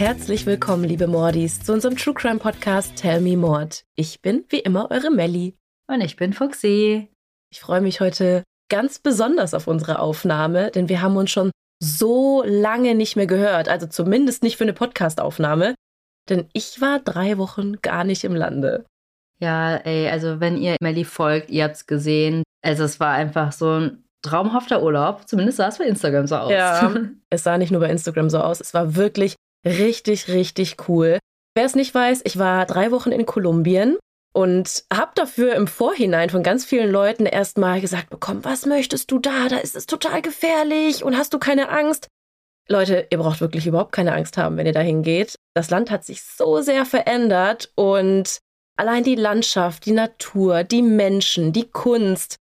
[0.00, 3.84] Herzlich willkommen, liebe Mordis, zu unserem True Crime Podcast Tell Me Mord.
[3.96, 5.58] Ich bin wie immer eure Melli.
[5.92, 7.10] Und ich bin Fuxi.
[7.52, 11.50] Ich freue mich heute ganz besonders auf unsere Aufnahme, denn wir haben uns schon
[11.82, 15.74] so lange nicht mehr gehört, also zumindest nicht für eine Podcastaufnahme,
[16.30, 18.86] denn ich war drei Wochen gar nicht im Lande.
[19.38, 23.72] Ja, ey, also wenn ihr Melli folgt, ihr habt's gesehen, also es war einfach so
[23.72, 25.28] ein traumhafter Urlaub.
[25.28, 26.52] Zumindest sah es bei Instagram so aus.
[26.52, 26.90] Ja,
[27.28, 31.18] es sah nicht nur bei Instagram so aus, es war wirklich richtig, richtig cool.
[31.54, 33.98] Wer es nicht weiß, ich war drei Wochen in Kolumbien
[34.32, 39.18] und habe dafür im Vorhinein von ganz vielen Leuten erstmal gesagt bekommen, was möchtest du
[39.18, 39.48] da?
[39.48, 42.08] Da ist es total gefährlich und hast du keine Angst?
[42.68, 45.34] Leute, ihr braucht wirklich überhaupt keine Angst haben, wenn ihr dahin geht.
[45.54, 48.38] Das Land hat sich so sehr verändert und
[48.76, 52.36] allein die Landschaft, die Natur, die Menschen, die Kunst,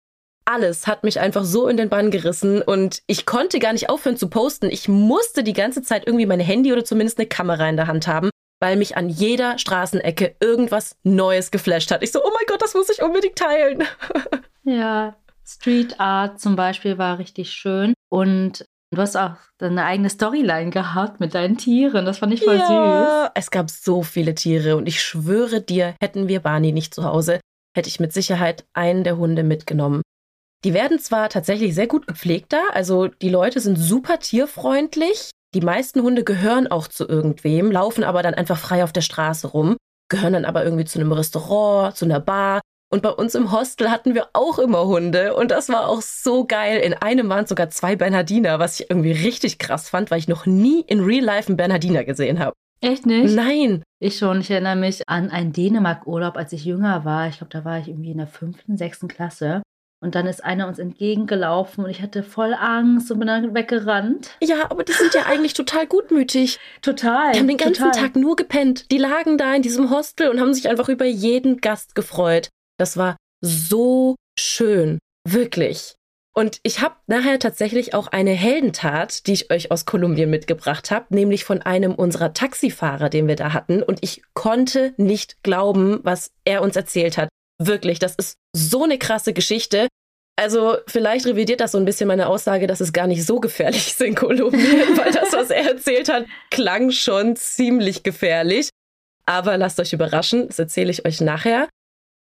[0.50, 4.18] alles hat mich einfach so in den Bann gerissen und ich konnte gar nicht aufhören
[4.18, 4.70] zu posten.
[4.72, 8.08] Ich musste die ganze Zeit irgendwie mein Handy oder zumindest eine Kamera in der Hand
[8.08, 12.02] haben, weil mich an jeder Straßenecke irgendwas Neues geflasht hat.
[12.04, 13.84] Ich so, oh mein Gott, das muss ich unbedingt teilen.
[14.64, 20.72] ja, Street Art zum Beispiel war richtig schön und Du hast auch deine eigene Storyline
[20.72, 22.08] gehabt mit deinen Tieren.
[22.08, 23.32] Das fand ich voll ja, süß.
[23.36, 27.40] Es gab so viele Tiere und ich schwöre dir, hätten wir Barney nicht zu Hause,
[27.78, 30.02] hätte ich mit Sicherheit einen der Hunde mitgenommen.
[30.66, 35.62] Die werden zwar tatsächlich sehr gut gepflegt da, also die Leute sind super tierfreundlich, die
[35.62, 39.78] meisten Hunde gehören auch zu irgendwem, laufen aber dann einfach frei auf der Straße rum,
[40.10, 42.60] gehören dann aber irgendwie zu einem Restaurant, zu einer Bar.
[42.92, 46.46] Und bei uns im Hostel hatten wir auch immer Hunde und das war auch so
[46.46, 46.80] geil.
[46.80, 50.46] In einem waren sogar zwei Bernhardiner, was ich irgendwie richtig krass fand, weil ich noch
[50.46, 52.54] nie in Real Life einen Bernhardiner gesehen habe.
[52.82, 53.36] Echt nicht?
[53.36, 53.84] Nein.
[54.00, 54.42] Ich schon.
[54.42, 57.28] Ich erinnere mich an einen Dänemark-Urlaub, als ich jünger war.
[57.28, 59.62] Ich glaube, da war ich irgendwie in der fünften, sechsten Klasse.
[60.02, 64.38] Und dann ist einer uns entgegengelaufen und ich hatte voll Angst und bin dann weggerannt.
[64.42, 66.58] Ja, aber die sind ja eigentlich total gutmütig.
[66.82, 67.34] Total.
[67.34, 68.02] Die haben den ganzen total.
[68.02, 68.90] Tag nur gepennt.
[68.92, 72.48] Die lagen da in diesem Hostel und haben sich einfach über jeden Gast gefreut.
[72.78, 75.00] Das war so schön.
[75.28, 75.96] Wirklich.
[76.34, 81.08] Und ich habe nachher tatsächlich auch eine Heldentat, die ich euch aus Kolumbien mitgebracht habe,
[81.10, 83.84] nämlich von einem unserer Taxifahrer, den wir da hatten.
[83.84, 87.28] Und ich konnte nicht glauben, was er uns erzählt hat.
[87.62, 89.88] Wirklich, das ist so eine krasse Geschichte.
[90.38, 93.88] Also vielleicht revidiert das so ein bisschen meine Aussage, dass es gar nicht so gefährlich
[93.90, 98.70] ist in Kolumbien, weil das, was er erzählt hat, klang schon ziemlich gefährlich.
[99.26, 101.68] Aber lasst euch überraschen, das erzähle ich euch nachher.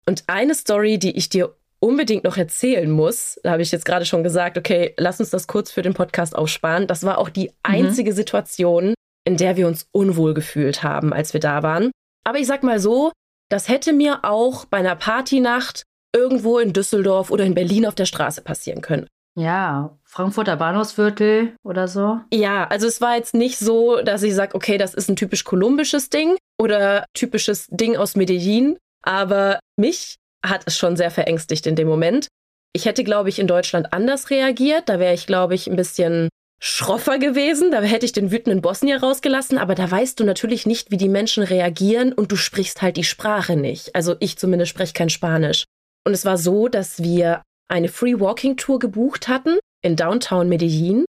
[0.08, 4.06] Und eine Story, die ich dir unbedingt noch erzählen muss, da habe ich jetzt gerade
[4.06, 6.88] schon gesagt, okay, lass uns das kurz für den Podcast aufsparen.
[6.88, 7.54] Das war auch die mhm.
[7.64, 8.16] einzige mhm.
[8.16, 8.94] Situation,
[9.26, 11.92] in der wir uns unwohl gefühlt haben, als wir da waren.
[12.24, 13.12] Aber ich sag mal so,
[13.50, 15.84] das hätte mir auch bei einer Partynacht
[16.16, 19.08] irgendwo in Düsseldorf oder in Berlin auf der Straße passieren können.
[19.38, 22.22] Ja, Frankfurter Bahnhofsviertel oder so.
[22.34, 25.44] Ja, also es war jetzt nicht so, dass ich sage, okay, das ist ein typisch
[25.44, 31.76] kolumbisches Ding oder typisches Ding aus Medellin, aber mich hat es schon sehr verängstigt in
[31.76, 32.28] dem Moment.
[32.72, 34.88] Ich hätte, glaube ich, in Deutschland anders reagiert.
[34.88, 36.30] Da wäre ich, glaube ich, ein bisschen
[36.60, 37.72] schroffer gewesen.
[37.72, 41.10] Da hätte ich den wütenden Bosnier rausgelassen, aber da weißt du natürlich nicht, wie die
[41.10, 43.96] Menschen reagieren und du sprichst halt die Sprache nicht.
[43.96, 45.66] Also ich zumindest spreche kein Spanisch.
[46.06, 51.06] Und es war so, dass wir eine Free Walking Tour gebucht hatten in Downtown Medellin.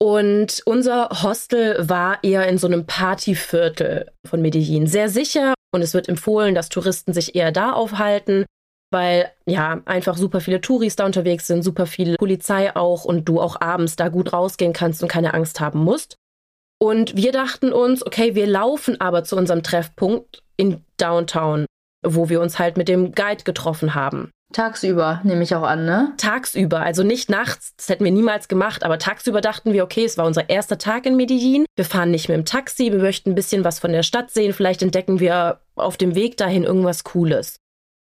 [0.00, 4.88] Und unser Hostel war eher in so einem Partyviertel von Medellin.
[4.88, 8.44] Sehr sicher und es wird empfohlen, dass Touristen sich eher da aufhalten
[8.92, 13.40] weil ja einfach super viele Touris da unterwegs sind, super viel Polizei auch und du
[13.40, 16.16] auch abends da gut rausgehen kannst und keine Angst haben musst.
[16.78, 21.66] Und wir dachten uns, okay, wir laufen aber zu unserem Treffpunkt in Downtown,
[22.04, 24.30] wo wir uns halt mit dem Guide getroffen haben.
[24.52, 26.12] Tagsüber, nehme ich auch an, ne?
[26.18, 30.18] Tagsüber, also nicht nachts, das hätten wir niemals gemacht, aber tagsüber dachten wir, okay, es
[30.18, 31.64] war unser erster Tag in Medellin.
[31.74, 34.52] Wir fahren nicht mit dem Taxi, wir möchten ein bisschen was von der Stadt sehen,
[34.52, 37.56] vielleicht entdecken wir auf dem Weg dahin irgendwas Cooles.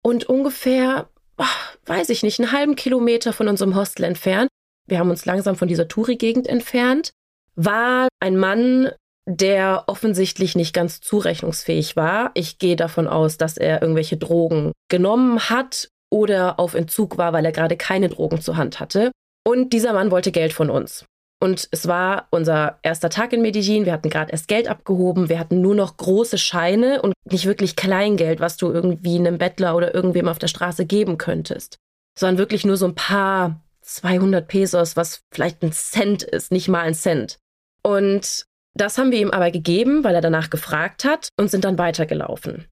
[0.03, 4.49] Und ungefähr, ach, weiß ich nicht, einen halben Kilometer von unserem Hostel entfernt,
[4.87, 7.11] wir haben uns langsam von dieser Touri-Gegend entfernt,
[7.55, 8.91] war ein Mann,
[9.27, 12.31] der offensichtlich nicht ganz zurechnungsfähig war.
[12.33, 17.45] Ich gehe davon aus, dass er irgendwelche Drogen genommen hat oder auf Entzug war, weil
[17.45, 19.11] er gerade keine Drogen zur Hand hatte.
[19.47, 21.05] Und dieser Mann wollte Geld von uns.
[21.41, 23.85] Und es war unser erster Tag in Medellin.
[23.85, 25.29] Wir hatten gerade erst Geld abgehoben.
[25.29, 29.75] Wir hatten nur noch große Scheine und nicht wirklich Kleingeld, was du irgendwie einem Bettler
[29.75, 31.77] oder irgendwem auf der Straße geben könntest.
[32.17, 36.81] Sondern wirklich nur so ein paar 200 Pesos, was vielleicht ein Cent ist, nicht mal
[36.81, 37.39] ein Cent.
[37.81, 38.45] Und
[38.75, 42.65] das haben wir ihm aber gegeben, weil er danach gefragt hat und sind dann weitergelaufen.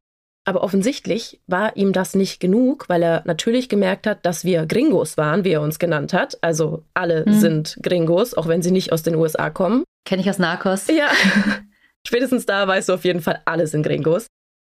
[0.48, 5.18] Aber offensichtlich war ihm das nicht genug, weil er natürlich gemerkt hat, dass wir Gringos
[5.18, 6.42] waren, wie er uns genannt hat.
[6.42, 7.34] Also alle hm.
[7.34, 9.84] sind Gringos, auch wenn sie nicht aus den USA kommen.
[10.06, 10.88] Kenne ich aus Narcos.
[10.88, 11.10] Ja.
[12.08, 14.28] Spätestens da weißt du auf jeden Fall, alle sind Gringos.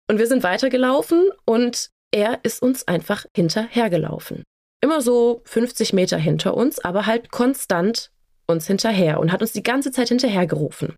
[0.10, 4.42] Und wir sind weitergelaufen und er ist uns einfach hinterhergelaufen.
[4.82, 8.10] Immer so 50 Meter hinter uns, aber halt konstant
[8.48, 10.96] uns hinterher und hat uns die ganze Zeit hinterhergerufen.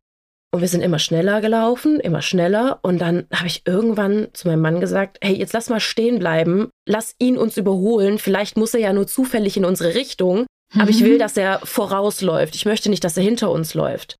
[0.51, 2.79] Und wir sind immer schneller gelaufen, immer schneller.
[2.81, 6.69] Und dann habe ich irgendwann zu meinem Mann gesagt, hey, jetzt lass mal stehen bleiben,
[6.87, 8.17] lass ihn uns überholen.
[8.17, 10.47] Vielleicht muss er ja nur zufällig in unsere Richtung.
[10.73, 10.81] Mhm.
[10.81, 11.19] Aber ich will, mhm.
[11.19, 12.55] dass er vorausläuft.
[12.55, 14.15] Ich möchte nicht, dass er hinter uns läuft.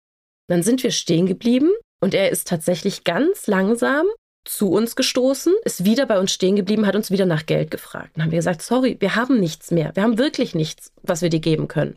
[0.48, 1.72] Dann sind wir stehen geblieben
[2.02, 4.06] und er ist tatsächlich ganz langsam
[4.46, 8.12] zu uns gestoßen, ist wieder bei uns stehen geblieben, hat uns wieder nach Geld gefragt.
[8.16, 9.92] Dann haben wir gesagt, sorry, wir haben nichts mehr.
[9.96, 11.96] Wir haben wirklich nichts, was wir dir geben können.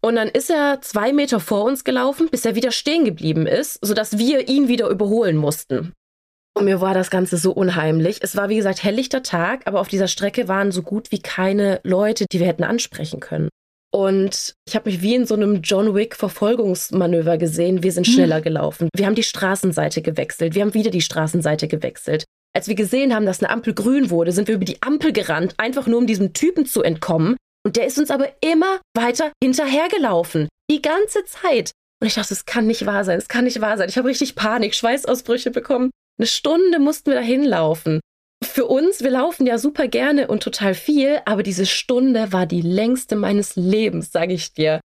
[0.00, 3.78] Und dann ist er zwei Meter vor uns gelaufen, bis er wieder stehen geblieben ist,
[3.84, 5.92] sodass wir ihn wieder überholen mussten.
[6.54, 8.18] Und mir war das Ganze so unheimlich.
[8.22, 11.80] Es war, wie gesagt, helllichter Tag, aber auf dieser Strecke waren so gut wie keine
[11.84, 13.48] Leute, die wir hätten ansprechen können.
[13.92, 17.82] Und ich habe mich wie in so einem John Wick Verfolgungsmanöver gesehen.
[17.82, 18.14] Wir sind hm.
[18.14, 18.88] schneller gelaufen.
[18.94, 20.54] Wir haben die Straßenseite gewechselt.
[20.54, 22.24] Wir haben wieder die Straßenseite gewechselt.
[22.54, 25.54] Als wir gesehen haben, dass eine Ampel grün wurde, sind wir über die Ampel gerannt,
[25.56, 27.36] einfach nur um diesem Typen zu entkommen.
[27.66, 30.48] Und der ist uns aber immer weiter hinterhergelaufen.
[30.70, 31.72] Die ganze Zeit.
[32.00, 33.88] Und ich dachte, es kann nicht wahr sein, es kann nicht wahr sein.
[33.88, 35.90] Ich habe richtig Panik, Schweißausbrüche bekommen.
[36.18, 38.00] Eine Stunde mussten wir da hinlaufen.
[38.42, 42.62] Für uns, wir laufen ja super gerne und total viel, aber diese Stunde war die
[42.62, 44.80] längste meines Lebens, sage ich dir.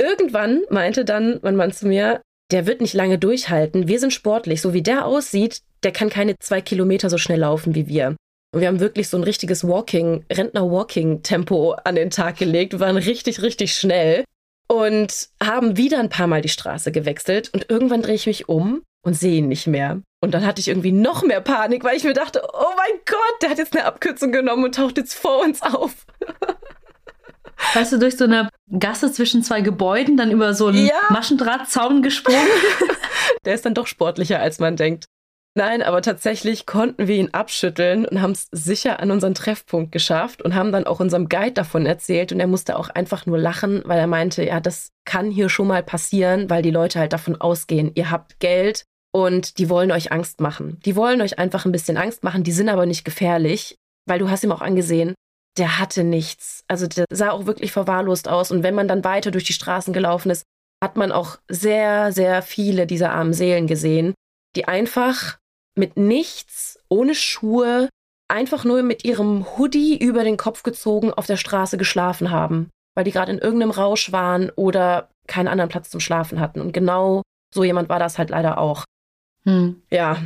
[0.00, 2.20] Irgendwann meinte dann mein Mann zu mir,
[2.50, 3.88] der wird nicht lange durchhalten.
[3.88, 4.60] Wir sind sportlich.
[4.60, 8.16] So wie der aussieht, der kann keine zwei Kilometer so schnell laufen wie wir.
[8.52, 12.72] Und wir haben wirklich so ein richtiges Walking, Rentner-Walking-Tempo an den Tag gelegt.
[12.72, 14.24] Wir waren richtig, richtig schnell
[14.68, 17.50] und haben wieder ein paar Mal die Straße gewechselt.
[17.54, 20.02] Und irgendwann drehe ich mich um und sehe ihn nicht mehr.
[20.20, 23.42] Und dann hatte ich irgendwie noch mehr Panik, weil ich mir dachte, oh mein Gott,
[23.42, 26.06] der hat jetzt eine Abkürzung genommen und taucht jetzt vor uns auf.
[27.74, 31.00] Weißt du, durch so eine Gasse zwischen zwei Gebäuden, dann über so einen ja.
[31.10, 32.38] Maschendrahtzaun gesprungen.
[33.44, 35.06] der ist dann doch sportlicher, als man denkt.
[35.54, 40.40] Nein, aber tatsächlich konnten wir ihn abschütteln und haben es sicher an unseren Treffpunkt geschafft
[40.40, 43.82] und haben dann auch unserem Guide davon erzählt und er musste auch einfach nur lachen,
[43.84, 47.38] weil er meinte, ja, das kann hier schon mal passieren, weil die Leute halt davon
[47.38, 50.80] ausgehen, ihr habt Geld und die wollen euch Angst machen.
[50.86, 53.76] Die wollen euch einfach ein bisschen Angst machen, die sind aber nicht gefährlich,
[54.06, 55.14] weil du hast ihm auch angesehen,
[55.58, 56.64] der hatte nichts.
[56.66, 59.92] Also der sah auch wirklich verwahrlost aus und wenn man dann weiter durch die Straßen
[59.92, 60.44] gelaufen ist,
[60.82, 64.14] hat man auch sehr, sehr viele dieser armen Seelen gesehen,
[64.56, 65.38] die einfach
[65.74, 67.88] mit nichts, ohne Schuhe,
[68.28, 73.04] einfach nur mit ihrem Hoodie über den Kopf gezogen auf der Straße geschlafen haben, weil
[73.04, 76.60] die gerade in irgendeinem Rausch waren oder keinen anderen Platz zum Schlafen hatten.
[76.60, 77.22] Und genau
[77.54, 78.84] so jemand war das halt leider auch.
[79.44, 79.82] Hm.
[79.90, 80.18] Ja.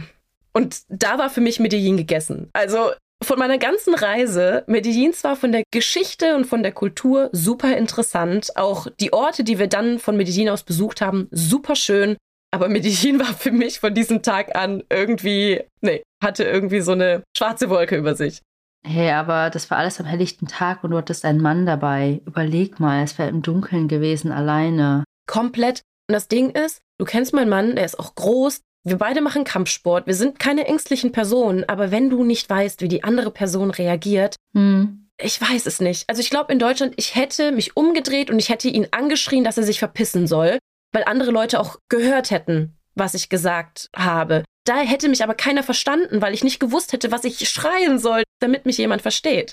[0.52, 2.48] Und da war für mich Medellin gegessen.
[2.52, 7.76] Also von meiner ganzen Reise, Medellin zwar von der Geschichte und von der Kultur super
[7.76, 12.16] interessant, auch die Orte, die wir dann von Medellin aus besucht haben, super schön,
[12.50, 17.22] aber Medellin war für mich von diesem Tag an irgendwie, nee, hatte irgendwie so eine
[17.36, 18.42] schwarze Wolke über sich.
[18.86, 22.20] Hey, aber das war alles am helllichten Tag und du hattest einen Mann dabei.
[22.24, 25.02] Überleg mal, es wäre im Dunkeln gewesen, alleine.
[25.26, 25.82] Komplett.
[26.08, 28.60] Und das Ding ist, du kennst meinen Mann, der ist auch groß.
[28.84, 30.06] Wir beide machen Kampfsport.
[30.06, 31.68] Wir sind keine ängstlichen Personen.
[31.68, 35.08] Aber wenn du nicht weißt, wie die andere Person reagiert, hm.
[35.20, 36.04] ich weiß es nicht.
[36.06, 39.58] Also ich glaube in Deutschland, ich hätte mich umgedreht und ich hätte ihn angeschrien, dass
[39.58, 40.58] er sich verpissen soll
[40.96, 44.44] weil andere Leute auch gehört hätten, was ich gesagt habe.
[44.64, 48.22] Da hätte mich aber keiner verstanden, weil ich nicht gewusst hätte, was ich schreien soll,
[48.40, 49.52] damit mich jemand versteht.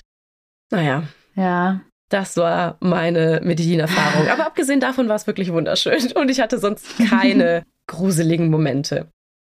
[0.70, 1.02] Naja.
[1.34, 1.82] Ja.
[2.08, 4.28] Das war meine Medellin-Erfahrung.
[4.28, 9.10] Aber abgesehen davon war es wirklich wunderschön und ich hatte sonst keine gruseligen Momente.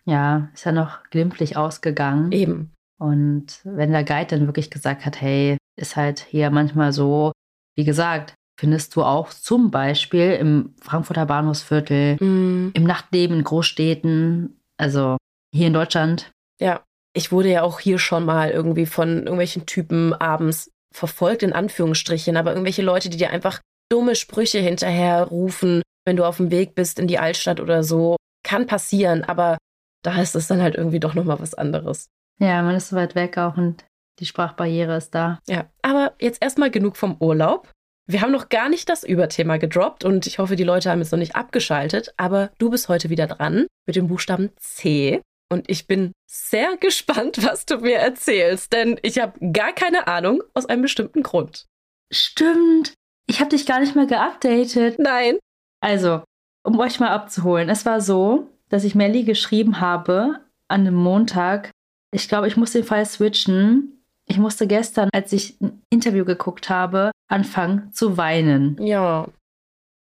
[0.07, 2.33] Ja, ist ja noch glimpflich ausgegangen.
[2.33, 2.75] Eben.
[2.99, 7.31] Und wenn der Guide dann wirklich gesagt hat, hey, ist halt hier manchmal so,
[7.77, 12.73] wie gesagt, findest du auch zum Beispiel im Frankfurter Bahnhofsviertel, mm.
[12.75, 15.17] im Nachtleben in Großstädten, also
[15.55, 16.31] hier in Deutschland.
[16.61, 16.83] Ja,
[17.15, 22.37] ich wurde ja auch hier schon mal irgendwie von irgendwelchen Typen abends verfolgt, in Anführungsstrichen,
[22.37, 23.61] aber irgendwelche Leute, die dir einfach
[23.91, 28.17] dumme Sprüche hinterher rufen, wenn du auf dem Weg bist in die Altstadt oder so.
[28.43, 29.59] Kann passieren, aber
[30.03, 32.09] da ist es dann halt irgendwie doch nochmal was anderes.
[32.39, 33.85] Ja, man ist so weit weg auch und
[34.19, 35.41] die Sprachbarriere ist da.
[35.49, 37.73] Ja, aber jetzt erstmal genug vom Urlaub.
[38.09, 41.11] Wir haben noch gar nicht das Überthema gedroppt und ich hoffe, die Leute haben es
[41.11, 45.23] noch nicht abgeschaltet, aber du bist heute wieder dran mit dem Buchstaben C.
[45.51, 50.43] Und ich bin sehr gespannt, was du mir erzählst, denn ich habe gar keine Ahnung
[50.55, 51.67] aus einem bestimmten Grund.
[52.13, 52.95] Stimmt.
[53.29, 55.01] Ich habe dich gar nicht mehr geupdatet.
[55.01, 55.39] Nein.
[55.81, 56.23] Also,
[56.63, 61.71] um euch mal abzuholen, es war so, dass ich Melly geschrieben habe an einem Montag.
[62.13, 63.97] Ich glaube, ich muss den Fall switchen
[64.29, 68.77] ich musste gestern, als ich ein Interview geguckt habe, anfangen zu weinen.
[68.81, 69.29] Ja.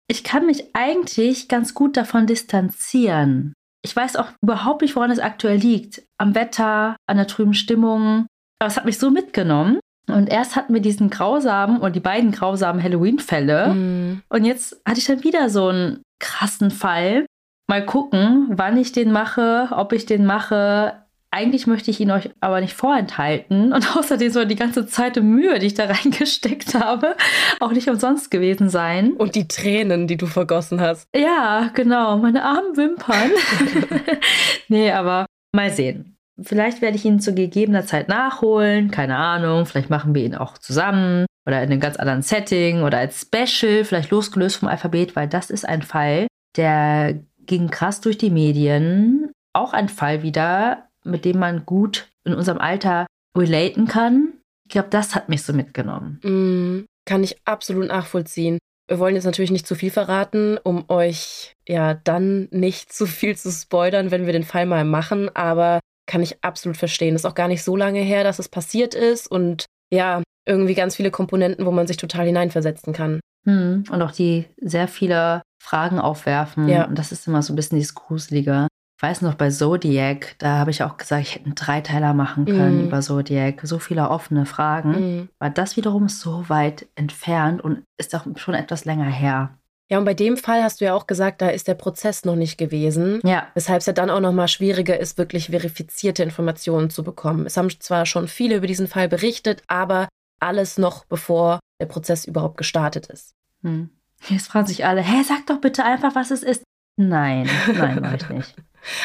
[0.07, 3.53] Ich kann mich eigentlich ganz gut davon distanzieren.
[3.83, 6.03] Ich weiß auch überhaupt nicht, woran es aktuell liegt.
[6.17, 8.27] Am Wetter, an der trüben Stimmung.
[8.59, 9.79] Aber es hat mich so mitgenommen.
[10.07, 13.73] Und erst hatten wir diesen grausamen und die beiden grausamen Halloween-Fälle.
[13.73, 14.21] Mhm.
[14.29, 17.25] Und jetzt hatte ich dann wieder so einen krassen Fall.
[17.67, 21.00] Mal gucken, wann ich den mache, ob ich den mache.
[21.33, 23.71] Eigentlich möchte ich ihn euch aber nicht vorenthalten.
[23.71, 27.15] Und außerdem soll die ganze Zeit die Mühe, die ich da reingesteckt habe,
[27.59, 29.13] auch nicht umsonst gewesen sein.
[29.13, 31.07] Und die Tränen, die du vergossen hast.
[31.15, 32.17] Ja, genau.
[32.17, 33.31] Meine armen Wimpern.
[34.67, 36.17] nee, aber mal sehen.
[36.41, 38.91] Vielleicht werde ich ihn zu gegebener Zeit nachholen.
[38.91, 39.65] Keine Ahnung.
[39.65, 43.83] Vielleicht machen wir ihn auch zusammen oder in einem ganz anderen Setting oder als Special,
[43.83, 49.31] vielleicht losgelöst vom Alphabet, weil das ist ein Fall, der ging krass durch die Medien.
[49.53, 54.33] Auch ein Fall wieder, mit dem man gut in unserem Alter relaten kann.
[54.65, 56.19] Ich glaube, das hat mich so mitgenommen.
[56.23, 58.57] Mm, kann ich absolut nachvollziehen.
[58.87, 63.37] Wir wollen jetzt natürlich nicht zu viel verraten, um euch ja dann nicht zu viel
[63.37, 67.13] zu spoilern, wenn wir den Fall mal machen, aber kann ich absolut verstehen.
[67.13, 70.73] Das ist auch gar nicht so lange her, dass es passiert ist und ja, irgendwie
[70.73, 73.19] ganz viele Komponenten, wo man sich total hineinversetzen kann.
[73.45, 73.85] Hm.
[73.89, 76.67] Und auch die sehr viele Fragen aufwerfen.
[76.67, 76.85] Ja.
[76.85, 78.67] Und das ist immer so ein bisschen dieses Gruselige.
[79.01, 82.45] Ich weiß noch, bei Zodiac, da habe ich auch gesagt, ich hätte einen Dreiteiler machen
[82.45, 82.85] können mm.
[82.85, 83.61] über Zodiac.
[83.63, 84.91] So viele offene Fragen.
[84.91, 85.29] Mm.
[85.39, 89.57] Weil das wiederum so weit entfernt und ist auch schon etwas länger her.
[89.89, 92.35] Ja, und bei dem Fall hast du ja auch gesagt, da ist der Prozess noch
[92.35, 93.21] nicht gewesen.
[93.23, 93.47] Ja.
[93.55, 97.47] Weshalb es ja dann auch noch mal schwieriger ist, wirklich verifizierte Informationen zu bekommen.
[97.47, 102.25] Es haben zwar schon viele über diesen Fall berichtet, aber alles noch bevor der Prozess
[102.25, 103.33] überhaupt gestartet ist.
[103.63, 103.89] Hm.
[104.29, 106.61] Jetzt fragen sich alle, hä, sag doch bitte einfach, was es ist.
[106.97, 108.55] Nein, nein, mache ich nicht.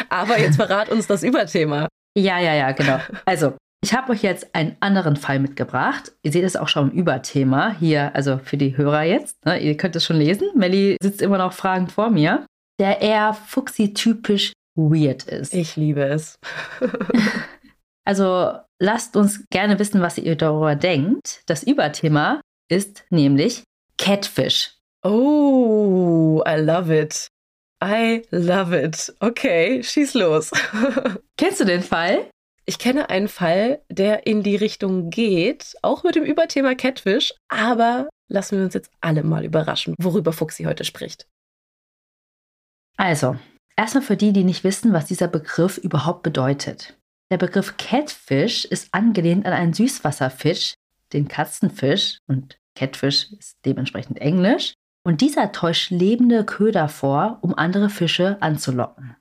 [0.09, 1.88] Aber jetzt verrat uns das Überthema.
[2.16, 2.99] Ja, ja, ja, genau.
[3.25, 6.12] Also, ich habe euch jetzt einen anderen Fall mitgebracht.
[6.23, 9.45] Ihr seht es auch schon im Überthema hier, also für die Hörer jetzt.
[9.45, 9.59] Ne?
[9.61, 10.49] Ihr könnt es schon lesen.
[10.54, 12.47] Melly sitzt immer noch fragend vor mir.
[12.80, 15.54] Der eher Fuchsi-typisch weird ist.
[15.54, 16.38] Ich liebe es.
[18.04, 21.42] also lasst uns gerne wissen, was ihr darüber denkt.
[21.47, 23.62] Das Überthema ist nämlich
[23.99, 24.75] Catfish.
[25.04, 27.28] Oh, I love it.
[27.87, 29.14] I love it.
[29.21, 30.50] Okay, schieß los.
[31.37, 32.28] Kennst du den Fall?
[32.64, 38.09] Ich kenne einen Fall, der in die Richtung geht, auch mit dem Überthema Catfish, aber
[38.28, 41.28] lassen wir uns jetzt alle mal überraschen, worüber Fuchsi heute spricht.
[42.97, 43.37] Also,
[43.76, 46.99] erstmal für die, die nicht wissen, was dieser Begriff überhaupt bedeutet.
[47.31, 50.75] Der Begriff Catfish ist angelehnt an einen Süßwasserfisch,
[51.12, 54.75] den Katzenfisch, und Catfish ist dementsprechend Englisch,
[55.07, 59.15] und dieser täuscht lebende Köder vor, um andere Fische anzulocken.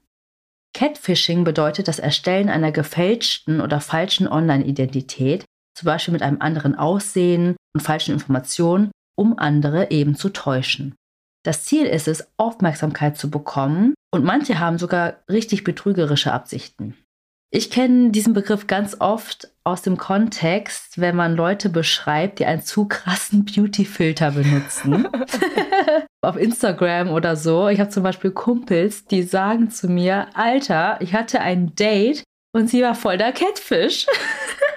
[0.74, 5.46] Catfishing bedeutet das Erstellen einer gefälschten oder falschen Online-Identität,
[5.78, 10.96] zum Beispiel mit einem anderen Aussehen und falschen Informationen, um andere eben zu täuschen.
[11.44, 16.98] Das Ziel ist es, Aufmerksamkeit zu bekommen und manche haben sogar richtig betrügerische Absichten.
[17.52, 22.62] Ich kenne diesen Begriff ganz oft aus dem Kontext, wenn man Leute beschreibt, die einen
[22.62, 25.08] zu krassen Beauty-Filter benutzen.
[26.22, 27.68] Auf Instagram oder so.
[27.70, 32.24] Ich habe zum Beispiel Kumpels, die sagen zu mir, Alter, ich hatte ein Date
[32.54, 34.06] und sie war voll der Catfish.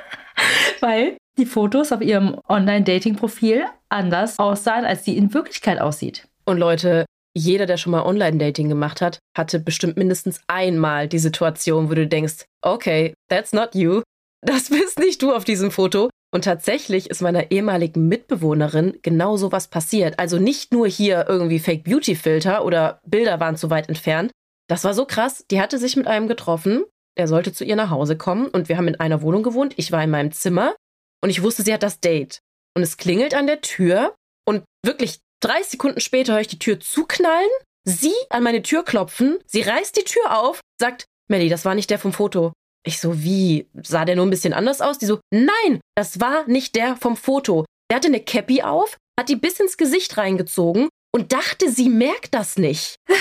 [0.80, 6.28] Weil die Fotos auf ihrem Online-Dating-Profil anders aussahen, als sie in Wirklichkeit aussieht.
[6.44, 7.06] Und Leute,
[7.38, 12.06] jeder, der schon mal Online-Dating gemacht hat, hatte bestimmt mindestens einmal die Situation, wo du
[12.06, 14.02] denkst, okay, that's not you.
[14.42, 16.10] Das bist nicht du auf diesem Foto.
[16.30, 20.18] Und tatsächlich ist meiner ehemaligen Mitbewohnerin genau so was passiert.
[20.18, 24.30] Also nicht nur hier irgendwie Fake Beauty Filter oder Bilder waren zu weit entfernt.
[24.68, 25.46] Das war so krass.
[25.50, 26.84] Die hatte sich mit einem getroffen.
[27.16, 29.74] Er sollte zu ihr nach Hause kommen und wir haben in einer Wohnung gewohnt.
[29.76, 30.74] Ich war in meinem Zimmer
[31.22, 32.40] und ich wusste, sie hat das Date.
[32.76, 34.14] Und es klingelt an der Tür
[34.46, 37.48] und wirklich Drei Sekunden später höre ich die Tür zuknallen,
[37.84, 41.90] sie an meine Tür klopfen, sie reißt die Tür auf, sagt, Melly, das war nicht
[41.90, 42.52] der vom Foto.
[42.84, 43.68] Ich so, wie?
[43.82, 44.98] Sah der nur ein bisschen anders aus?
[44.98, 47.64] Die so, nein, das war nicht der vom Foto.
[47.90, 52.34] Der hatte eine Cappy auf, hat die bis ins Gesicht reingezogen und dachte, sie merkt
[52.34, 52.96] das nicht.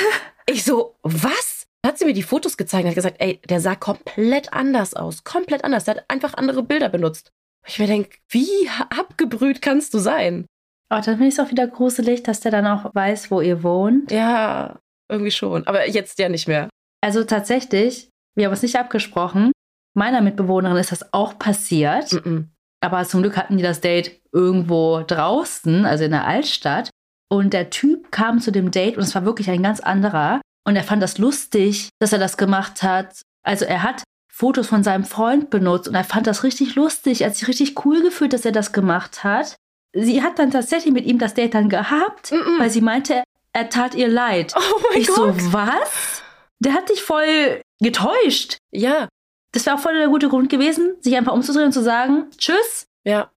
[0.49, 1.65] Ich so, was?
[1.85, 5.25] Hat sie mir die Fotos gezeigt und hat gesagt, ey, der sah komplett anders aus.
[5.25, 5.83] Komplett anders.
[5.83, 7.31] Der hat einfach andere Bilder benutzt.
[7.67, 10.45] Ich mir denke, wie abgebrüht kannst du sein?
[10.89, 13.61] Oh, dann finde ich es auch wieder gruselig, dass der dann auch weiß, wo ihr
[13.61, 14.09] wohnt.
[14.09, 14.79] Ja,
[15.09, 15.67] irgendwie schon.
[15.67, 16.69] Aber jetzt ja nicht mehr.
[17.01, 19.51] Also tatsächlich, wir haben es nicht abgesprochen.
[19.93, 22.13] Meiner Mitbewohnerin ist das auch passiert.
[22.13, 22.45] Mm -mm.
[22.81, 26.89] Aber zum Glück hatten die das Date irgendwo draußen, also in der Altstadt.
[27.29, 30.39] Und der Typ kam zu dem Date und es war wirklich ein ganz anderer.
[30.65, 33.21] Und er fand das lustig, dass er das gemacht hat.
[33.43, 37.21] Also er hat Fotos von seinem Freund benutzt und er fand das richtig lustig.
[37.21, 39.57] Er hat sich richtig cool gefühlt, dass er das gemacht hat
[39.93, 42.59] sie hat dann tatsächlich mit ihm das Date dann gehabt, mm -mm.
[42.59, 44.53] weil sie meinte, er tat ihr leid.
[44.55, 45.39] Oh mein ich Gott.
[45.39, 46.21] so, was?
[46.59, 48.57] Der hat dich voll getäuscht.
[48.71, 49.07] Ja.
[49.51, 52.85] Das wäre auch voll der gute Grund gewesen, sich einfach umzudrehen und zu sagen, tschüss.
[53.05, 53.31] Ja.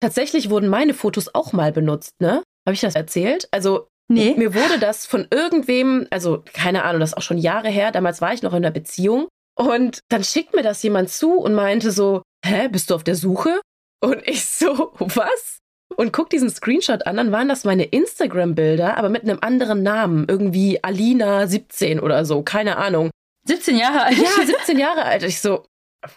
[0.00, 2.42] Tatsächlich wurden meine Fotos auch mal benutzt, ne?
[2.66, 3.48] Habe ich das erzählt?
[3.50, 4.34] Also Nee.
[4.36, 8.20] mir wurde das von irgendwem, also keine Ahnung, das ist auch schon Jahre her, damals
[8.20, 9.26] war ich noch in einer Beziehung
[9.58, 13.16] und dann schickt mir das jemand zu und meinte so, hä, bist du auf der
[13.16, 13.60] Suche?
[14.00, 15.58] Und ich so, was?
[15.96, 20.26] Und guck diesen Screenshot an, dann waren das meine Instagram-Bilder, aber mit einem anderen Namen,
[20.28, 23.10] irgendwie Alina 17 oder so, keine Ahnung.
[23.46, 24.18] 17 Jahre alt.
[24.18, 25.22] Ja, 17 Jahre alt.
[25.22, 25.64] Ich so,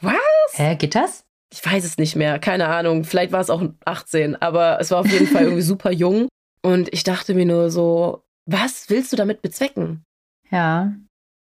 [0.01, 0.15] was?
[0.53, 1.23] Hä, geht das?
[1.53, 3.03] Ich weiß es nicht mehr, keine Ahnung.
[3.05, 6.27] Vielleicht war es auch 18, aber es war auf jeden Fall irgendwie super jung.
[6.61, 10.03] Und ich dachte mir nur so, was willst du damit bezwecken?
[10.51, 10.91] Ja,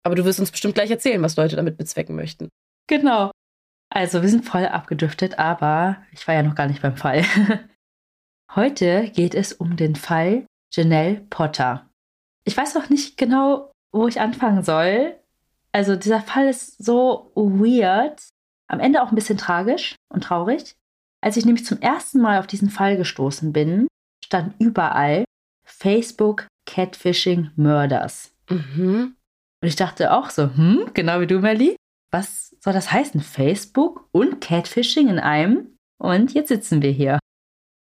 [0.03, 2.49] Aber du wirst uns bestimmt gleich erzählen, was Leute damit bezwecken möchten.
[2.87, 3.31] genau.
[3.95, 7.23] Also, wir sind voll abgedriftet, aber ich war ja noch gar nicht beim Fall.
[8.55, 11.89] Heute geht es um den Fall Janelle Potter.
[12.45, 15.15] Ich weiß noch nicht genau, wo ich anfangen soll.
[15.71, 18.21] Also, dieser Fall ist so weird,
[18.67, 20.75] am Ende auch ein bisschen tragisch und traurig.
[21.21, 23.87] Als ich nämlich zum ersten Mal auf diesen Fall gestoßen bin,
[24.23, 25.25] stand überall
[25.65, 28.33] Facebook Catfishing Murders.
[28.49, 29.15] Mhm.
[29.61, 31.75] Und ich dachte auch so, hm, genau wie du, Melly.
[32.11, 33.21] Was soll das heißen?
[33.21, 35.77] Facebook und Catfishing in einem?
[35.97, 37.19] Und jetzt sitzen wir hier.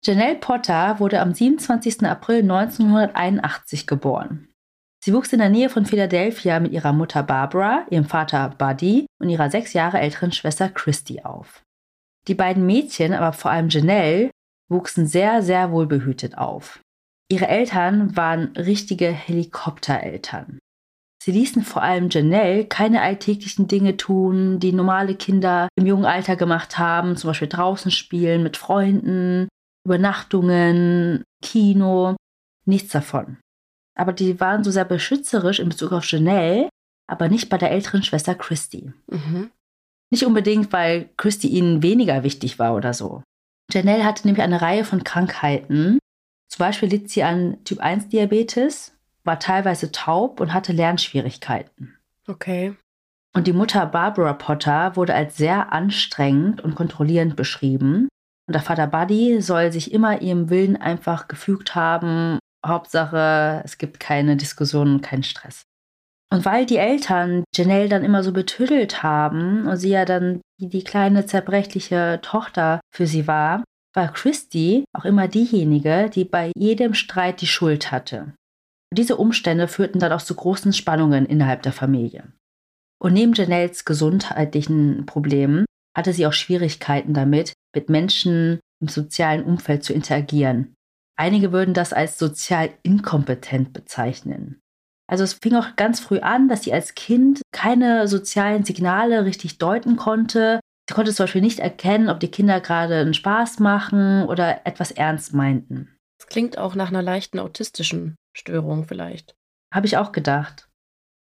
[0.06, 2.04] Janelle Potter wurde am 27.
[2.04, 4.48] April 1981 geboren.
[5.02, 9.30] Sie wuchs in der Nähe von Philadelphia mit ihrer Mutter Barbara, ihrem Vater Buddy und
[9.30, 11.62] ihrer sechs Jahre älteren Schwester Christy auf.
[12.28, 14.30] Die beiden Mädchen, aber vor allem Janelle,
[14.70, 16.80] wuchsen sehr, sehr wohlbehütet auf.
[17.30, 20.58] Ihre Eltern waren richtige Helikoptereltern.
[21.22, 26.36] Sie ließen vor allem Janelle keine alltäglichen Dinge tun, die normale Kinder im jungen Alter
[26.36, 29.48] gemacht haben, zum Beispiel draußen spielen mit Freunden,
[29.84, 32.16] Übernachtungen, Kino,
[32.66, 33.38] nichts davon.
[33.96, 36.68] Aber die waren so sehr beschützerisch in Bezug auf Janelle,
[37.06, 38.92] aber nicht bei der älteren Schwester Christy.
[39.06, 39.50] Mhm.
[40.10, 43.22] Nicht unbedingt, weil Christy ihnen weniger wichtig war oder so.
[43.70, 45.98] Janelle hatte nämlich eine Reihe von Krankheiten.
[46.48, 51.96] Zum Beispiel litt sie an Typ-1-Diabetes, war teilweise taub und hatte Lernschwierigkeiten.
[52.26, 52.76] Okay.
[53.34, 58.08] Und die Mutter Barbara Potter wurde als sehr anstrengend und kontrollierend beschrieben.
[58.46, 62.38] Und der Vater Buddy soll sich immer ihrem Willen einfach gefügt haben.
[62.64, 65.62] Hauptsache, es gibt keine Diskussionen und keinen Stress.
[66.32, 70.68] Und weil die Eltern Janelle dann immer so betüdelt haben und sie ja dann die,
[70.68, 73.62] die kleine zerbrechliche Tochter für sie war,
[73.94, 78.34] war Christy auch immer diejenige, die bei jedem Streit die Schuld hatte.
[78.92, 82.32] Diese Umstände führten dann auch zu großen Spannungen innerhalb der Familie.
[83.00, 89.84] Und neben Janelles gesundheitlichen Problemen hatte sie auch Schwierigkeiten damit, mit Menschen im sozialen Umfeld
[89.84, 90.74] zu interagieren.
[91.16, 94.60] Einige würden das als sozial inkompetent bezeichnen.
[95.06, 99.58] Also es fing auch ganz früh an, dass sie als Kind keine sozialen Signale richtig
[99.58, 100.60] deuten konnte.
[100.88, 104.90] Sie konnte zum Beispiel nicht erkennen, ob die Kinder gerade einen Spaß machen oder etwas
[104.90, 105.96] ernst meinten.
[106.18, 109.34] Das klingt auch nach einer leichten autistischen Störung vielleicht.
[109.72, 110.68] Habe ich auch gedacht.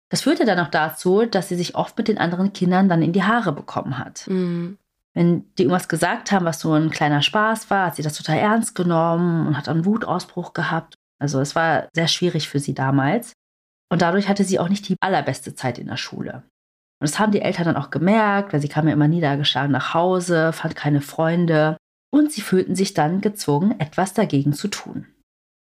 [0.09, 3.11] Das führte dann auch dazu, dass sie sich oft mit den anderen Kindern dann in
[3.11, 4.27] die Haare bekommen hat.
[4.27, 4.77] Mhm.
[5.15, 8.37] Wenn die irgendwas gesagt haben, was so ein kleiner Spaß war, hat sie das total
[8.37, 10.95] ernst genommen und hat einen Wutausbruch gehabt.
[11.19, 13.33] Also es war sehr schwierig für sie damals.
[13.89, 16.43] Und dadurch hatte sie auch nicht die allerbeste Zeit in der Schule.
[16.99, 19.93] Und das haben die Eltern dann auch gemerkt, weil sie kam ja immer niedergeschlagen nach
[19.93, 21.77] Hause, fand keine Freunde
[22.11, 25.07] und sie fühlten sich dann gezwungen, etwas dagegen zu tun.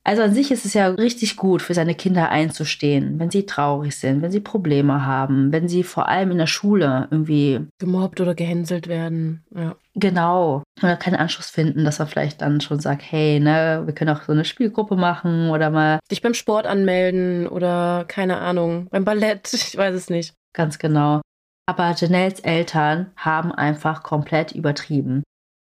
[0.09, 3.95] Also an sich ist es ja richtig gut, für seine Kinder einzustehen, wenn sie traurig
[3.95, 8.35] sind, wenn sie Probleme haben, wenn sie vor allem in der Schule irgendwie Gemobbt oder
[8.35, 9.45] gehänselt werden.
[9.55, 9.77] Ja.
[9.95, 14.17] genau oder keinen Anschluss finden, dass man vielleicht dann schon sagt, hey, ne, wir können
[14.17, 19.05] auch so eine Spielgruppe machen oder mal Dich beim Sport anmelden oder keine Ahnung, beim
[19.05, 20.33] Ballett, ich weiß es nicht.
[20.55, 21.21] Ganz genau.
[21.67, 25.23] Aber Janelles Eltern haben einfach komplett übertrieben.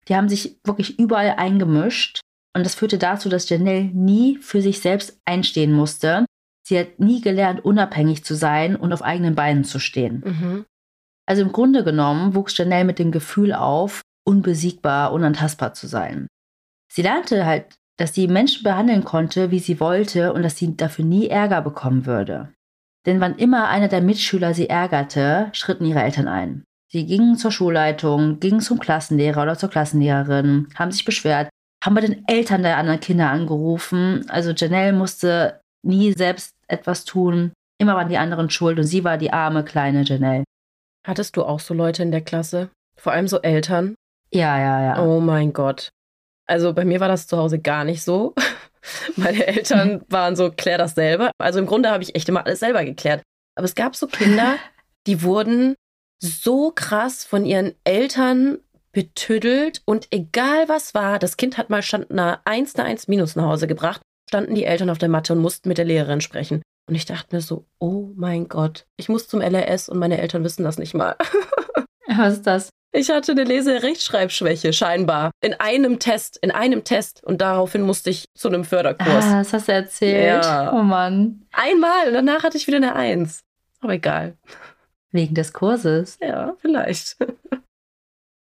[0.07, 2.21] Die haben sich wirklich überall eingemischt
[2.59, 6.27] und das führte dazu, dass Janelle nie für sich selbst einstehen musste.
[6.67, 10.23] Sie hat nie gelernt, unabhängig zu sein und auf eigenen Beinen zu stehen.
[10.27, 10.65] Mhm.
[11.27, 16.27] Also im Grunde genommen wuchs Janelle mit dem Gefühl auf, unbesiegbar, unantastbar zu sein.
[16.91, 21.05] Sie lernte halt, dass sie Menschen behandeln konnte, wie sie wollte und dass sie dafür
[21.05, 22.53] nie Ärger bekommen würde.
[23.07, 26.65] Denn wann immer einer der Mitschüler sie ärgerte, schritten ihre Eltern ein.
[26.91, 31.51] Sie gingen zur Schulleitung, gingen zum Klassenlehrer oder zur Klassenlehrerin, haben sich beschwert,
[31.85, 34.29] haben bei den Eltern der anderen Kinder angerufen.
[34.29, 37.53] Also Janelle musste nie selbst etwas tun.
[37.79, 40.45] Immer waren die anderen schuld und sie war die arme kleine Janelle.
[41.07, 42.71] Hattest du auch so Leute in der Klasse?
[42.97, 43.95] Vor allem so Eltern?
[44.33, 45.03] Ja, ja, ja.
[45.03, 45.91] Oh mein Gott.
[46.47, 48.35] Also bei mir war das zu Hause gar nicht so.
[49.17, 51.31] Meine Eltern waren so, klär das selber.
[51.39, 53.23] Also im Grunde habe ich echt immer alles selber geklärt.
[53.55, 54.57] Aber es gab so Kinder,
[55.07, 55.75] die wurden
[56.21, 58.59] so krass von ihren Eltern
[58.93, 63.37] betüdelt und egal was war, das Kind hat mal stand eine 1, eine 1 minus
[63.37, 66.63] nach Hause gebracht, standen die Eltern auf der Matte und mussten mit der Lehrerin sprechen.
[66.89, 70.43] Und ich dachte mir so, oh mein Gott, ich muss zum LRS und meine Eltern
[70.43, 71.17] wissen das nicht mal.
[72.09, 72.71] Was ist das?
[72.93, 75.31] Ich hatte eine Lese-Rechtschreibschwäche, scheinbar.
[75.43, 77.23] In einem Test, in einem Test.
[77.23, 79.25] Und daraufhin musste ich zu einem Förderkurs.
[79.27, 80.45] Ah, das hast du erzählt.
[80.45, 80.73] Ja.
[80.73, 81.47] Oh Mann.
[81.53, 83.43] Einmal und danach hatte ich wieder eine Eins.
[83.81, 84.39] Aber egal.
[85.13, 86.19] Wegen des Kurses.
[86.23, 87.17] Ja, vielleicht.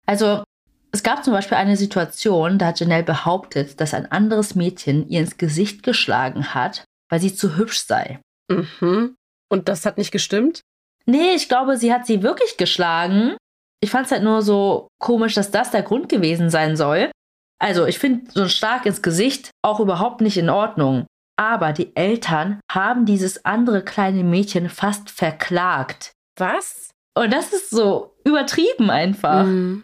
[0.07, 0.45] Also,
[0.93, 5.21] es gab zum Beispiel eine Situation, da hat Janelle behauptet, dass ein anderes Mädchen ihr
[5.21, 8.21] ins Gesicht geschlagen hat, weil sie zu hübsch sei.
[8.49, 9.17] Mhm.
[9.51, 10.61] Und das hat nicht gestimmt?
[11.05, 13.37] Nee, ich glaube, sie hat sie wirklich geschlagen.
[13.81, 17.11] Ich fand es halt nur so komisch, dass das der Grund gewesen sein soll.
[17.59, 21.07] Also, ich finde so ein Schlag ins Gesicht auch überhaupt nicht in Ordnung.
[21.39, 26.13] Aber die Eltern haben dieses andere kleine Mädchen fast verklagt.
[26.39, 26.91] Was?
[27.15, 29.45] Und das ist so übertrieben einfach.
[29.45, 29.83] Mhm.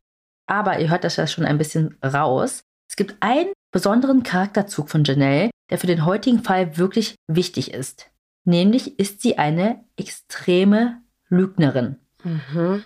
[0.52, 2.60] Aber ihr hört das ja schon ein bisschen raus.
[2.86, 8.10] Es gibt einen besonderen Charakterzug von Janelle, der für den heutigen Fall wirklich wichtig ist.
[8.44, 11.96] Nämlich ist sie eine extreme Lügnerin.
[12.22, 12.84] Mhm.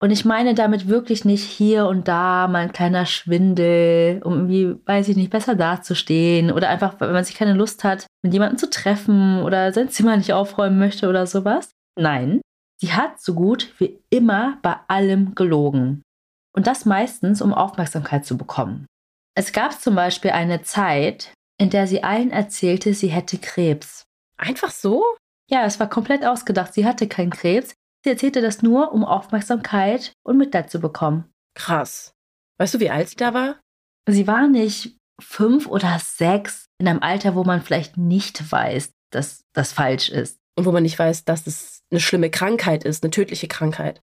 [0.00, 4.76] Und ich meine damit wirklich nicht hier und da mal ein kleiner Schwindel, um irgendwie,
[4.86, 8.58] weiß ich nicht, besser dazustehen oder einfach, weil man sich keine Lust hat, mit jemandem
[8.58, 11.72] zu treffen oder sein Zimmer nicht aufräumen möchte oder sowas.
[11.98, 12.42] Nein,
[12.80, 16.04] sie hat so gut wie immer bei allem gelogen.
[16.58, 18.88] Und das meistens, um Aufmerksamkeit zu bekommen.
[19.36, 24.02] Es gab zum Beispiel eine Zeit, in der sie allen erzählte, sie hätte Krebs.
[24.36, 25.04] Einfach so?
[25.48, 26.74] Ja, es war komplett ausgedacht.
[26.74, 27.76] Sie hatte keinen Krebs.
[28.02, 31.30] Sie erzählte das nur, um Aufmerksamkeit und Mitleid zu bekommen.
[31.54, 32.10] Krass.
[32.58, 33.60] Weißt du, wie alt sie da war?
[34.10, 39.42] Sie war nicht fünf oder sechs in einem Alter, wo man vielleicht nicht weiß, dass
[39.52, 40.40] das falsch ist.
[40.56, 44.00] Und wo man nicht weiß, dass es eine schlimme Krankheit ist, eine tödliche Krankheit.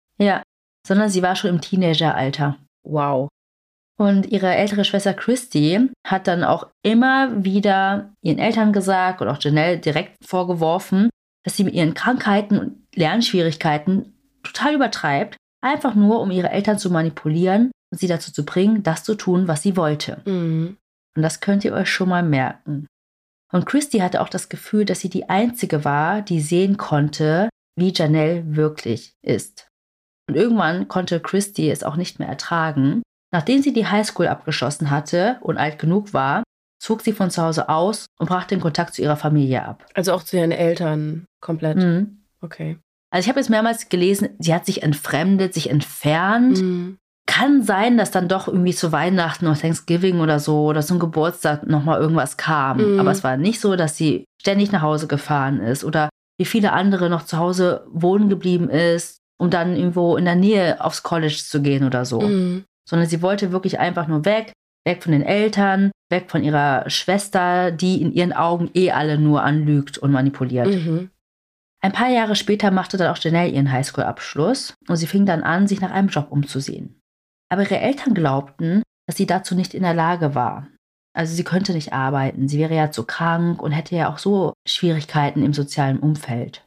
[0.89, 2.57] Sondern sie war schon im Teenageralter.
[2.83, 3.29] Wow.
[4.01, 9.41] Und ihre ältere Schwester Christy hat dann auch immer wieder ihren Eltern gesagt und auch
[9.41, 11.11] Janelle direkt vorgeworfen,
[11.45, 16.91] dass sie mit ihren Krankheiten und Lernschwierigkeiten total übertreibt, einfach nur um ihre Eltern zu
[16.91, 20.23] manipulieren und sie dazu zu bringen, das zu tun, was sie wollte.
[20.25, 20.79] Mhm.
[21.17, 22.87] Und das könnt ihr euch schon mal merken.
[23.53, 27.93] Und Christy hatte auch das Gefühl, dass sie die Einzige war, die sehen konnte, wie
[27.93, 29.68] Janelle wirklich ist.
[30.29, 33.03] Und irgendwann konnte Christy es auch nicht mehr ertragen.
[33.33, 36.43] Nachdem sie die Highschool abgeschlossen hatte und alt genug war,
[36.81, 39.85] zog sie von zu Hause aus und brach den Kontakt zu ihrer Familie ab.
[39.95, 41.79] Also auch zu ihren Eltern komplett.
[41.79, 42.23] Mhm.
[42.41, 42.79] Okay.
[43.11, 46.61] Also ich habe jetzt mehrmals gelesen, sie hat sich entfremdet, sich entfernt.
[46.61, 46.99] Mhm.
[47.27, 51.67] Kann sein, dass dann doch irgendwie zu Weihnachten oder Thanksgiving oder so oder zum Geburtstag
[51.67, 52.95] nochmal irgendwas kam.
[52.95, 53.01] Mhm.
[53.01, 56.73] Aber es war nicht so, dass sie ständig nach Hause gefahren ist oder wie viele
[56.73, 61.43] andere noch zu Hause wohnen geblieben ist, um dann irgendwo in der Nähe aufs College
[61.47, 62.21] zu gehen oder so.
[62.21, 62.65] Mhm.
[62.89, 64.53] Sondern sie wollte wirklich einfach nur weg,
[64.85, 69.43] weg von den Eltern, weg von ihrer Schwester, die in ihren Augen eh alle nur
[69.43, 70.69] anlügt und manipuliert.
[70.69, 71.11] Mhm.
[71.81, 75.69] Ein paar Jahre später machte dann auch Janelle ihren Highschool-Abschluss und sie fing dann an,
[75.69, 77.01] sich nach einem Job umzusehen.
[77.51, 80.67] Aber ihre Eltern glaubten, dass sie dazu nicht in der Lage war.
[81.15, 84.53] Also sie könnte nicht arbeiten, sie wäre ja zu krank und hätte ja auch so
[84.67, 86.65] Schwierigkeiten im sozialen Umfeld.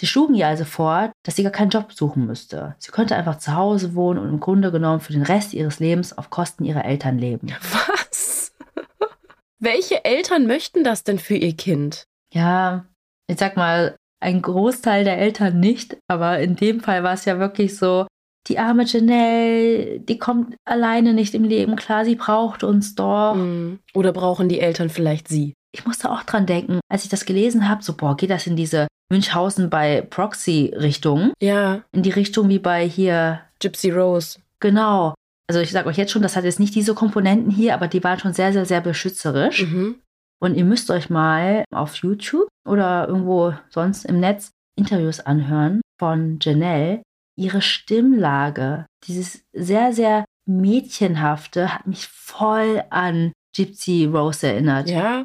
[0.00, 2.74] Sie schlugen ihr also vor, dass sie gar keinen Job suchen müsste.
[2.78, 6.16] Sie könnte einfach zu Hause wohnen und im Grunde genommen für den Rest ihres Lebens
[6.16, 7.52] auf Kosten ihrer Eltern leben.
[7.60, 8.52] Was?
[9.60, 12.04] Welche Eltern möchten das denn für ihr Kind?
[12.32, 12.86] Ja,
[13.28, 17.38] ich sag mal, ein Großteil der Eltern nicht, aber in dem Fall war es ja
[17.38, 18.06] wirklich so,
[18.48, 23.34] die arme Janelle, die kommt alleine nicht im Leben klar, sie braucht uns doch.
[23.34, 23.78] Mhm.
[23.94, 25.54] Oder brauchen die Eltern vielleicht sie?
[25.72, 28.56] Ich musste auch dran denken, als ich das gelesen habe, so, boah, geht das in
[28.56, 31.32] diese Münchhausen bei Proxy-Richtung?
[31.40, 34.38] Ja, In die Richtung wie bei hier, Gypsy Rose.
[34.60, 35.14] genau.
[35.46, 38.02] Also ich sage euch jetzt schon, das hat jetzt nicht diese Komponenten hier, aber die
[38.02, 39.64] waren schon sehr, sehr, sehr beschützerisch.
[39.66, 39.96] Mhm.
[40.42, 46.38] Und ihr müsst euch mal auf YouTube oder irgendwo sonst im Netz Interviews anhören von
[46.40, 47.02] Janelle.
[47.36, 54.88] Ihre Stimmlage, dieses sehr, sehr mädchenhafte, hat mich voll an Gypsy Rose erinnert.
[54.88, 55.24] Ja.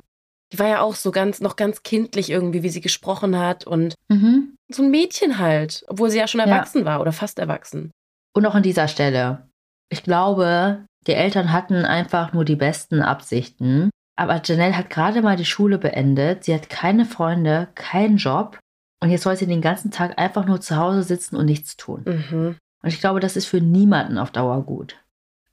[0.52, 3.94] Die war ja auch so ganz, noch ganz kindlich irgendwie, wie sie gesprochen hat und
[4.10, 4.56] Mhm.
[4.72, 6.48] so ein Mädchen halt, obwohl sie ja schon Ja.
[6.48, 7.92] erwachsen war oder fast erwachsen.
[8.36, 9.48] Und auch an dieser Stelle.
[9.90, 13.90] Ich glaube, die Eltern hatten einfach nur die besten Absichten.
[14.16, 16.44] Aber Janelle hat gerade mal die Schule beendet.
[16.44, 18.60] Sie hat keine Freunde, keinen Job.
[19.02, 22.04] Und jetzt soll sie den ganzen Tag einfach nur zu Hause sitzen und nichts tun.
[22.06, 22.58] Mhm.
[22.84, 24.98] Und ich glaube, das ist für niemanden auf Dauer gut.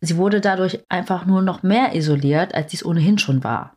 [0.01, 3.76] Sie wurde dadurch einfach nur noch mehr isoliert, als sie es ohnehin schon war.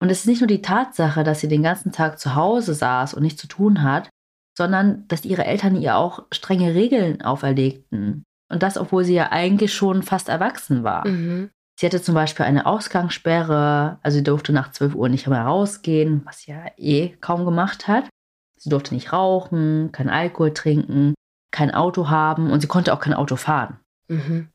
[0.00, 3.14] Und es ist nicht nur die Tatsache, dass sie den ganzen Tag zu Hause saß
[3.14, 4.08] und nichts zu tun hat,
[4.56, 8.24] sondern dass ihre Eltern ihr auch strenge Regeln auferlegten.
[8.50, 11.06] Und das, obwohl sie ja eigentlich schon fast erwachsen war.
[11.06, 11.50] Mhm.
[11.78, 16.22] Sie hatte zum Beispiel eine Ausgangssperre, also sie durfte nach 12 Uhr nicht mehr rausgehen,
[16.24, 18.08] was sie ja eh kaum gemacht hat.
[18.56, 21.14] Sie durfte nicht rauchen, kein Alkohol trinken,
[21.52, 23.78] kein Auto haben und sie konnte auch kein Auto fahren.
[24.08, 24.48] Mhm.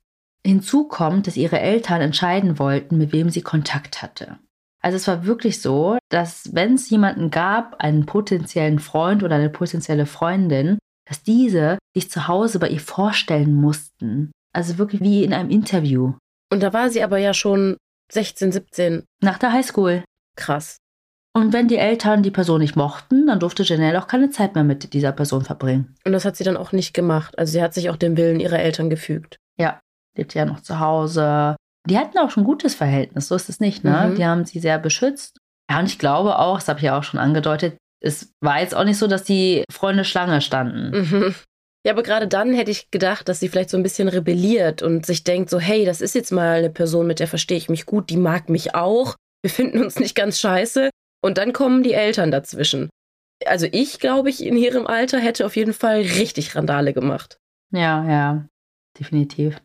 [0.46, 4.38] Hinzu kommt, dass ihre Eltern entscheiden wollten, mit wem sie Kontakt hatte.
[4.84, 9.50] Also es war wirklich so, dass wenn es jemanden gab, einen potenziellen Freund oder eine
[9.50, 14.32] potenzielle Freundin, dass diese sich zu Hause bei ihr vorstellen mussten.
[14.54, 16.14] Also wirklich wie in einem Interview.
[16.52, 17.78] Und da war sie aber ja schon
[18.12, 19.04] 16, 17.
[19.22, 20.04] Nach der Highschool.
[20.36, 20.78] Krass.
[21.36, 24.64] Und wenn die Eltern die Person nicht mochten, dann durfte Janelle auch keine Zeit mehr
[24.64, 25.96] mit dieser Person verbringen.
[26.06, 27.38] Und das hat sie dann auch nicht gemacht.
[27.40, 29.38] Also sie hat sich auch dem Willen ihrer Eltern gefügt.
[29.58, 29.80] Ja,
[30.16, 31.56] lebte ja noch zu Hause.
[31.90, 34.10] Die hatten auch schon ein gutes Verhältnis, so ist es nicht, ne?
[34.10, 34.16] Mhm.
[34.16, 35.38] Die haben sie sehr beschützt.
[35.70, 38.76] Ja, und ich glaube auch, das habe ich ja auch schon angedeutet, es war jetzt
[38.76, 41.00] auch nicht so, dass die Freunde Schlange standen.
[41.00, 41.36] Mhm.
[41.86, 45.06] Ja, aber gerade dann hätte ich gedacht, dass sie vielleicht so ein bisschen rebelliert und
[45.06, 47.86] sich denkt, so, hey, das ist jetzt mal eine Person, mit der verstehe ich mich
[47.86, 49.16] gut, die mag mich auch.
[49.42, 50.90] Wir finden uns nicht ganz scheiße.
[51.22, 52.90] Und dann kommen die Eltern dazwischen.
[53.46, 57.38] Also ich, glaube ich, in ihrem Alter hätte auf jeden Fall richtig Randale gemacht.
[57.72, 58.46] Ja, ja,
[58.98, 59.60] definitiv.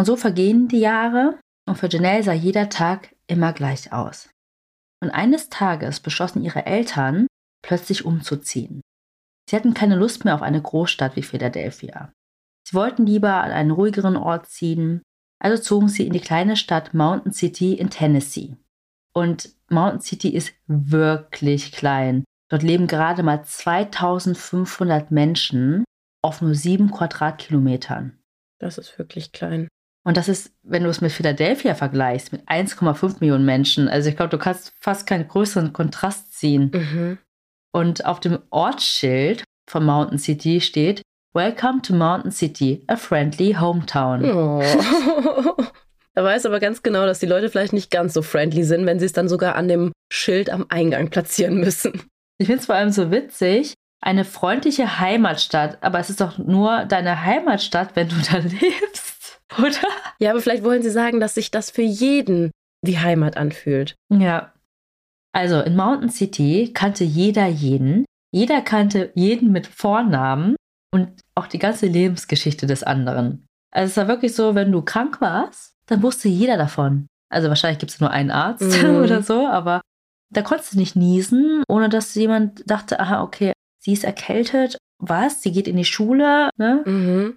[0.00, 4.30] Und so vergehen die Jahre und für Janelle sah jeder Tag immer gleich aus.
[5.02, 7.26] Und eines Tages beschlossen ihre Eltern,
[7.62, 8.80] plötzlich umzuziehen.
[9.46, 12.14] Sie hatten keine Lust mehr auf eine Großstadt wie Philadelphia.
[12.66, 15.02] Sie wollten lieber an einen ruhigeren Ort ziehen,
[15.38, 18.56] also zogen sie in die kleine Stadt Mountain City in Tennessee.
[19.12, 22.24] Und Mountain City ist wirklich klein.
[22.48, 25.84] Dort leben gerade mal 2500 Menschen
[26.22, 28.18] auf nur sieben Quadratkilometern.
[28.58, 29.68] Das ist wirklich klein.
[30.04, 33.88] Und das ist, wenn du es mit Philadelphia vergleichst, mit 1,5 Millionen Menschen.
[33.88, 36.70] Also ich glaube, du kannst fast keinen größeren Kontrast ziehen.
[36.72, 37.18] Mhm.
[37.72, 44.24] Und auf dem Ortsschild von Mountain City steht Welcome to Mountain City, a friendly hometown.
[44.24, 44.62] Oh.
[46.14, 48.98] Er weiß aber ganz genau, dass die Leute vielleicht nicht ganz so friendly sind, wenn
[48.98, 51.92] sie es dann sogar an dem Schild am Eingang platzieren müssen.
[52.36, 56.84] Ich finde es vor allem so witzig, eine freundliche Heimatstadt, aber es ist doch nur
[56.84, 59.19] deine Heimatstadt, wenn du da lebst,
[59.58, 59.88] oder?
[60.18, 62.50] Ja, aber vielleicht wollen sie sagen, dass sich das für jeden
[62.82, 63.94] wie Heimat anfühlt.
[64.10, 64.52] Ja.
[65.32, 70.56] Also in Mountain City kannte jeder jeden, jeder kannte jeden mit Vornamen
[70.92, 73.46] und auch die ganze Lebensgeschichte des anderen.
[73.72, 77.06] Also es war wirklich so, wenn du krank warst, dann wusste jeder davon.
[77.30, 78.96] Also wahrscheinlich gibt es nur einen Arzt mhm.
[78.96, 79.80] oder so, aber
[80.32, 85.42] da konntest du nicht niesen, ohne dass jemand dachte, aha, okay, sie ist erkältet, was?
[85.42, 86.82] Sie geht in die Schule, ne?
[86.84, 87.36] Mhm.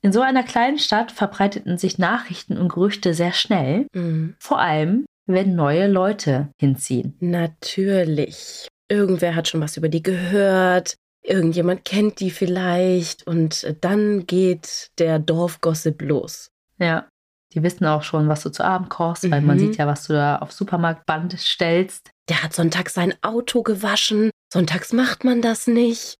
[0.00, 4.36] In so einer kleinen Stadt verbreiteten sich Nachrichten und Gerüchte sehr schnell, mhm.
[4.38, 7.16] vor allem, wenn neue Leute hinziehen.
[7.20, 8.68] Natürlich.
[8.88, 15.18] Irgendwer hat schon was über die gehört, irgendjemand kennt die vielleicht und dann geht der
[15.18, 16.50] Dorfgossip los.
[16.78, 17.08] Ja.
[17.54, 19.30] Die wissen auch schon, was du zu Abend kochst, mhm.
[19.30, 19.60] weil man mhm.
[19.60, 22.10] sieht ja, was du da auf Supermarktband stellst.
[22.28, 24.30] Der hat sonntags sein Auto gewaschen.
[24.52, 26.16] Sonntags macht man das nicht.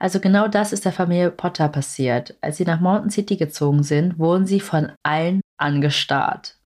[0.00, 2.34] Also genau das ist der Familie Potter passiert.
[2.40, 6.56] Als sie nach Mountain City gezogen sind, wurden sie von allen angestarrt.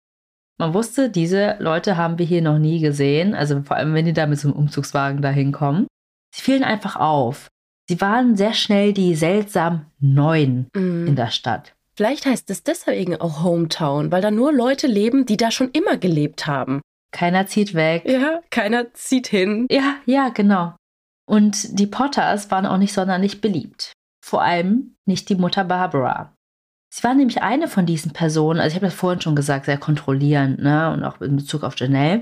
[0.57, 4.13] Man wusste, diese Leute haben wir hier noch nie gesehen, also vor allem wenn die
[4.13, 5.89] da mit so einem Umzugswagen dahin kommen.
[6.33, 7.49] Sie fielen einfach auf.
[7.89, 11.09] Sie waren sehr schnell die seltsam Neuen mm.
[11.09, 11.75] in der Stadt.
[11.97, 15.97] Vielleicht heißt es deswegen auch Hometown, weil da nur Leute leben, die da schon immer
[15.97, 16.81] gelebt haben.
[17.13, 18.05] Keiner zieht weg.
[18.07, 19.67] Ja, keiner zieht hin.
[19.71, 20.75] Ja, ja, genau.
[21.27, 23.93] Und die Potters waren auch nicht sonderlich beliebt.
[24.25, 26.35] Vor allem nicht die Mutter Barbara.
[26.95, 29.79] Sie war nämlich eine von diesen Personen, also ich habe das vorhin schon gesagt, sehr
[29.79, 32.21] kontrollierend, ne, und auch in Bezug auf Janelle.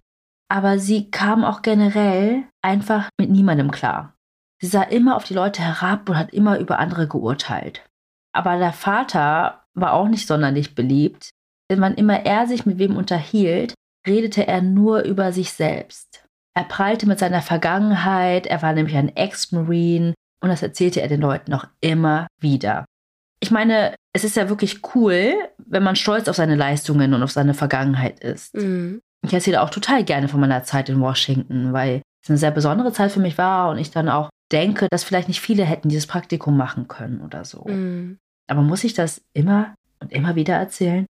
[0.48, 4.14] Aber sie kam auch generell einfach mit niemandem klar.
[4.60, 7.84] Sie sah immer auf die Leute herab und hat immer über andere geurteilt.
[8.32, 11.30] Aber der Vater war auch nicht sonderlich beliebt,
[11.70, 13.74] denn wann immer er sich mit wem unterhielt,
[14.06, 16.21] redete er nur über sich selbst.
[16.54, 21.20] Er prallte mit seiner Vergangenheit, er war nämlich ein Ex-Marine und das erzählte er den
[21.20, 22.84] Leuten noch immer wieder.
[23.40, 27.32] Ich meine, es ist ja wirklich cool, wenn man stolz auf seine Leistungen und auf
[27.32, 28.54] seine Vergangenheit ist.
[28.54, 29.00] Mhm.
[29.24, 32.92] Ich erzähle auch total gerne von meiner Zeit in Washington, weil es eine sehr besondere
[32.92, 36.06] Zeit für mich war und ich dann auch denke, dass vielleicht nicht viele hätten dieses
[36.06, 37.64] Praktikum machen können oder so.
[37.64, 38.18] Mhm.
[38.48, 41.06] Aber muss ich das immer und immer wieder erzählen?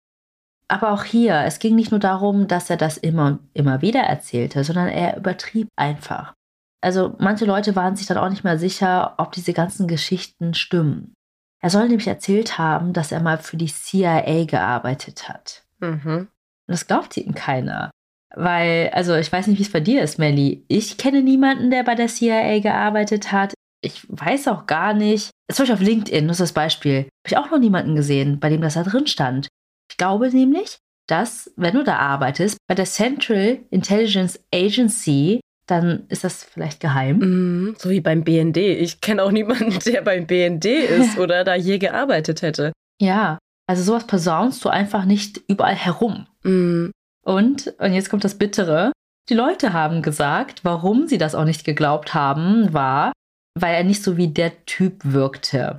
[0.71, 4.01] Aber auch hier, es ging nicht nur darum, dass er das immer und immer wieder
[4.01, 6.33] erzählte, sondern er übertrieb einfach.
[6.81, 11.13] Also manche Leute waren sich dann auch nicht mehr sicher, ob diese ganzen Geschichten stimmen.
[11.61, 15.63] Er soll nämlich erzählt haben, dass er mal für die CIA gearbeitet hat.
[15.79, 16.27] Mhm.
[16.27, 16.27] Und
[16.67, 17.89] das glaubte ihm keiner.
[18.35, 20.63] Weil, also ich weiß nicht, wie es bei dir ist, Melly.
[20.67, 23.53] Ich kenne niemanden, der bei der CIA gearbeitet hat.
[23.81, 25.31] ich weiß auch gar nicht.
[25.51, 26.97] Zum Beispiel auf LinkedIn, das ist das Beispiel.
[26.99, 29.47] Habe ich auch noch niemanden gesehen, bei dem das da drin stand.
[29.89, 36.23] Ich glaube nämlich, dass, wenn du da arbeitest, bei der Central Intelligence Agency, dann ist
[36.23, 37.17] das vielleicht geheim.
[37.19, 38.57] Mm, so wie beim BND.
[38.57, 42.71] Ich kenne auch niemanden, der beim BND ist oder da je gearbeitet hätte.
[42.99, 46.27] Ja, also sowas posaunst du einfach nicht überall herum.
[46.43, 46.89] Mm.
[47.23, 48.91] Und, und jetzt kommt das Bittere.
[49.29, 53.11] Die Leute haben gesagt, warum sie das auch nicht geglaubt haben, war,
[53.59, 55.77] weil er nicht so wie der Typ wirkte.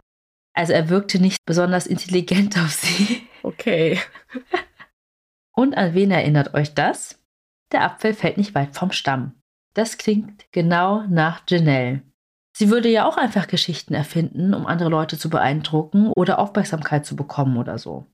[0.54, 3.22] Also er wirkte nicht besonders intelligent auf sie.
[3.50, 3.98] Okay.
[5.56, 7.20] Und an wen erinnert euch das?
[7.72, 9.34] Der Apfel fällt nicht weit vom Stamm.
[9.74, 12.02] Das klingt genau nach Janelle.
[12.56, 17.16] Sie würde ja auch einfach Geschichten erfinden, um andere Leute zu beeindrucken oder Aufmerksamkeit zu
[17.16, 18.06] bekommen oder so.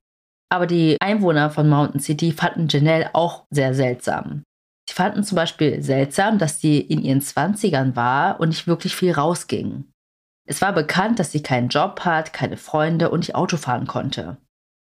[0.49, 4.43] Aber die Einwohner von Mountain City fanden Janelle auch sehr seltsam.
[4.89, 9.11] Sie fanden zum Beispiel seltsam, dass sie in ihren Zwanzigern war und nicht wirklich viel
[9.11, 9.85] rausging.
[10.47, 14.37] Es war bekannt, dass sie keinen Job hat, keine Freunde und nicht Auto fahren konnte.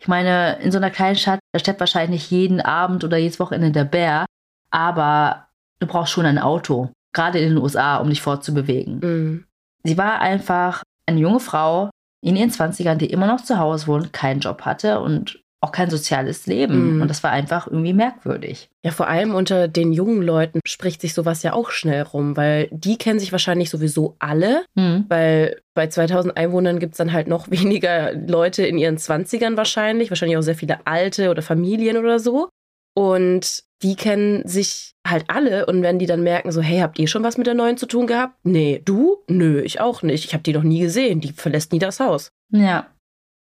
[0.03, 3.71] Ich meine, in so einer kleinen Stadt, da steppt wahrscheinlich jeden Abend oder jedes Wochenende
[3.71, 4.25] der Bär,
[4.69, 5.47] aber
[5.79, 8.99] du brauchst schon ein Auto, gerade in den USA, um dich fortzubewegen.
[8.99, 9.45] Mhm.
[9.85, 11.89] Sie war einfach eine junge Frau
[12.21, 15.89] in ihren Zwanzigern, die immer noch zu Hause wohnt, keinen Job hatte und auch kein
[15.89, 16.95] soziales Leben.
[16.95, 17.01] Mhm.
[17.01, 18.69] Und das war einfach irgendwie merkwürdig.
[18.83, 22.67] Ja, vor allem unter den jungen Leuten spricht sich sowas ja auch schnell rum, weil
[22.71, 25.05] die kennen sich wahrscheinlich sowieso alle, mhm.
[25.07, 30.11] weil bei 2000 Einwohnern gibt es dann halt noch weniger Leute in ihren 20ern wahrscheinlich,
[30.11, 32.49] wahrscheinlich auch sehr viele Alte oder Familien oder so.
[32.95, 37.07] Und die kennen sich halt alle und wenn die dann merken, so, hey, habt ihr
[37.07, 38.35] schon was mit der neuen zu tun gehabt?
[38.43, 39.17] Nee, du?
[39.27, 40.25] Nö, ich auch nicht.
[40.25, 41.19] Ich habe die noch nie gesehen.
[41.19, 42.31] Die verlässt nie das Haus.
[42.51, 42.87] Ja,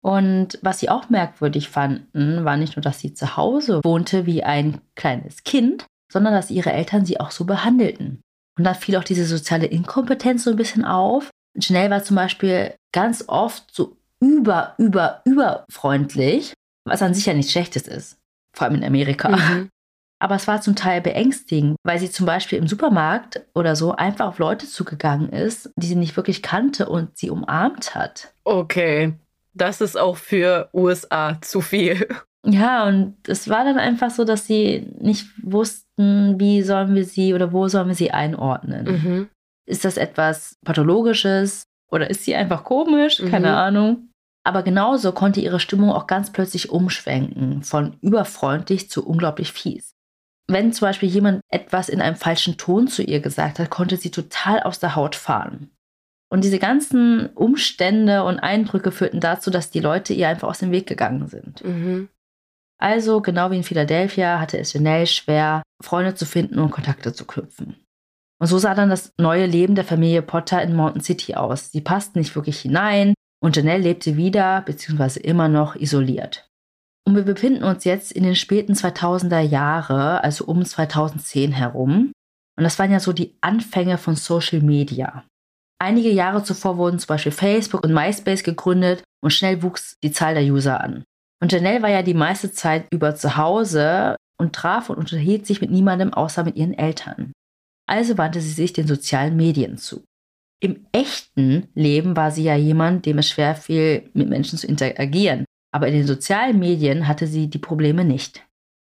[0.07, 4.45] und was sie auch merkwürdig fanden, war nicht nur, dass sie zu Hause wohnte wie
[4.45, 8.21] ein kleines Kind, sondern dass ihre Eltern sie auch so behandelten.
[8.57, 11.31] Und da fiel auch diese soziale Inkompetenz so ein bisschen auf.
[11.59, 17.51] Janelle war zum Beispiel ganz oft so über, über, überfreundlich, was an sich ja nichts
[17.51, 18.17] Schlechtes ist.
[18.55, 19.31] Vor allem in Amerika.
[19.31, 19.71] Mhm.
[20.21, 24.29] Aber es war zum Teil beängstigend, weil sie zum Beispiel im Supermarkt oder so einfach
[24.29, 28.33] auf Leute zugegangen ist, die sie nicht wirklich kannte und sie umarmt hat.
[28.45, 29.13] Okay
[29.57, 32.07] das ist auch für USA zu viel.
[32.45, 37.35] Ja, und es war dann einfach so, dass sie nicht wussten, wie sollen wir sie
[37.35, 38.85] oder wo sollen wir sie einordnen.
[38.85, 39.29] Mhm.
[39.69, 43.19] Ist das etwas Pathologisches oder ist sie einfach komisch?
[43.19, 43.55] Keine mhm.
[43.55, 44.09] Ahnung.
[44.45, 49.97] Aber genauso konnte ihre Stimmung auch ganz plötzlich umschwenken, von überfreundlich zu unglaublich fies.
[50.47, 54.13] Wenn zum Beispiel jemand etwas in einem falschen Ton zu ihr gesagt hat, konnte sie
[54.13, 55.71] total aus der Haut fahren.
[56.29, 60.73] Und diese ganzen Umstände und Eindrücke führten dazu, dass die Leute ihr einfach aus dem
[60.73, 61.65] Weg gegangen sind.
[61.65, 62.09] Mhm.
[62.79, 67.25] Also, genau wie in Philadelphia, hatte es Janelle schwer, Freunde zu finden und Kontakte zu
[67.25, 67.77] knüpfen.
[68.39, 71.71] Und so sah dann das neue Leben der Familie Potter in Mountain City aus.
[71.71, 76.51] Sie passten nicht wirklich hinein und Janelle lebte wieder, beziehungsweise immer noch isoliert.
[77.07, 82.13] Und wir befinden uns jetzt in den späten 2000er Jahre, also um 2010 herum.
[82.59, 85.25] Und das waren ja so die Anfänge von Social Media.
[85.79, 90.35] Einige Jahre zuvor wurden zum Beispiel Facebook und MySpace gegründet und schnell wuchs die Zahl
[90.35, 91.05] der User an.
[91.43, 95.61] Und Janelle war ja die meiste Zeit über zu Hause und traf und unterhielt sich
[95.61, 97.33] mit niemandem außer mit ihren Eltern.
[97.87, 100.05] Also wandte sie sich den sozialen Medien zu.
[100.61, 105.45] Im echten Leben war sie ja jemand, dem es schwer fiel, mit Menschen zu interagieren.
[105.73, 108.43] Aber in den sozialen Medien hatte sie die Probleme nicht.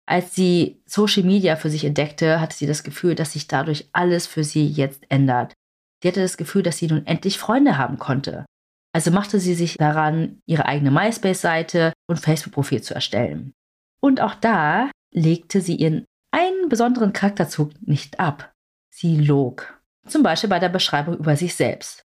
[0.04, 4.26] Als sie Social Media für sich entdeckte, hatte sie das Gefühl, dass sich dadurch alles
[4.26, 5.54] für sie jetzt ändert.
[6.02, 8.44] Sie hatte das Gefühl, dass sie nun endlich Freunde haben konnte.
[8.92, 13.54] Also machte sie sich daran, ihre eigene MySpace-Seite und Facebook-Profil zu erstellen.
[14.00, 18.52] Und auch da legte sie ihren einen besonderen Charakterzug nicht ab.
[18.90, 19.80] Sie log.
[20.06, 22.04] Zum Beispiel bei der Beschreibung über sich selbst.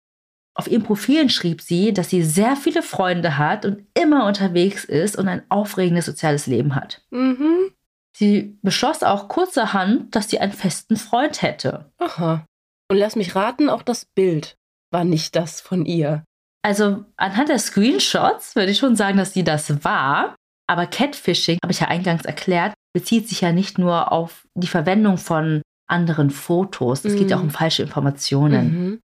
[0.53, 5.17] Auf ihren Profilen schrieb sie, dass sie sehr viele Freunde hat und immer unterwegs ist
[5.17, 7.03] und ein aufregendes soziales Leben hat.
[7.09, 7.71] Mhm.
[8.15, 11.91] Sie beschloss auch kurzerhand, dass sie einen festen Freund hätte.
[11.99, 12.45] Aha.
[12.89, 14.55] Und lass mich raten, auch das Bild
[14.91, 16.23] war nicht das von ihr.
[16.63, 20.35] Also anhand der Screenshots würde ich schon sagen, dass sie das war.
[20.69, 25.17] Aber Catfishing, habe ich ja eingangs erklärt, bezieht sich ja nicht nur auf die Verwendung
[25.17, 27.05] von anderen Fotos.
[27.05, 27.17] Es mhm.
[27.19, 28.65] geht ja auch um falsche Informationen.
[28.65, 28.99] Mhm.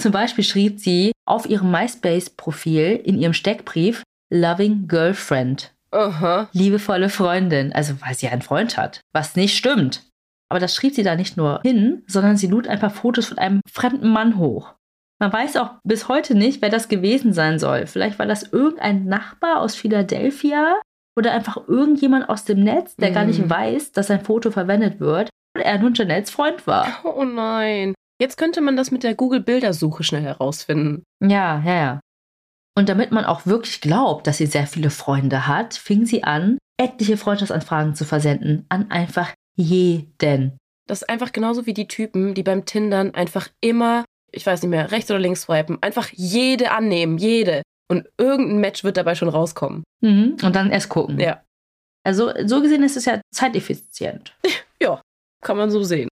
[0.00, 5.72] Zum Beispiel schrieb sie auf ihrem MySpace-Profil in ihrem Steckbrief Loving Girlfriend.
[5.90, 6.48] Aha.
[6.52, 10.02] Liebevolle Freundin, also weil sie einen Freund hat, was nicht stimmt.
[10.48, 13.60] Aber das schrieb sie da nicht nur hin, sondern sie lud einfach Fotos von einem
[13.68, 14.74] fremden Mann hoch.
[15.18, 17.86] Man weiß auch bis heute nicht, wer das gewesen sein soll.
[17.86, 20.80] Vielleicht war das irgendein Nachbar aus Philadelphia
[21.18, 23.14] oder einfach irgendjemand aus dem Netz, der mm.
[23.14, 23.50] gar nicht mhm.
[23.50, 26.86] weiß, dass sein Foto verwendet wird und er nun Janelles Freund war.
[27.04, 27.94] Oh nein.
[28.20, 31.02] Jetzt könnte man das mit der Google-Bildersuche schnell herausfinden.
[31.22, 32.00] Ja, ja, ja.
[32.78, 36.58] Und damit man auch wirklich glaubt, dass sie sehr viele Freunde hat, fing sie an,
[36.78, 40.58] etliche Freundschaftsanfragen zu versenden an einfach jeden.
[40.86, 44.70] Das ist einfach genauso wie die Typen, die beim Tindern einfach immer, ich weiß nicht
[44.70, 47.62] mehr, rechts oder links swipen, einfach jede annehmen, jede.
[47.88, 49.84] Und irgendein Match wird dabei schon rauskommen.
[50.00, 50.36] Mhm.
[50.42, 51.18] Und dann erst gucken.
[51.18, 51.42] Ja.
[52.04, 54.36] Also so gesehen ist es ja zeiteffizient.
[54.82, 55.00] ja,
[55.42, 56.08] kann man so sehen.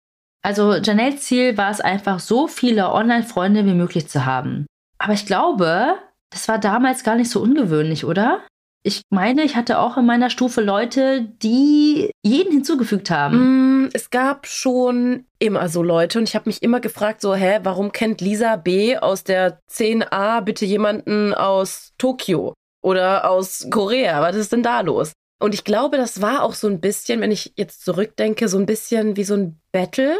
[0.41, 4.65] Also Janelles Ziel war es einfach, so viele Online-Freunde wie möglich zu haben.
[4.97, 5.95] Aber ich glaube,
[6.31, 8.45] das war damals gar nicht so ungewöhnlich, oder?
[8.81, 13.83] Ich meine, ich hatte auch in meiner Stufe Leute, die jeden hinzugefügt haben.
[13.83, 17.59] Mm, es gab schon immer so Leute und ich habe mich immer gefragt, so, hä,
[17.63, 24.21] warum kennt Lisa B aus der 10a bitte jemanden aus Tokio oder aus Korea?
[24.21, 25.11] Was ist denn da los?
[25.41, 28.65] Und ich glaube, das war auch so ein bisschen, wenn ich jetzt zurückdenke, so ein
[28.65, 30.17] bisschen wie so ein Battle.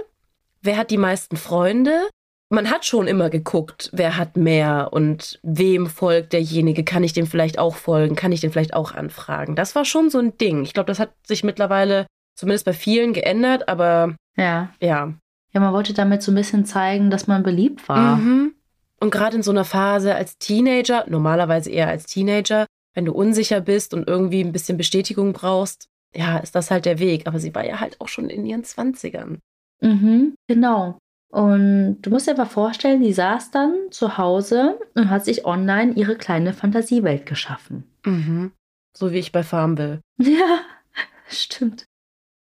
[0.62, 2.10] Wer hat die meisten Freunde?
[2.50, 7.28] Man hat schon immer geguckt, wer hat mehr und wem folgt derjenige, kann ich dem
[7.28, 9.56] vielleicht auch folgen, kann ich den vielleicht auch anfragen.
[9.56, 10.64] Das war schon so ein Ding.
[10.64, 14.74] Ich glaube, das hat sich mittlerweile zumindest bei vielen geändert, aber ja.
[14.82, 15.14] Ja.
[15.52, 18.18] Ja, man wollte damit so ein bisschen zeigen, dass man beliebt war.
[18.18, 18.54] Mhm.
[19.00, 23.62] Und gerade in so einer Phase als Teenager, normalerweise eher als Teenager, wenn du unsicher
[23.62, 27.28] bist und irgendwie ein bisschen Bestätigung brauchst, ja, ist das halt der Weg.
[27.28, 29.39] Aber sie war ja halt auch schon in ihren Zwanzigern.
[29.82, 30.97] Mhm, genau.
[31.32, 35.93] Und du musst dir aber vorstellen, die saß dann zu Hause und hat sich online
[35.93, 37.84] ihre kleine Fantasiewelt geschaffen.
[38.05, 38.51] Mhm.
[38.97, 40.01] So wie ich bei Farmville.
[40.21, 40.61] Ja,
[41.30, 41.86] stimmt.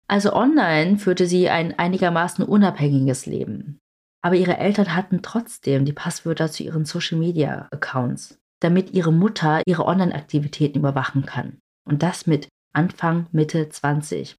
[0.08, 3.78] Also online führte sie ein einigermaßen unabhängiges Leben.
[4.24, 10.80] Aber ihre Eltern hatten trotzdem die Passwörter zu ihren Social-Media-Accounts, damit ihre Mutter ihre Online-Aktivitäten
[10.80, 11.60] überwachen kann.
[11.86, 14.38] Und das mit Anfang, Mitte 20.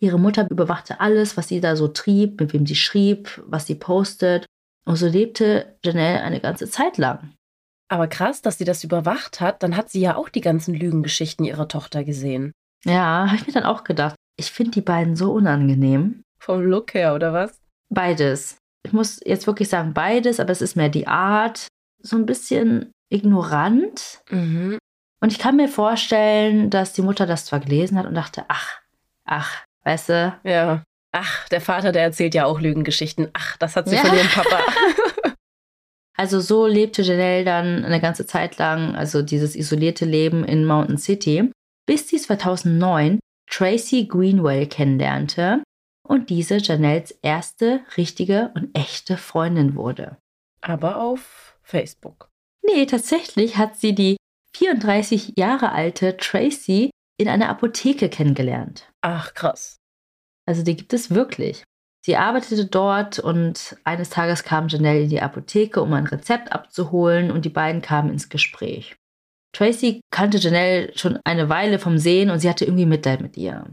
[0.00, 3.74] Ihre Mutter überwachte alles, was sie da so trieb, mit wem sie schrieb, was sie
[3.74, 4.46] postet.
[4.84, 7.34] Und so lebte Janelle eine ganze Zeit lang.
[7.88, 11.44] Aber krass, dass sie das überwacht hat, dann hat sie ja auch die ganzen Lügengeschichten
[11.44, 12.52] ihrer Tochter gesehen.
[12.84, 14.14] Ja, habe ich mir dann auch gedacht.
[14.36, 16.22] Ich finde die beiden so unangenehm.
[16.38, 17.58] Vom Look her, oder was?
[17.88, 18.58] Beides.
[18.84, 21.66] Ich muss jetzt wirklich sagen, beides, aber es ist mehr die Art.
[22.00, 24.20] So ein bisschen ignorant.
[24.30, 24.78] Mhm.
[25.20, 28.80] Und ich kann mir vorstellen, dass die Mutter das zwar gelesen hat und dachte, ach,
[29.24, 30.38] ach, Weißt du?
[30.44, 30.84] Ja.
[31.12, 33.28] Ach, der Vater, der erzählt ja auch Lügengeschichten.
[33.32, 34.02] Ach, das hat sie ja.
[34.02, 34.60] von ihrem Papa.
[36.16, 40.98] also so lebte Janelle dann eine ganze Zeit lang, also dieses isolierte Leben in Mountain
[40.98, 41.50] City,
[41.86, 43.18] bis sie 2009
[43.50, 45.62] Tracy Greenwell kennenlernte
[46.06, 50.18] und diese Janelles erste richtige und echte Freundin wurde.
[50.60, 52.28] Aber auf Facebook.
[52.62, 54.16] Nee, tatsächlich hat sie die
[54.54, 58.90] 34 Jahre alte Tracy in einer Apotheke kennengelernt.
[59.02, 59.78] Ach, krass.
[60.46, 61.64] Also die gibt es wirklich.
[62.04, 67.30] Sie arbeitete dort und eines Tages kam Janelle in die Apotheke, um ein Rezept abzuholen
[67.30, 68.96] und die beiden kamen ins Gespräch.
[69.54, 73.66] Tracy kannte Janelle schon eine Weile vom Sehen und sie hatte irgendwie Mitleid mit ihr.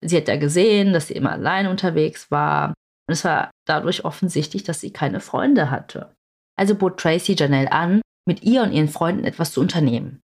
[0.00, 2.68] Sie hat ja gesehen, dass sie immer allein unterwegs war
[3.08, 6.14] und es war dadurch offensichtlich, dass sie keine Freunde hatte.
[6.56, 10.20] Also bot Tracy Janelle an, mit ihr und ihren Freunden etwas zu unternehmen.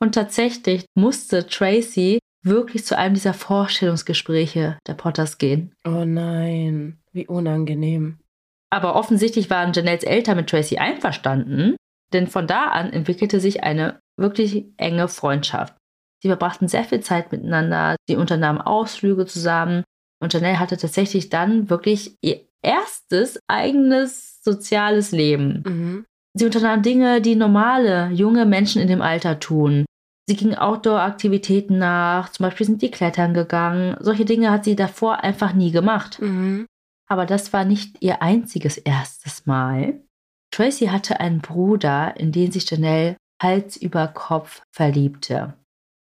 [0.00, 5.74] Und tatsächlich musste Tracy wirklich zu einem dieser Vorstellungsgespräche der Potters gehen.
[5.84, 8.18] Oh nein, wie unangenehm.
[8.70, 11.76] Aber offensichtlich waren Janelles Eltern mit Tracy einverstanden,
[12.12, 15.74] denn von da an entwickelte sich eine wirklich enge Freundschaft.
[16.22, 19.84] Sie verbrachten sehr viel Zeit miteinander, sie unternahmen Ausflüge zusammen
[20.20, 25.62] und Janelle hatte tatsächlich dann wirklich ihr erstes eigenes soziales Leben.
[25.66, 26.06] Mhm.
[26.34, 29.84] Sie unternahm Dinge, die normale junge Menschen in dem Alter tun.
[30.28, 33.96] Sie ging Outdoor-Aktivitäten nach, zum Beispiel sind die klettern gegangen.
[34.00, 36.20] Solche Dinge hat sie davor einfach nie gemacht.
[36.20, 36.66] Mhm.
[37.08, 40.02] Aber das war nicht ihr einziges erstes Mal.
[40.50, 45.54] Tracy hatte einen Bruder, in den sich Janelle Hals über Kopf verliebte.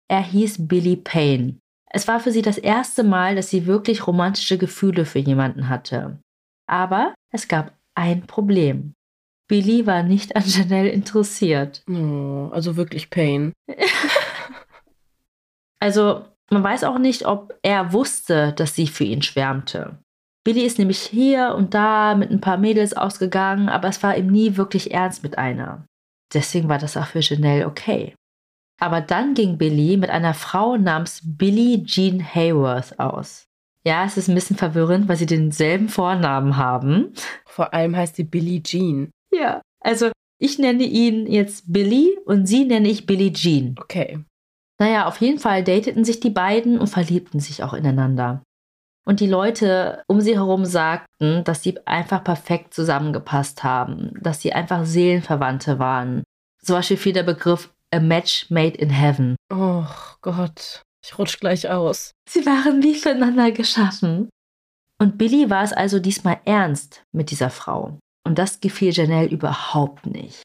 [0.08, 1.58] Er hieß Billy Payne.
[1.90, 6.20] Es war für sie das erste Mal, dass sie wirklich romantische Gefühle für jemanden hatte.
[6.68, 8.94] Aber es gab ein Problem.
[9.52, 11.84] Billy war nicht an Janelle interessiert.
[11.90, 13.52] Oh, also wirklich Pain.
[15.82, 19.98] also, man weiß auch nicht, ob er wusste, dass sie für ihn schwärmte.
[20.46, 24.28] Billy ist nämlich hier und da mit ein paar Mädels ausgegangen, aber es war ihm
[24.28, 25.86] nie wirklich ernst mit einer.
[26.34, 28.16] Deswegen war das auch für Janelle okay.
[28.80, 33.50] Aber dann ging Billy mit einer Frau namens Billie Jean Hayworth aus.
[33.86, 37.12] Ja, es ist ein bisschen verwirrend, weil sie denselben Vornamen haben.
[37.46, 39.12] Vor allem heißt sie Billie Jean.
[39.32, 43.76] Ja, also ich nenne ihn jetzt Billy und sie nenne ich Billie Jean.
[43.80, 44.24] Okay.
[44.80, 48.42] Naja, auf jeden Fall dateten sich die beiden und verliebten sich auch ineinander.
[49.06, 54.54] Und die Leute um sie herum sagten, dass sie einfach perfekt zusammengepasst haben, dass sie
[54.54, 56.24] einfach Seelenverwandte waren.
[56.64, 59.36] Zum Beispiel fiel der Begriff A Match Made in Heaven.
[59.52, 59.86] Oh
[60.22, 62.12] Gott, ich rutsch gleich aus.
[62.30, 64.30] Sie waren wie füreinander geschaffen.
[65.00, 67.98] Und Billy war es also diesmal ernst mit dieser Frau.
[68.24, 70.44] Und das gefiel Janelle überhaupt nicht.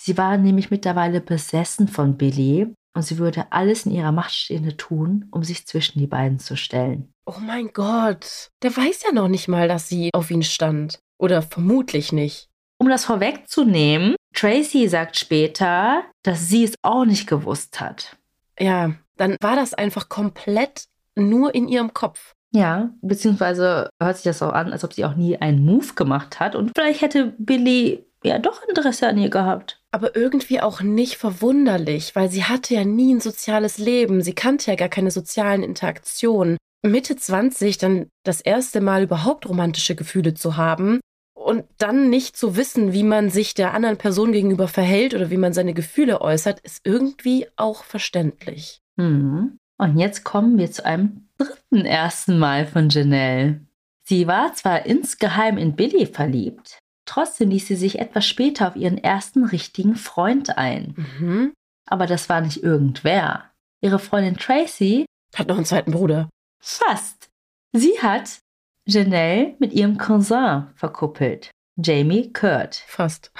[0.00, 4.76] Sie war nämlich mittlerweile besessen von Billy und sie würde alles in ihrer Macht Stehende
[4.76, 7.12] tun, um sich zwischen die beiden zu stellen.
[7.26, 10.98] Oh mein Gott, der weiß ja noch nicht mal, dass sie auf ihn stand.
[11.18, 12.48] Oder vermutlich nicht.
[12.78, 18.16] Um das vorwegzunehmen, Tracy sagt später, dass sie es auch nicht gewusst hat.
[18.58, 22.32] Ja, dann war das einfach komplett nur in ihrem Kopf.
[22.56, 26.40] Ja, beziehungsweise hört sich das auch an, als ob sie auch nie einen Move gemacht
[26.40, 26.56] hat.
[26.56, 29.82] Und vielleicht hätte Billy ja doch Interesse an ihr gehabt.
[29.90, 34.22] Aber irgendwie auch nicht verwunderlich, weil sie hatte ja nie ein soziales Leben.
[34.22, 36.56] Sie kannte ja gar keine sozialen Interaktionen.
[36.82, 41.00] Mitte 20 dann das erste Mal überhaupt romantische Gefühle zu haben
[41.34, 45.36] und dann nicht zu wissen, wie man sich der anderen Person gegenüber verhält oder wie
[45.36, 48.80] man seine Gefühle äußert, ist irgendwie auch verständlich.
[48.96, 49.58] Mhm.
[49.76, 53.60] Und jetzt kommen wir zu einem dritten ersten Mal von Janelle.
[54.04, 58.98] Sie war zwar insgeheim in Billy verliebt, trotzdem ließ sie sich etwas später auf ihren
[58.98, 60.94] ersten richtigen Freund ein.
[60.96, 61.52] Mhm.
[61.88, 63.50] Aber das war nicht irgendwer.
[63.80, 66.28] Ihre Freundin Tracy hat noch einen zweiten Bruder.
[66.60, 67.28] Fast.
[67.72, 68.38] Sie hat
[68.86, 72.76] Janelle mit ihrem Cousin verkuppelt, Jamie Kurt.
[72.86, 73.32] Fast.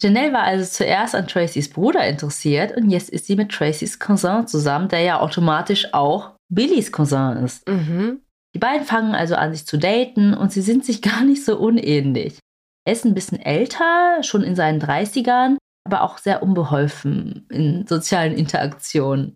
[0.00, 4.46] Janelle war also zuerst an Tracys Bruder interessiert und jetzt ist sie mit Tracys Cousin
[4.46, 7.68] zusammen, der ja automatisch auch Billys Cousin ist.
[7.68, 8.22] Mhm.
[8.54, 11.58] Die beiden fangen also an, sich zu daten und sie sind sich gar nicht so
[11.58, 12.38] unähnlich.
[12.86, 18.34] Er ist ein bisschen älter, schon in seinen 30ern, aber auch sehr unbeholfen in sozialen
[18.34, 19.34] Interaktionen.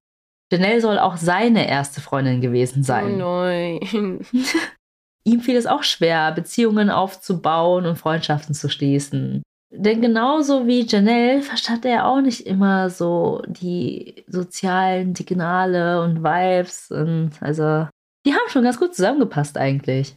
[0.51, 3.21] Janelle soll auch seine erste Freundin gewesen sein.
[3.23, 4.21] Oh nein.
[5.25, 9.43] Ihm fiel es auch schwer, Beziehungen aufzubauen und Freundschaften zu schließen.
[9.75, 16.91] Denn genauso wie Janelle verstand er auch nicht immer so die sozialen Signale und Vibes.
[16.91, 17.89] Und also,
[18.27, 20.17] die haben schon ganz gut zusammengepasst eigentlich.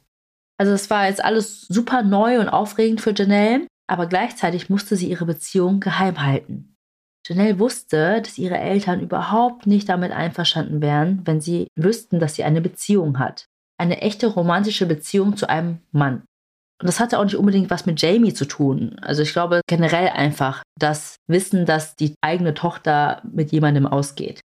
[0.58, 5.10] Also, es war jetzt alles super neu und aufregend für Janelle, aber gleichzeitig musste sie
[5.10, 6.76] ihre Beziehung geheim halten.
[7.26, 12.44] Janelle wusste, dass ihre Eltern überhaupt nicht damit einverstanden wären, wenn sie wüssten, dass sie
[12.44, 13.46] eine Beziehung hat.
[13.78, 16.24] Eine echte romantische Beziehung zu einem Mann.
[16.82, 18.98] Und das hatte auch nicht unbedingt was mit Jamie zu tun.
[19.02, 24.42] Also ich glaube generell einfach das Wissen, dass die eigene Tochter mit jemandem ausgeht.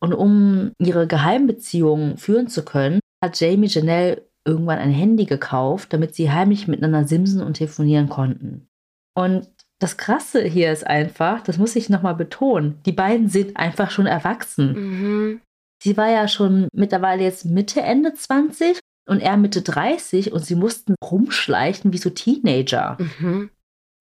[0.00, 6.14] Und um ihre Geheimbeziehung führen zu können, hat Jamie Janelle irgendwann ein Handy gekauft, damit
[6.14, 8.68] sie heimlich miteinander simsen und telefonieren konnten.
[9.14, 9.48] Und
[9.80, 14.06] das Krasse hier ist einfach, das muss ich nochmal betonen, die beiden sind einfach schon
[14.06, 14.72] erwachsen.
[14.72, 15.40] Mhm.
[15.82, 20.54] Sie war ja schon mittlerweile jetzt Mitte, Ende 20 und er Mitte 30 und sie
[20.54, 22.98] mussten rumschleichen wie so Teenager.
[22.98, 23.50] Mhm.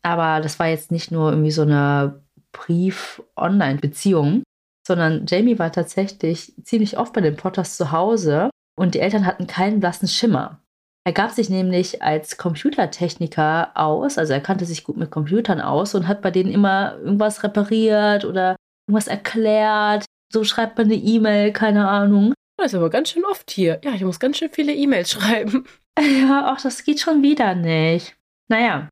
[0.03, 4.43] Aber das war jetzt nicht nur irgendwie so eine Brief-Online-Beziehung,
[4.88, 9.47] sondern Jamie war tatsächlich ziemlich oft bei den Potters zu Hause und die Eltern hatten
[9.47, 10.62] keinen blassen Schimmer.
[11.08, 15.93] Er gab sich nämlich als Computertechniker aus, also er kannte sich gut mit Computern aus
[15.93, 18.56] und hat bei denen immer irgendwas repariert oder
[18.88, 20.06] irgendwas erklärt.
[20.34, 22.34] So schreibt man eine E-Mail, keine Ahnung.
[22.58, 23.80] Das ist aber ganz schön oft hier.
[23.84, 25.66] Ja, ich muss ganz schön viele E-Mails schreiben.
[25.99, 28.16] Ja, auch das geht schon wieder nicht.
[28.47, 28.89] Naja,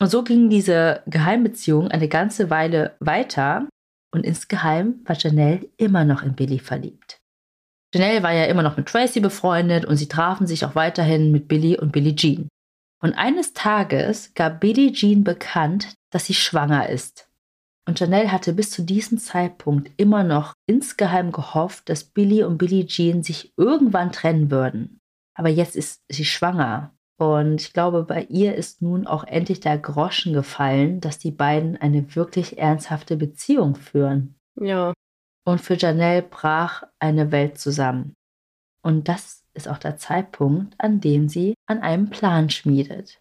[0.00, 3.68] und so ging diese Geheimbeziehung eine ganze Weile weiter
[4.12, 7.18] und insgeheim war Janelle immer noch in Billy verliebt.
[7.94, 11.46] Janelle war ja immer noch mit Tracy befreundet und sie trafen sich auch weiterhin mit
[11.46, 12.48] Billy und Billie Jean.
[13.02, 17.28] Und eines Tages gab Billie Jean bekannt, dass sie schwanger ist.
[17.88, 22.86] Und Janelle hatte bis zu diesem Zeitpunkt immer noch insgeheim gehofft, dass Billy und Billie
[22.86, 25.00] Jean sich irgendwann trennen würden.
[25.34, 26.94] Aber jetzt ist sie schwanger.
[27.18, 31.76] Und ich glaube, bei ihr ist nun auch endlich der Groschen gefallen, dass die beiden
[31.76, 34.34] eine wirklich ernsthafte Beziehung führen.
[34.60, 34.92] Ja.
[35.44, 38.14] Und für Janelle brach eine Welt zusammen.
[38.82, 43.20] Und das ist auch der Zeitpunkt, an dem sie an einem Plan schmiedet.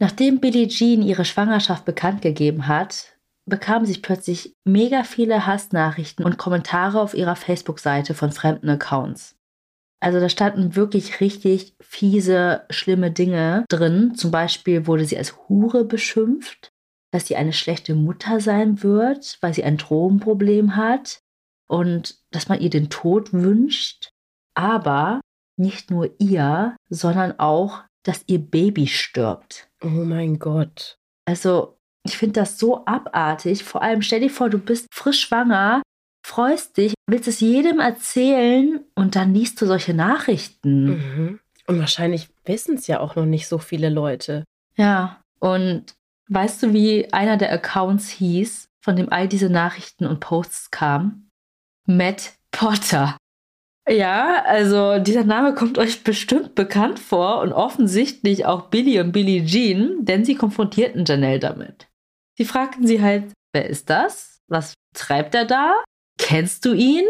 [0.00, 3.17] Nachdem Billie Jean ihre Schwangerschaft bekannt gegeben hat,
[3.48, 9.36] bekam sich plötzlich mega viele Hassnachrichten und Kommentare auf ihrer Facebook-Seite von fremden Accounts.
[10.00, 14.14] Also da standen wirklich richtig fiese, schlimme Dinge drin.
[14.14, 16.70] Zum Beispiel wurde sie als Hure beschimpft,
[17.10, 21.20] dass sie eine schlechte Mutter sein wird, weil sie ein Drogenproblem hat
[21.68, 24.10] und dass man ihr den Tod wünscht.
[24.54, 25.20] Aber
[25.56, 29.68] nicht nur ihr, sondern auch, dass ihr Baby stirbt.
[29.82, 30.98] Oh mein Gott.
[31.24, 31.77] Also
[32.08, 33.64] ich finde das so abartig.
[33.64, 35.82] Vor allem stell dir vor, du bist frisch schwanger,
[36.26, 40.84] freust dich, willst es jedem erzählen und dann liest du solche Nachrichten.
[40.86, 41.40] Mhm.
[41.66, 44.44] Und wahrscheinlich wissen es ja auch noch nicht so viele Leute.
[44.76, 45.94] Ja, und
[46.28, 51.30] weißt du, wie einer der Accounts hieß, von dem all diese Nachrichten und Posts kamen?
[51.84, 53.16] Matt Potter.
[53.88, 59.44] Ja, also dieser Name kommt euch bestimmt bekannt vor und offensichtlich auch Billy und Billie
[59.44, 61.87] Jean, denn sie konfrontierten Janelle damit.
[62.38, 64.38] Sie fragten sie halt, wer ist das?
[64.48, 65.84] Was treibt er da?
[66.18, 67.04] Kennst du ihn?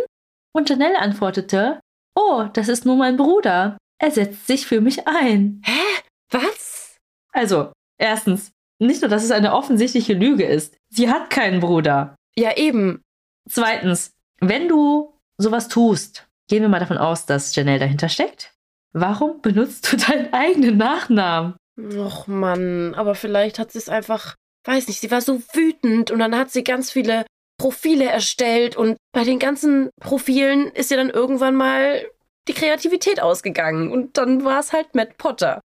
[0.53, 1.79] Und Janelle antwortete,
[2.17, 3.79] oh, das ist nur mein Bruder.
[4.01, 5.63] Er setzt sich für mich ein.
[5.65, 6.03] Hä?
[6.31, 6.97] Was?
[7.33, 8.51] Also, erstens,
[8.81, 10.77] nicht nur, dass es eine offensichtliche Lüge ist.
[10.89, 12.17] Sie hat keinen Bruder.
[12.35, 13.03] Ja, eben.
[13.49, 14.11] Zweitens,
[14.41, 18.55] wenn du sowas tust, Gehen wir mal davon aus, dass Janelle dahinter steckt.
[18.93, 21.57] Warum benutzt du deinen eigenen Nachnamen?
[21.79, 24.35] Och Mann, aber vielleicht hat sie es einfach,
[24.69, 27.25] weiß nicht, sie war so wütend und dann hat sie ganz viele
[27.59, 32.07] Profile erstellt und bei den ganzen Profilen ist ihr dann irgendwann mal
[32.47, 35.61] die Kreativität ausgegangen und dann war es halt Matt Potter.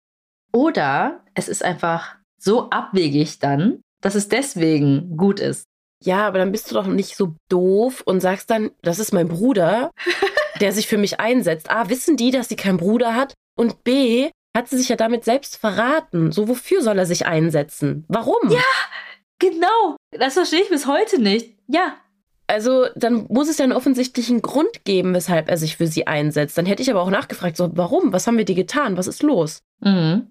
[0.51, 5.65] Oder es ist einfach so abwegig dann, dass es deswegen gut ist.
[6.03, 9.27] Ja, aber dann bist du doch nicht so doof und sagst dann, das ist mein
[9.27, 9.91] Bruder.
[10.59, 11.69] der sich für mich einsetzt.
[11.69, 13.33] A, wissen die, dass sie keinen Bruder hat?
[13.57, 16.31] Und B, hat sie sich ja damit selbst verraten.
[16.31, 18.05] So, wofür soll er sich einsetzen?
[18.07, 18.49] Warum?
[18.49, 18.61] Ja,
[19.39, 19.97] genau.
[20.11, 21.57] Das verstehe ich bis heute nicht.
[21.67, 21.95] Ja.
[22.47, 26.57] Also, dann muss es ja einen offensichtlichen Grund geben, weshalb er sich für sie einsetzt.
[26.57, 28.13] Dann hätte ich aber auch nachgefragt, so, warum?
[28.13, 28.97] Was haben wir dir getan?
[28.97, 29.63] Was ist los?
[29.79, 30.27] Mhm.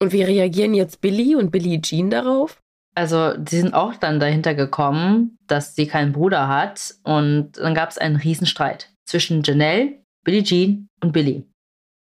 [0.00, 2.60] Und wie reagieren jetzt Billy und Billie Jean darauf?
[2.94, 6.94] Also, die sind auch dann dahinter gekommen, dass sie keinen Bruder hat.
[7.04, 11.46] Und dann gab es einen Riesenstreit zwischen Janelle, Billie Jean und Billy.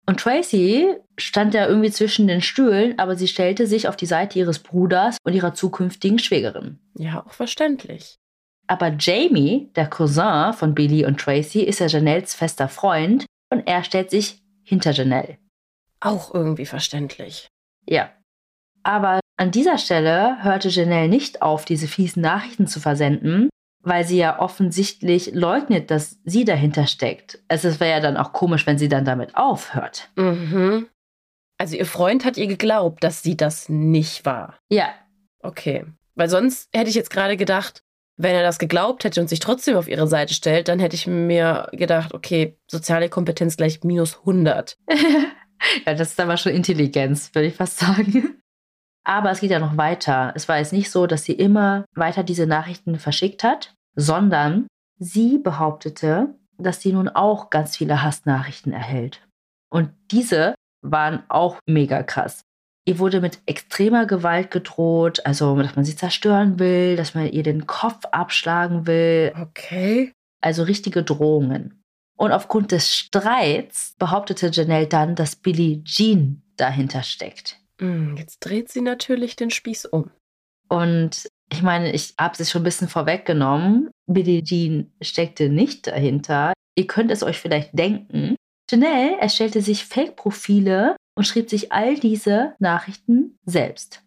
[0.06, 4.38] Und Tracy stand ja irgendwie zwischen den Stühlen, aber sie stellte sich auf die Seite
[4.38, 6.78] ihres Bruders und ihrer zukünftigen Schwägerin.
[6.94, 8.16] Ja, auch verständlich.
[8.66, 13.84] Aber Jamie, der Cousin von Billy und Tracy, ist ja Janelles fester Freund und er
[13.84, 15.38] stellt sich hinter Janelle.
[16.00, 17.48] Auch irgendwie verständlich.
[17.88, 18.10] Ja.
[18.82, 23.48] Aber an dieser Stelle hörte Janelle nicht auf, diese fiesen Nachrichten zu versenden,
[23.82, 27.38] weil sie ja offensichtlich leugnet, dass sie dahinter steckt.
[27.48, 30.10] Es wäre ja dann auch komisch, wenn sie dann damit aufhört.
[30.16, 30.88] Mhm.
[31.58, 34.58] Also ihr Freund hat ihr geglaubt, dass sie das nicht war.
[34.68, 34.94] Ja.
[35.40, 35.84] Okay.
[36.14, 37.82] Weil sonst hätte ich jetzt gerade gedacht,
[38.16, 41.06] wenn er das geglaubt hätte und sich trotzdem auf ihre Seite stellt, dann hätte ich
[41.06, 44.78] mir gedacht, okay, soziale Kompetenz gleich minus 100.
[45.86, 48.40] ja, das ist aber schon Intelligenz, würde ich fast sagen.
[49.04, 50.32] Aber es geht ja noch weiter.
[50.34, 54.66] Es war jetzt nicht so, dass sie immer weiter diese Nachrichten verschickt hat, sondern
[54.98, 59.20] sie behauptete, dass sie nun auch ganz viele Hassnachrichten erhält.
[59.70, 60.55] Und diese
[60.90, 62.42] waren auch mega krass.
[62.88, 67.42] Ihr wurde mit extremer Gewalt gedroht, also dass man sie zerstören will, dass man ihr
[67.42, 69.34] den Kopf abschlagen will.
[69.40, 70.12] Okay.
[70.40, 71.82] Also richtige Drohungen.
[72.16, 77.58] Und aufgrund des Streits behauptete Janelle dann, dass Billie Jean dahinter steckt.
[77.80, 80.10] Hm, jetzt dreht sie natürlich den Spieß um.
[80.68, 83.90] Und ich meine, ich habe es schon ein bisschen vorweggenommen.
[84.06, 86.52] Billie Jean steckte nicht dahinter.
[86.76, 88.36] Ihr könnt es euch vielleicht denken.
[88.68, 94.02] Chanel erstellte sich Fake-Profile und schrieb sich all diese Nachrichten selbst.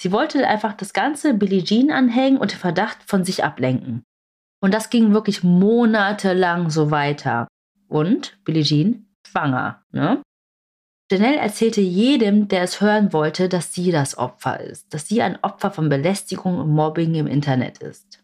[0.00, 4.02] Sie wollte einfach das ganze Billie Jean anhängen und den Verdacht von sich ablenken.
[4.60, 7.46] Und das ging wirklich monatelang so weiter.
[7.88, 9.84] Und Billie Jean schwanger.
[9.92, 10.20] Ne?
[11.10, 15.38] Janelle erzählte jedem, der es hören wollte, dass sie das Opfer ist, dass sie ein
[15.42, 18.21] Opfer von Belästigung und Mobbing im Internet ist.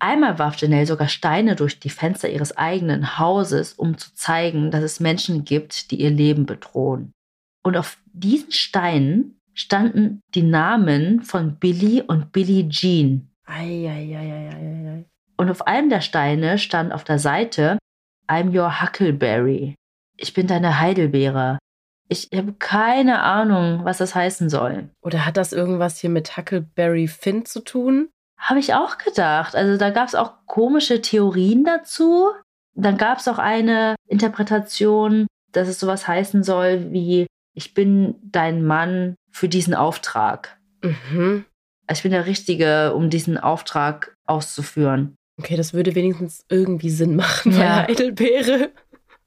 [0.00, 4.82] Einmal warf Janelle sogar Steine durch die Fenster ihres eigenen Hauses, um zu zeigen, dass
[4.82, 7.12] es Menschen gibt, die ihr Leben bedrohen.
[7.64, 13.28] Und auf diesen Steinen standen die Namen von Billy und Billie Jean.
[13.44, 15.04] Ei, ei, ei,
[15.38, 17.78] und auf einem der Steine stand auf der Seite
[18.26, 19.74] I'm your Huckleberry.
[20.16, 21.58] Ich bin deine Heidelbeere.
[22.08, 24.90] Ich habe keine Ahnung, was das heißen soll.
[25.00, 28.10] Oder hat das irgendwas hier mit Huckleberry Finn zu tun?
[28.38, 29.54] Habe ich auch gedacht.
[29.54, 32.30] Also da gab es auch komische Theorien dazu.
[32.74, 38.64] Dann gab es auch eine Interpretation, dass es sowas heißen soll wie ich bin dein
[38.64, 40.60] Mann für diesen Auftrag.
[40.82, 41.44] Mhm.
[41.88, 45.16] Also ich bin der Richtige, um diesen Auftrag auszuführen.
[45.40, 47.58] Okay, das würde wenigstens irgendwie Sinn machen, ja.
[47.58, 48.70] weil Heidelbeere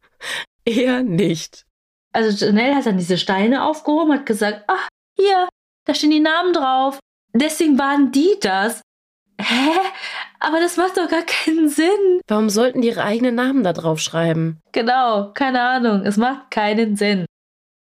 [0.66, 1.66] eher nicht.
[2.14, 4.88] Also Janelle hat dann diese Steine aufgehoben, hat gesagt, ach,
[5.18, 5.49] hier,
[5.86, 6.99] da stehen die Namen drauf.
[7.34, 8.82] Deswegen waren die das.
[9.42, 9.72] Hä?
[10.39, 12.22] Aber das macht doch gar keinen Sinn.
[12.28, 14.60] Warum sollten die ihre eigenen Namen da drauf schreiben?
[14.72, 16.06] Genau, keine Ahnung.
[16.06, 17.26] Es macht keinen Sinn.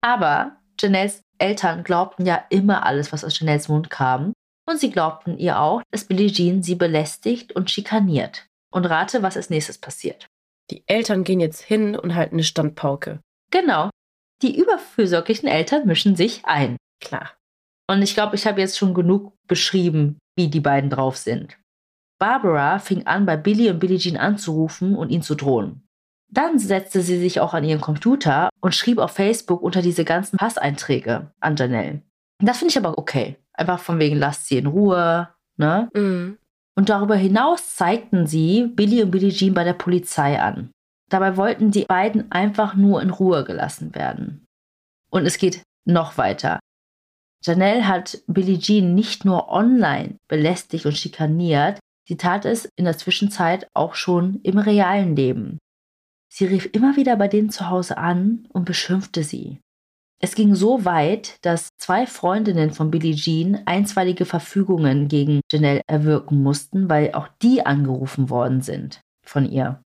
[0.03, 4.33] Aber Janelles Eltern glaubten ja immer alles, was aus Janelles Mund kam.
[4.69, 8.47] Und sie glaubten ihr auch, dass Billie Jean sie belästigt und schikaniert.
[8.73, 10.29] Und rate, was als nächstes passiert.
[10.71, 13.21] Die Eltern gehen jetzt hin und halten eine Standpauke.
[13.51, 13.91] Genau.
[14.43, 16.77] Die überfürsorglichen Eltern mischen sich ein.
[17.01, 17.33] Klar.
[17.93, 21.59] Und ich glaube, ich habe jetzt schon genug beschrieben, wie die beiden drauf sind.
[22.19, 25.87] Barbara fing an, bei Billy und Billie Jean anzurufen und ihn zu drohen.
[26.31, 30.39] Dann setzte sie sich auch an ihren Computer und schrieb auf Facebook unter diese ganzen
[30.39, 32.01] Passeinträge an Janelle.
[32.39, 33.37] Das finde ich aber okay.
[33.53, 35.29] Einfach von wegen, lasst sie in Ruhe,
[35.59, 35.91] ne?
[35.93, 36.39] Mhm.
[36.75, 40.71] Und darüber hinaus zeigten sie Billy und Billie Jean bei der Polizei an.
[41.11, 44.47] Dabei wollten die beiden einfach nur in Ruhe gelassen werden.
[45.11, 46.59] Und es geht noch weiter.
[47.43, 52.97] Janelle hat Billie Jean nicht nur online belästigt und schikaniert, sie tat es in der
[52.97, 55.59] Zwischenzeit auch schon im realen Leben.
[56.33, 59.59] Sie rief immer wieder bei denen zu Hause an und beschimpfte sie.
[60.19, 66.43] Es ging so weit, dass zwei Freundinnen von Billie Jean einstweilige Verfügungen gegen Janelle erwirken
[66.43, 69.83] mussten, weil auch die angerufen worden sind von ihr.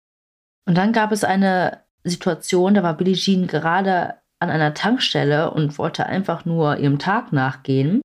[0.66, 5.78] Und dann gab es eine Situation, da war Billie Jean gerade an einer Tankstelle und
[5.78, 8.02] wollte einfach nur ihrem Tag nachgehen.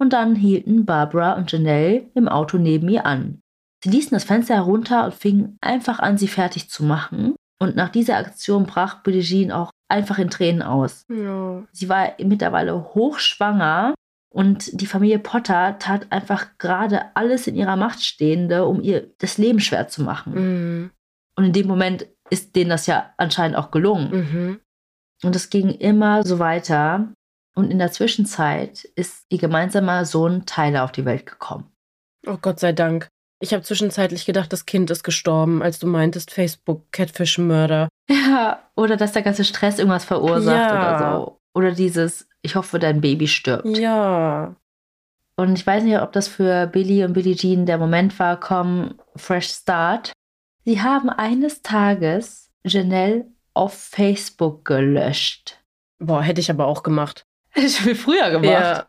[0.00, 3.40] Und dann hielten Barbara und Janelle im Auto neben ihr an.
[3.82, 7.36] Sie ließen das Fenster herunter und fingen einfach an, sie fertig zu machen.
[7.60, 11.04] Und nach dieser Aktion brach Billie Jean auch einfach in Tränen aus.
[11.08, 11.64] Ja.
[11.72, 13.94] Sie war mittlerweile hochschwanger
[14.30, 19.38] und die Familie Potter tat einfach gerade alles in ihrer Macht Stehende, um ihr das
[19.38, 20.34] Leben schwer zu machen.
[20.34, 20.90] Mhm.
[21.36, 24.10] Und in dem Moment ist denen das ja anscheinend auch gelungen.
[24.10, 24.60] Mhm.
[25.22, 27.08] Und es ging immer so weiter.
[27.54, 31.70] Und in der Zwischenzeit ist ihr gemeinsamer Sohn Tyler auf die Welt gekommen.
[32.26, 33.08] Oh Gott sei Dank.
[33.40, 37.88] Ich habe zwischenzeitlich gedacht, das Kind ist gestorben, als du meintest, Facebook, Catfish-Mörder.
[38.10, 40.72] Ja, oder dass der ganze Stress irgendwas verursacht Ja.
[40.72, 41.38] oder so.
[41.54, 43.66] Oder dieses, ich hoffe, dein Baby stirbt.
[43.76, 44.54] Ja.
[45.36, 48.94] Und ich weiß nicht, ob das für Billy und Billie Jean der Moment war, komm,
[49.14, 50.12] fresh start.
[50.64, 53.26] Sie haben eines Tages Janelle
[53.58, 55.60] auf Facebook gelöscht.
[55.98, 57.24] Boah, hätte ich aber auch gemacht.
[57.50, 58.88] Hätte ich viel früher Ja.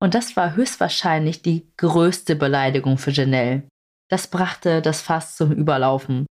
[0.00, 3.68] Und das war höchstwahrscheinlich die größte Beleidigung für Janelle.
[4.08, 6.26] Das brachte das Fass zum Überlaufen.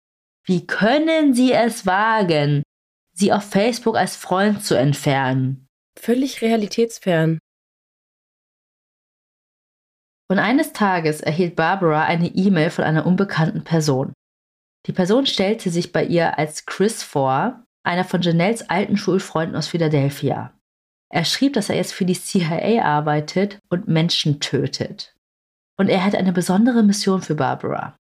[0.45, 2.63] Wie können Sie es wagen,
[3.13, 5.67] sie auf Facebook als Freund zu entfernen?
[5.99, 7.39] Völlig realitätsfern.
[10.29, 14.13] Und eines Tages erhielt Barbara eine E-Mail von einer unbekannten Person.
[14.87, 19.67] Die Person stellte sich bei ihr als Chris vor, einer von Janelles alten Schulfreunden aus
[19.67, 20.53] Philadelphia.
[21.09, 25.15] Er schrieb, dass er jetzt für die CIA arbeitet und Menschen tötet.
[25.77, 27.95] Und er hat eine besondere Mission für Barbara.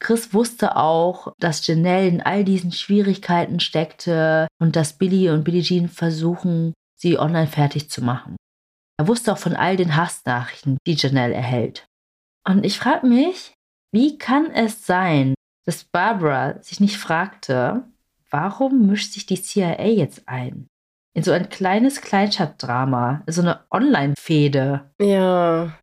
[0.00, 5.62] Chris wusste auch, dass Janelle in all diesen Schwierigkeiten steckte und dass Billy und Billie
[5.62, 8.36] Jean versuchen, sie online fertig zu machen.
[8.98, 11.86] Er wusste auch von all den Hassnachrichten, die Janelle erhält.
[12.46, 13.54] Und ich frage mich,
[13.92, 15.34] wie kann es sein,
[15.64, 17.84] dass Barbara sich nicht fragte,
[18.30, 20.68] warum mischt sich die CIA jetzt ein?
[21.14, 24.90] In so ein kleines Kleinstadtdrama, so eine Online-Fehde.
[25.00, 25.78] Ja.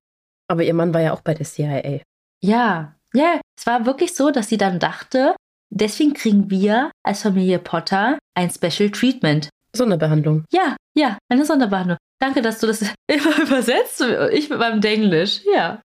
[0.48, 2.02] Aber ihr Mann war ja auch bei der CIA.
[2.42, 5.36] Ja, ja, es war wirklich so, dass sie dann dachte,
[5.70, 9.50] deswegen kriegen wir als Familie Potter ein Special Treatment.
[9.76, 10.46] Sonderbehandlung.
[10.52, 11.98] Ja, ja, eine Sonderbehandlung.
[12.20, 14.02] Danke, dass du das immer übersetzt.
[14.32, 15.42] Ich mit meinem Denglisch.
[15.54, 15.82] Ja.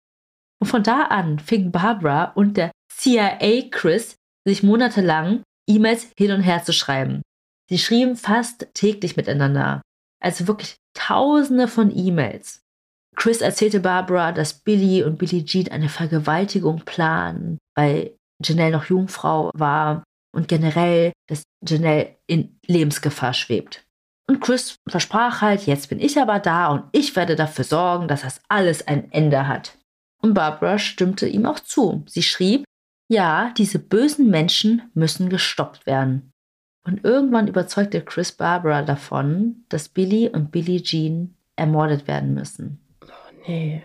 [0.59, 6.41] Und von da an fing Barbara und der CIA Chris sich monatelang E-Mails hin und
[6.41, 7.21] her zu schreiben.
[7.69, 9.81] Sie schrieben fast täglich miteinander.
[10.21, 12.61] Also wirklich tausende von E-Mails.
[13.15, 19.51] Chris erzählte Barbara, dass Billy und Billie Jean eine Vergewaltigung planen, weil Janelle noch Jungfrau
[19.55, 20.03] war
[20.33, 23.83] und generell, dass Janelle in Lebensgefahr schwebt.
[24.29, 28.21] Und Chris versprach halt, jetzt bin ich aber da und ich werde dafür sorgen, dass
[28.21, 29.77] das alles ein Ende hat.
[30.21, 32.03] Und Barbara stimmte ihm auch zu.
[32.07, 32.65] Sie schrieb,
[33.09, 36.31] ja, diese bösen Menschen müssen gestoppt werden.
[36.85, 42.79] Und irgendwann überzeugte Chris Barbara davon, dass Billy und Billie Jean ermordet werden müssen.
[43.03, 43.83] Oh nee.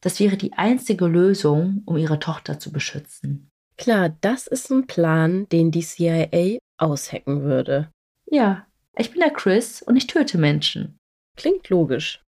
[0.00, 3.48] Das wäre die einzige Lösung, um ihre Tochter zu beschützen.
[3.76, 7.90] Klar, das ist ein Plan, den die CIA aushacken würde.
[8.26, 10.98] Ja, ich bin der Chris und ich töte Menschen.
[11.36, 12.22] Klingt logisch.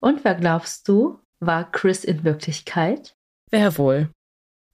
[0.00, 3.14] Und wer glaubst du, war Chris in Wirklichkeit?
[3.50, 4.10] Wer wohl?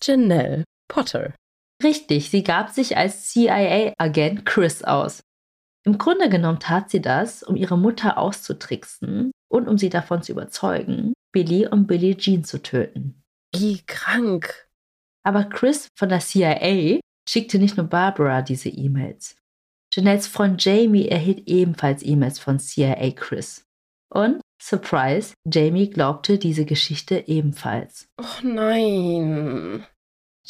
[0.02, 1.34] Janelle Potter.
[1.82, 5.22] Richtig, sie gab sich als CIA-Agent Chris aus.
[5.86, 10.32] Im Grunde genommen tat sie das, um ihre Mutter auszutricksen und um sie davon zu
[10.32, 13.22] überzeugen, Billy und Billie Jean zu töten.
[13.54, 14.68] Wie krank.
[15.24, 19.36] Aber Chris von der CIA schickte nicht nur Barbara diese E-Mails.
[19.92, 23.64] Janelles Freund Jamie erhielt ebenfalls E-Mails von CIA Chris.
[24.12, 28.08] Und, surprise, Jamie glaubte diese Geschichte ebenfalls.
[28.18, 29.86] Oh nein.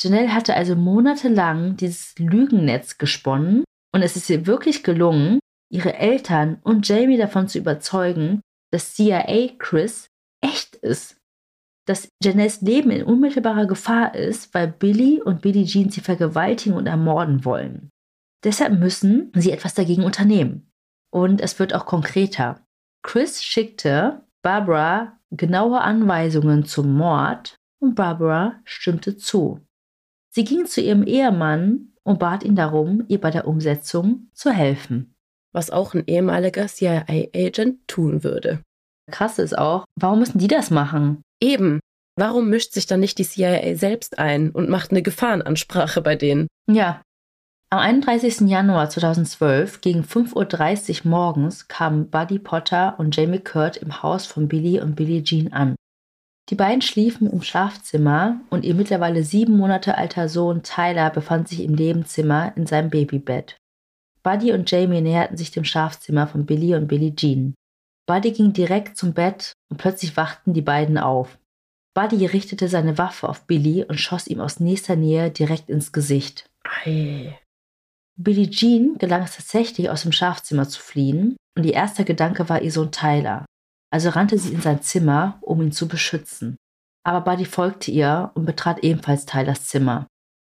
[0.02, 5.40] Janelle hatte also monatelang dieses Lügennetz gesponnen und es ist ihr wirklich gelungen,
[5.70, 8.40] ihre Eltern und Jamie davon zu überzeugen,
[8.72, 10.08] dass CIA Chris
[10.40, 11.16] echt ist.
[11.86, 16.86] Dass Janelles Leben in unmittelbarer Gefahr ist, weil Billy und Billie Jean sie vergewaltigen und
[16.86, 17.90] ermorden wollen.
[18.44, 20.70] Deshalb müssen sie etwas dagegen unternehmen.
[21.12, 22.64] Und es wird auch konkreter.
[23.02, 29.60] Chris schickte Barbara genaue Anweisungen zum Mord und Barbara stimmte zu.
[30.30, 35.14] Sie ging zu ihrem Ehemann und bat ihn darum, ihr bei der Umsetzung zu helfen.
[35.52, 38.62] Was auch ein ehemaliger CIA-Agent tun würde.
[39.10, 41.22] Krass ist auch, warum müssen die das machen?
[41.40, 41.80] Eben.
[42.16, 46.46] Warum mischt sich dann nicht die CIA selbst ein und macht eine Gefahrenansprache bei denen?
[46.68, 47.02] Ja.
[47.70, 48.48] Am 31.
[48.48, 54.48] Januar 2012 gegen 5.30 Uhr morgens kamen Buddy Potter und Jamie Kurt im Haus von
[54.48, 55.76] Billy und Billie Jean an.
[56.50, 61.62] Die beiden schliefen im Schlafzimmer und ihr mittlerweile sieben Monate alter Sohn Tyler befand sich
[61.62, 63.56] im Nebenzimmer in seinem Babybett.
[64.24, 67.54] Buddy und Jamie näherten sich dem Schlafzimmer von Billy und Billie Jean.
[68.06, 71.38] Buddy ging direkt zum Bett und plötzlich wachten die beiden auf.
[71.94, 76.50] Buddy richtete seine Waffe auf Billy und schoss ihm aus nächster Nähe direkt ins Gesicht.
[76.64, 77.38] Ei.
[78.16, 82.60] Billie Jean gelang es tatsächlich, aus dem Schlafzimmer zu fliehen, und ihr erster Gedanke war
[82.60, 83.46] ihr Sohn Tyler.
[83.90, 86.56] Also rannte sie in sein Zimmer, um ihn zu beschützen.
[87.04, 90.06] Aber Buddy folgte ihr und betrat ebenfalls Tylers Zimmer.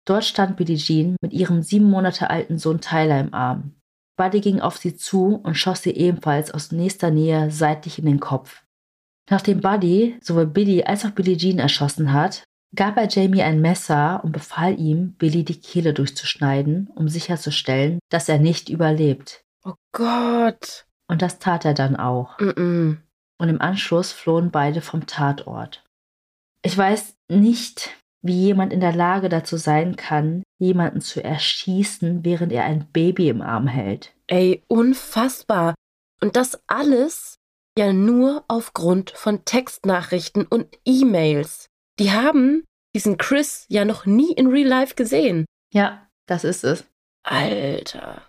[0.07, 3.75] Dort stand Billie Jean mit ihrem sieben Monate alten Sohn Tyler im Arm.
[4.17, 8.21] Buddy ging auf sie zu und schoss sie ebenfalls aus nächster Nähe seitlich in den
[8.21, 8.65] Kopf.
[9.31, 14.21] Nachdem Buddy sowohl Billy als auch Billie Jean erschossen hat, gab er Jamie ein Messer
[14.25, 19.43] und befahl ihm, Billy die Kehle durchzuschneiden, um sicherzustellen, dass er nicht überlebt.
[19.65, 20.87] Oh Gott.
[21.07, 22.39] Und das tat er dann auch.
[22.39, 22.97] Mm -mm
[23.41, 25.83] und im Anschluss flohen beide vom Tatort.
[26.63, 32.53] Ich weiß nicht, wie jemand in der Lage dazu sein kann, jemanden zu erschießen, während
[32.53, 34.13] er ein Baby im Arm hält.
[34.27, 35.75] Ey, unfassbar.
[36.21, 37.37] Und das alles
[37.79, 41.67] ja nur aufgrund von Textnachrichten und E-Mails.
[41.99, 42.65] Die haben
[42.95, 45.47] diesen Chris ja noch nie in Real Life gesehen.
[45.73, 46.85] Ja, das ist es.
[47.23, 48.23] Alter.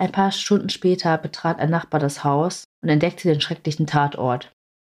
[0.00, 4.50] Ein paar Stunden später betrat ein Nachbar das Haus und entdeckte den schrecklichen Tatort.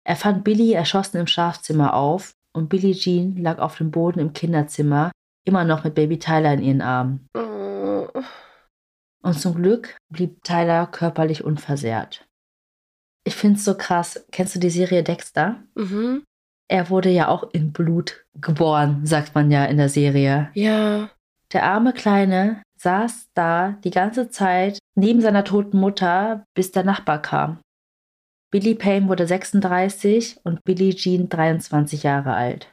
[0.05, 4.31] Er fand Billy erschossen im Schlafzimmer auf und Billie Jean lag auf dem Boden im
[4.31, 5.11] Kinderzimmer,
[5.43, 7.27] immer noch mit Baby Tyler in ihren Armen.
[9.21, 12.25] Und zum Glück blieb Tyler körperlich unversehrt.
[13.25, 14.25] Ich find's so krass.
[14.31, 15.63] Kennst du die Serie Dexter?
[15.75, 16.23] Mhm.
[16.69, 20.49] Er wurde ja auch in Blut geboren, sagt man ja in der Serie.
[20.53, 21.09] Ja.
[21.51, 27.21] Der arme Kleine saß da die ganze Zeit neben seiner toten Mutter, bis der Nachbar
[27.21, 27.59] kam.
[28.51, 32.67] Billy Payne wurde 36 und Billie Jean 23 Jahre alt.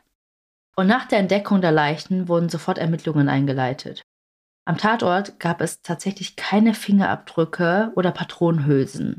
[0.76, 4.02] Und nach der Entdeckung der Leichen wurden sofort Ermittlungen eingeleitet.
[4.66, 9.18] Am Tatort gab es tatsächlich keine Fingerabdrücke oder Patronenhülsen.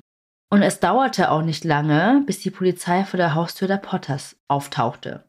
[0.51, 5.23] Und es dauerte auch nicht lange, bis die Polizei vor der Haustür der Potters auftauchte.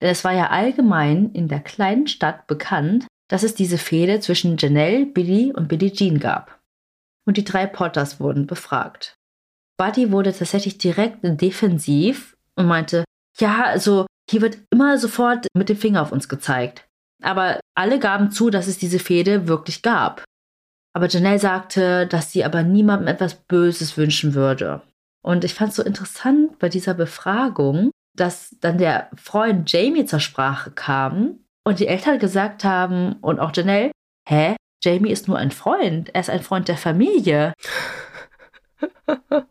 [0.00, 4.56] Denn es war ja allgemein in der kleinen Stadt bekannt, dass es diese Fehde zwischen
[4.58, 6.60] Janelle, Billy und Billie Jean gab.
[7.26, 9.16] Und die drei Potters wurden befragt.
[9.78, 13.04] Buddy wurde tatsächlich direkt defensiv und meinte,
[13.38, 16.88] ja, also hier wird immer sofort mit dem Finger auf uns gezeigt.
[17.22, 20.24] Aber alle gaben zu, dass es diese Fehde wirklich gab.
[20.92, 24.82] Aber Janelle sagte, dass sie aber niemandem etwas Böses wünschen würde.
[25.22, 30.18] Und ich fand es so interessant bei dieser Befragung, dass dann der Freund Jamie zur
[30.18, 31.38] Sprache kam
[31.70, 33.92] und die Eltern gesagt haben und auch Janelle,
[34.28, 37.52] hä, Jamie ist nur ein Freund, er ist ein Freund der Familie.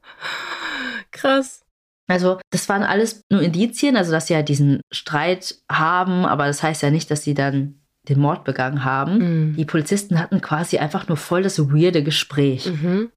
[1.11, 1.63] Krass.
[2.09, 6.61] Also, das waren alles nur Indizien, also dass sie ja diesen Streit haben, aber das
[6.61, 9.51] heißt ja nicht, dass sie dann den Mord begangen haben.
[9.51, 9.55] Mhm.
[9.55, 12.65] Die Polizisten hatten quasi einfach nur voll das weirde Gespräch.
[12.65, 13.11] Mhm.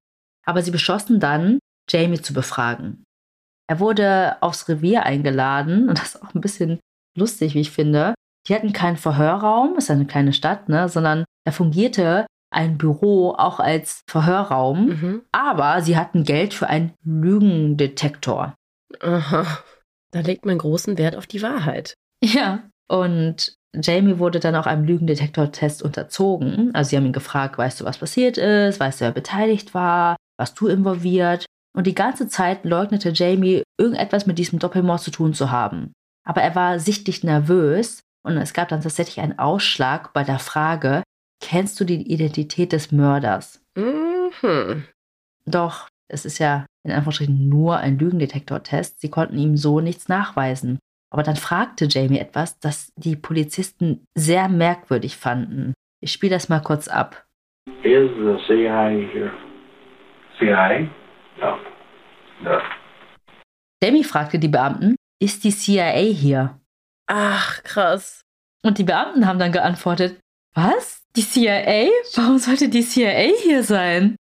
[0.46, 1.58] Aber sie beschlossen dann,
[1.90, 3.02] Jamie zu befragen.
[3.68, 6.78] Er wurde aufs Revier eingeladen und das ist auch ein bisschen
[7.16, 8.14] lustig, wie ich finde.
[8.48, 13.60] Die hatten keinen Verhörraum, ist eine kleine Stadt, ne, sondern da fungierte ein Büro auch
[13.60, 15.22] als Verhörraum, Mhm.
[15.32, 18.54] aber sie hatten Geld für einen Lügendetektor.
[19.00, 19.46] Aha.
[20.12, 21.94] Da legt man großen Wert auf die Wahrheit.
[22.22, 22.60] Ja.
[22.88, 26.74] Und Jamie wurde dann auch einem Lügendetektortest unterzogen.
[26.74, 30.16] Also sie haben ihn gefragt, weißt du, was passiert ist, weißt du, wer beteiligt war,
[30.38, 31.46] warst du involviert?
[31.74, 35.92] Und die ganze Zeit leugnete Jamie, irgendetwas mit diesem Doppelmord zu tun zu haben.
[36.24, 41.02] Aber er war sichtlich nervös und es gab dann tatsächlich einen Ausschlag bei der Frage,
[41.40, 43.60] kennst du die Identität des Mörders?
[43.74, 44.84] Mhm.
[45.44, 49.00] Doch, es ist ja in Anführungsstrichen nur ein Lügendetektortest.
[49.00, 50.78] Sie konnten ihm so nichts nachweisen.
[51.10, 55.74] Aber dann fragte Jamie etwas, das die Polizisten sehr merkwürdig fanden.
[56.00, 57.26] Ich spiele das mal kurz ab.
[57.82, 59.30] Is the CIA here?
[60.38, 60.88] CIA?
[61.38, 61.58] No.
[62.42, 62.58] No.
[63.82, 66.58] Demi fragte die Beamten, ist die CIA hier?
[67.14, 68.22] Ach, krass.
[68.64, 70.18] Und die Beamten haben dann geantwortet,
[70.54, 71.02] was?
[71.14, 71.88] Die CIA?
[72.14, 74.16] Warum sollte die CIA hier sein?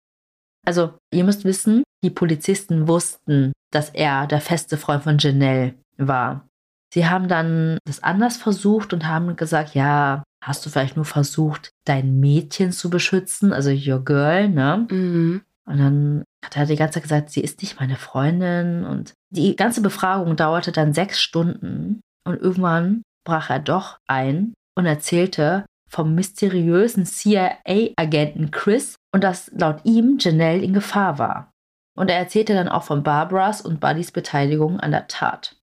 [0.66, 6.48] Also, ihr müsst wissen, die Polizisten wussten, dass er der feste Freund von Janelle war.
[6.94, 11.72] Sie haben dann das anders versucht und haben gesagt, ja, hast du vielleicht nur versucht,
[11.86, 14.88] dein Mädchen zu beschützen, also your girl, ne?
[14.90, 15.42] Mhm.
[15.66, 18.86] Und dann hat er die ganze Zeit gesagt, sie ist nicht meine Freundin.
[18.86, 22.00] Und die ganze Befragung dauerte dann sechs Stunden.
[22.28, 29.80] Und irgendwann brach er doch ein und erzählte vom mysteriösen CIA-Agenten Chris und dass laut
[29.86, 31.52] ihm Janelle in Gefahr war.
[31.98, 35.56] Und er erzählte dann auch von Barbaras und Buddys Beteiligung an der Tat.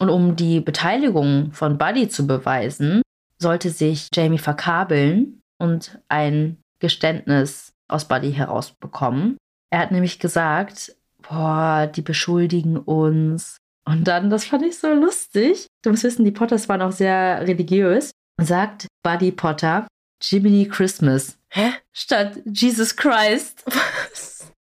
[0.00, 3.02] Und um die Beteiligung von Buddy zu beweisen,
[3.38, 9.36] sollte sich Jamie verkabeln und ein Geständnis aus Buddy herausbekommen.
[9.70, 13.58] Er hat nämlich gesagt, boah, die beschuldigen uns.
[13.90, 15.66] Und dann, das fand ich so lustig.
[15.82, 18.12] Du musst wissen, die Potters waren auch sehr religiös.
[18.40, 19.88] Sagt Buddy Potter,
[20.22, 21.36] Jiminy Christmas.
[21.50, 21.72] Hä?
[21.92, 23.64] Statt Jesus Christ.
[23.66, 24.52] Was?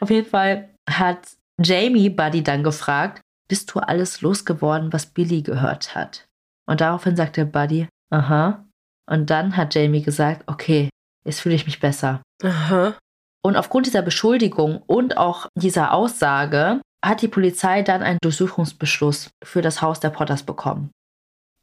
[0.00, 5.94] Auf jeden Fall hat Jamie Buddy dann gefragt, bist du alles losgeworden, was Billy gehört
[5.94, 6.26] hat?
[6.66, 8.66] Und daraufhin sagte Buddy, aha.
[9.08, 10.88] Und dann hat Jamie gesagt, okay,
[11.24, 12.22] jetzt fühle ich mich besser.
[12.42, 12.96] Aha.
[13.42, 19.62] Und aufgrund dieser Beschuldigung und auch dieser Aussage hat die Polizei dann einen Durchsuchungsbeschluss für
[19.62, 20.90] das Haus der Potters bekommen.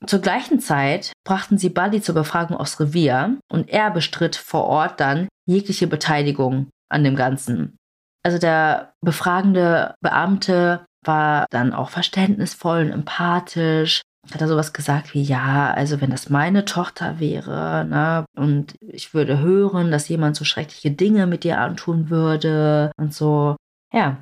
[0.05, 4.99] Zur gleichen Zeit brachten sie Buddy zur Befragung aufs Revier und er bestritt vor Ort
[4.99, 7.77] dann jegliche Beteiligung an dem Ganzen.
[8.23, 14.01] Also der befragende Beamte war dann auch verständnisvoll und empathisch.
[14.31, 19.15] Hat er sowas gesagt wie, ja, also wenn das meine Tochter wäre, ne, und ich
[19.15, 23.55] würde hören, dass jemand so schreckliche Dinge mit ihr antun würde und so.
[23.91, 24.17] Ja.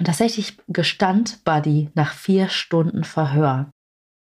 [0.00, 3.70] Und tatsächlich gestand Buddy nach vier Stunden Verhör.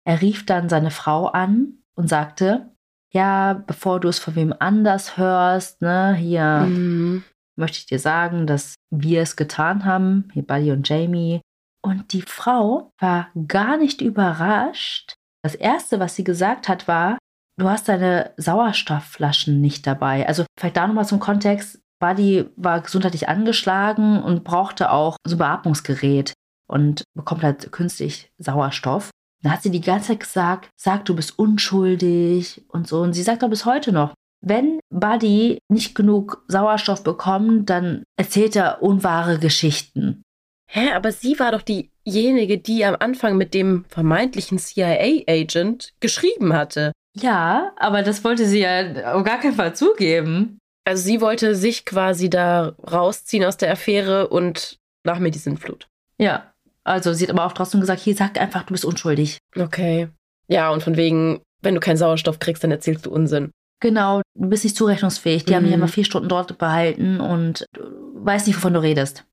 [0.05, 2.71] Er rief dann seine Frau an und sagte,
[3.11, 7.25] ja, bevor du es von wem anders hörst, ne, hier mhm.
[7.57, 11.41] möchte ich dir sagen, dass wir es getan haben, hier Buddy und Jamie,
[11.83, 15.15] und die Frau war gar nicht überrascht.
[15.43, 17.19] Das Erste, was sie gesagt hat, war,
[17.59, 20.27] du hast deine Sauerstoffflaschen nicht dabei.
[20.29, 21.81] Also vielleicht da nochmal zum Kontext.
[22.03, 26.33] Buddy war gesundheitlich angeschlagen und brauchte auch so ein Beatmungsgerät
[26.69, 29.11] und bekommt halt künstlich Sauerstoff.
[29.43, 33.03] Dann hat sie die ganze Zeit gesagt, sag, du bist unschuldig und so.
[33.03, 38.57] Und sie sagt auch bis heute noch, wenn Buddy nicht genug Sauerstoff bekommt, dann erzählt
[38.57, 40.23] er unwahre Geschichten.
[40.69, 46.91] Hä, aber sie war doch diejenige, die am Anfang mit dem vermeintlichen CIA-Agent geschrieben hatte.
[47.15, 50.59] Ja, aber das wollte sie ja auf gar keinen Fall zugeben.
[50.85, 55.89] Also sie wollte sich quasi da rausziehen aus der Affäre und nach mir die Sintflut.
[56.19, 56.53] Ja,
[56.85, 59.39] also sie hat aber auch trotzdem gesagt, hier sag einfach, du bist unschuldig.
[59.57, 60.09] Okay.
[60.49, 63.51] Ja, und von wegen, wenn du keinen Sauerstoff kriegst, dann erzählst du Unsinn.
[63.81, 65.45] Genau, du bist nicht zurechnungsfähig.
[65.45, 65.57] Die mhm.
[65.57, 67.67] haben dich immer vier Stunden dort behalten und
[68.15, 69.25] weißt nicht, wovon du redest.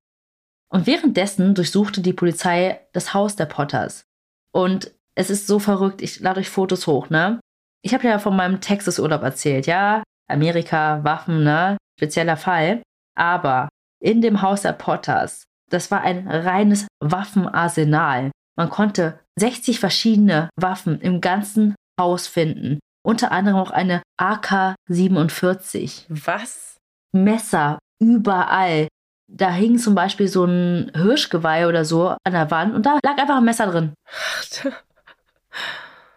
[0.72, 4.06] Und währenddessen durchsuchte die Polizei das Haus der Potters.
[4.52, 7.40] Und es ist so verrückt, ich lade euch Fotos hoch, ne?
[7.82, 10.04] Ich habe ja von meinem Texas-Urlaub erzählt, ja?
[10.30, 11.78] Amerika, Waffen, ne?
[12.00, 12.82] Spezieller Fall.
[13.16, 13.70] Aber
[14.02, 18.32] in dem Haus der Potters, das war ein reines Waffenarsenal.
[18.58, 22.80] Man konnte 60 verschiedene Waffen im ganzen Haus finden.
[23.06, 26.06] Unter anderem auch eine AK-47.
[26.10, 26.78] Was?
[27.12, 28.88] Messer überall
[29.30, 33.18] da hing zum Beispiel so ein Hirschgeweih oder so an der Wand und da lag
[33.18, 33.94] einfach ein Messer drin.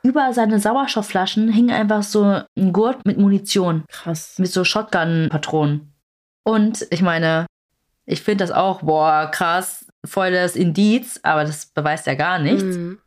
[0.03, 3.85] Über seine Sauerstoffflaschen hing einfach so ein Gurt mit Munition.
[3.89, 4.39] Krass.
[4.39, 5.93] Mit so Shotgun-Patronen.
[6.45, 7.47] Und ich meine,
[8.05, 12.77] ich finde das auch, boah, krass, voll das Indiz, aber das beweist ja gar nichts.
[12.77, 12.99] Mhm.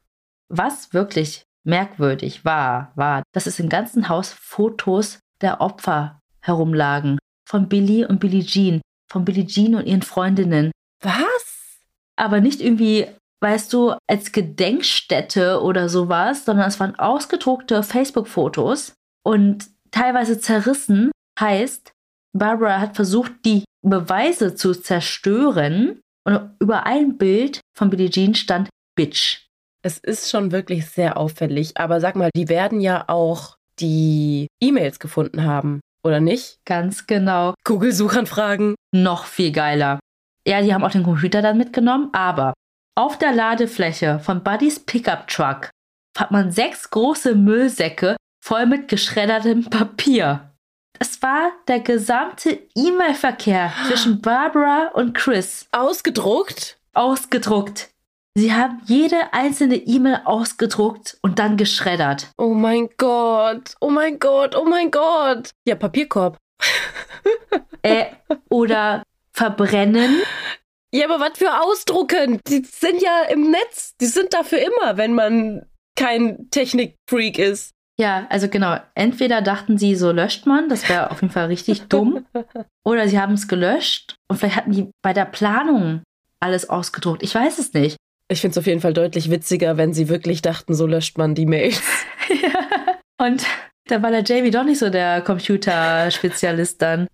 [0.47, 7.19] Was wirklich merkwürdig war, war, dass es im ganzen Haus Fotos der Opfer herumlagen.
[7.47, 8.81] Von Billy und Billie Jean
[9.15, 10.71] von Billie Jean und ihren Freundinnen.
[11.01, 11.79] Was?
[12.15, 13.07] Aber nicht irgendwie,
[13.45, 21.11] weißt du, als Gedenkstätte oder sowas, sondern es waren ausgedruckte Facebook-Fotos und teilweise zerrissen.
[21.39, 21.91] Heißt,
[22.35, 28.69] Barbara hat versucht, die Beweise zu zerstören und über ein Bild von Billie Jean stand
[28.95, 29.45] Bitch.
[29.83, 34.97] Es ist schon wirklich sehr auffällig, aber sag mal, die werden ja auch die E-Mails
[34.97, 36.57] gefunden haben oder nicht?
[36.65, 37.53] Ganz genau.
[37.63, 38.73] Google-Suchanfragen.
[38.91, 39.99] Noch viel geiler.
[40.47, 42.53] Ja, die haben auch den Computer dann mitgenommen, aber
[42.95, 45.69] auf der Ladefläche von Buddys Pickup Truck
[46.17, 50.51] hat man sechs große Müllsäcke voll mit geschreddertem Papier.
[50.97, 55.67] Es war der gesamte E-Mail-Verkehr zwischen Barbara und Chris.
[55.73, 56.77] Ausgedruckt?
[56.93, 57.89] Ausgedruckt.
[58.37, 62.29] Sie haben jede einzelne E-Mail ausgedruckt und dann geschreddert.
[62.37, 65.51] Oh mein Gott, oh mein Gott, oh mein Gott.
[65.67, 66.37] Ja, Papierkorb.
[67.81, 68.05] äh,
[68.49, 70.21] oder verbrennen.
[70.95, 72.39] Ja, aber was für Ausdrucken?
[72.47, 73.97] Die sind ja im Netz.
[73.99, 75.65] Die sind dafür immer, wenn man
[75.97, 77.71] kein Technikfreak ist.
[77.99, 78.77] Ja, also genau.
[78.93, 82.25] Entweder dachten sie, so löscht man, das wäre auf jeden Fall richtig dumm.
[82.85, 86.01] Oder sie haben es gelöscht und vielleicht hatten die bei der Planung
[86.39, 87.23] alles ausgedruckt.
[87.23, 87.97] Ich weiß es nicht.
[88.29, 91.35] Ich finde es auf jeden Fall deutlich witziger, wenn sie wirklich dachten, so löscht man
[91.35, 91.81] die Mails.
[92.29, 92.67] ja.
[93.25, 93.45] Und
[93.87, 97.07] da war der Jamie doch nicht so der Computerspezialist dann.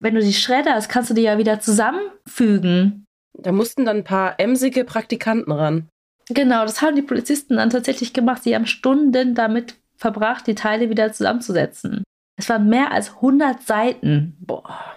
[0.00, 3.03] Wenn du die schredderst, kannst du die ja wieder zusammenfügen.
[3.38, 5.88] Da mussten dann ein paar emsige Praktikanten ran.
[6.28, 8.42] Genau, das haben die Polizisten dann tatsächlich gemacht.
[8.42, 12.02] Sie haben Stunden damit verbracht, die Teile wieder zusammenzusetzen.
[12.36, 14.36] Es waren mehr als 100 Seiten.
[14.40, 14.96] Boah.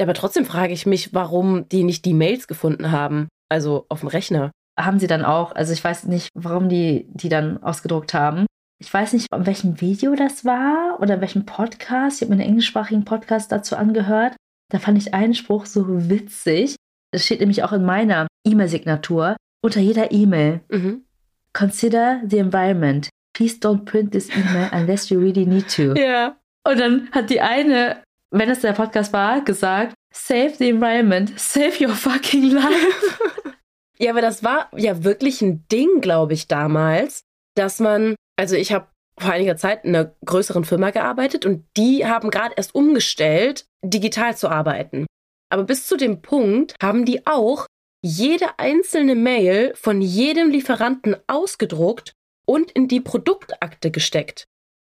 [0.00, 3.28] Aber trotzdem frage ich mich, warum die nicht die Mails gefunden haben.
[3.48, 4.50] Also auf dem Rechner.
[4.78, 5.54] Haben sie dann auch.
[5.54, 8.46] Also ich weiß nicht, warum die die dann ausgedruckt haben.
[8.80, 12.16] Ich weiß nicht, in welchem Video das war oder in welchem Podcast.
[12.16, 14.34] Ich habe mir einen englischsprachigen Podcast dazu angehört.
[14.70, 16.74] Da fand ich einen Spruch so witzig.
[17.12, 19.36] Das steht nämlich auch in meiner E-Mail-Signatur.
[19.62, 20.60] Unter jeder E-Mail.
[20.68, 21.04] Mhm.
[21.52, 23.08] Consider the environment.
[23.34, 25.94] Please don't print this email unless you really need to.
[25.96, 26.36] Ja.
[26.64, 31.84] Und dann hat die eine, wenn es der Podcast war, gesagt, save the environment, save
[31.84, 33.18] your fucking life.
[33.98, 37.24] ja, aber das war ja wirklich ein Ding, glaube ich, damals,
[37.56, 38.86] dass man, also ich habe
[39.18, 44.36] vor einiger Zeit in einer größeren Firma gearbeitet und die haben gerade erst umgestellt, digital
[44.36, 45.06] zu arbeiten.
[45.52, 47.66] Aber bis zu dem Punkt haben die auch
[48.02, 52.14] jede einzelne Mail von jedem Lieferanten ausgedruckt
[52.46, 54.46] und in die Produktakte gesteckt,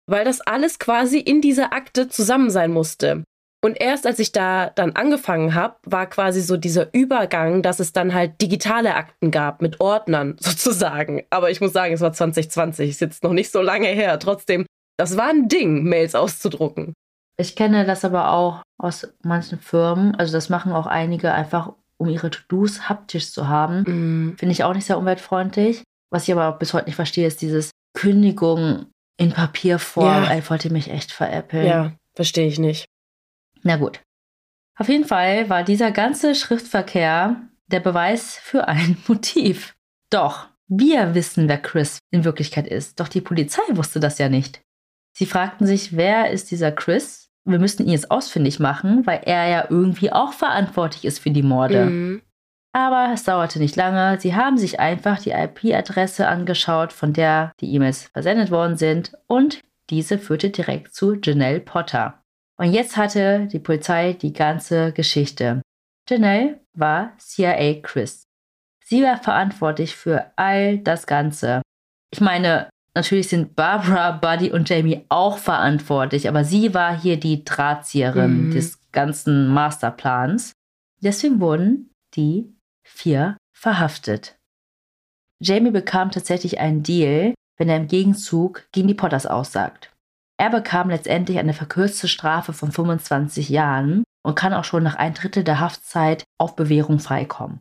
[0.06, 3.24] weil das alles quasi in dieser Akte zusammen sein musste.
[3.62, 7.92] Und erst als ich da dann angefangen habe, war quasi so dieser Übergang, dass es
[7.92, 11.22] dann halt digitale Akten gab mit Ordnern sozusagen.
[11.30, 14.18] Aber ich muss sagen, es war 2020, ist jetzt noch nicht so lange her.
[14.18, 14.66] Trotzdem,
[14.98, 16.92] das war ein Ding, Mails auszudrucken.
[17.40, 20.14] Ich kenne das aber auch aus manchen Firmen.
[20.14, 23.82] Also das machen auch einige einfach, um ihre To-Dos haptisch zu haben.
[23.82, 24.36] Mm.
[24.38, 25.82] Finde ich auch nicht sehr umweltfreundlich.
[26.10, 28.86] Was ich aber bis heute nicht verstehe, ist dieses Kündigung
[29.16, 30.24] in Papierform.
[30.24, 30.38] Ja.
[30.38, 31.66] Ich wollte mich echt veräppeln.
[31.66, 32.86] Ja, verstehe ich nicht.
[33.62, 34.00] Na gut.
[34.78, 37.36] Auf jeden Fall war dieser ganze Schriftverkehr
[37.66, 39.74] der Beweis für ein Motiv.
[40.10, 43.00] Doch, wir wissen, wer Chris in Wirklichkeit ist.
[43.00, 44.62] Doch die Polizei wusste das ja nicht.
[45.16, 47.29] Sie fragten sich, wer ist dieser Chris?
[47.44, 51.42] Wir müssten ihn jetzt ausfindig machen, weil er ja irgendwie auch verantwortlich ist für die
[51.42, 51.86] Morde.
[51.86, 52.22] Mhm.
[52.72, 54.20] Aber es dauerte nicht lange.
[54.20, 59.60] Sie haben sich einfach die IP-Adresse angeschaut, von der die E-Mails versendet worden sind, und
[59.90, 62.22] diese führte direkt zu Janelle Potter.
[62.56, 65.62] Und jetzt hatte die Polizei die ganze Geschichte.
[66.08, 68.24] Janelle war CIA Chris.
[68.84, 71.62] Sie war verantwortlich für all das Ganze.
[72.12, 77.44] Ich meine, natürlich sind Barbara, Buddy und Jamie auch verantwortlich, aber sie war hier die
[77.44, 78.50] Drahtzieherin mhm.
[78.52, 80.52] des ganzen Masterplans.
[81.02, 82.52] Deswegen wurden die
[82.84, 84.36] vier verhaftet.
[85.42, 89.92] Jamie bekam tatsächlich einen Deal, wenn er im Gegenzug gegen die Potters aussagt.
[90.38, 95.14] Er bekam letztendlich eine verkürzte Strafe von 25 Jahren und kann auch schon nach ein
[95.14, 97.60] Drittel der Haftzeit auf Bewährung freikommen.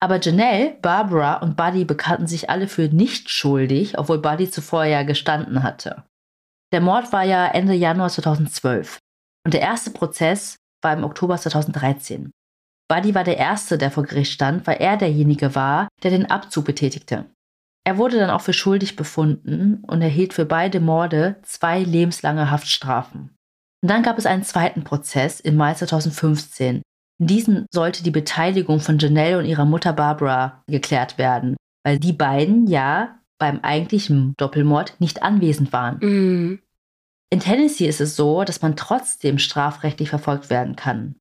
[0.00, 5.02] Aber Janelle, Barbara und Buddy bekannten sich alle für nicht schuldig, obwohl Buddy zuvor ja
[5.02, 6.04] gestanden hatte.
[6.72, 8.98] Der Mord war ja Ende Januar 2012
[9.44, 12.30] und der erste Prozess war im Oktober 2013.
[12.88, 16.64] Buddy war der Erste, der vor Gericht stand, weil er derjenige war, der den Abzug
[16.64, 17.26] betätigte.
[17.84, 23.36] Er wurde dann auch für schuldig befunden und erhielt für beide Morde zwei lebenslange Haftstrafen.
[23.82, 26.82] Und dann gab es einen zweiten Prozess im Mai 2015.
[27.18, 32.12] In diesem sollte die Beteiligung von Janelle und ihrer Mutter Barbara geklärt werden, weil die
[32.12, 35.98] beiden ja beim eigentlichen Doppelmord nicht anwesend waren.
[36.00, 36.58] Mhm.
[37.30, 41.16] In Tennessee ist es so, dass man trotzdem strafrechtlich verfolgt werden kann.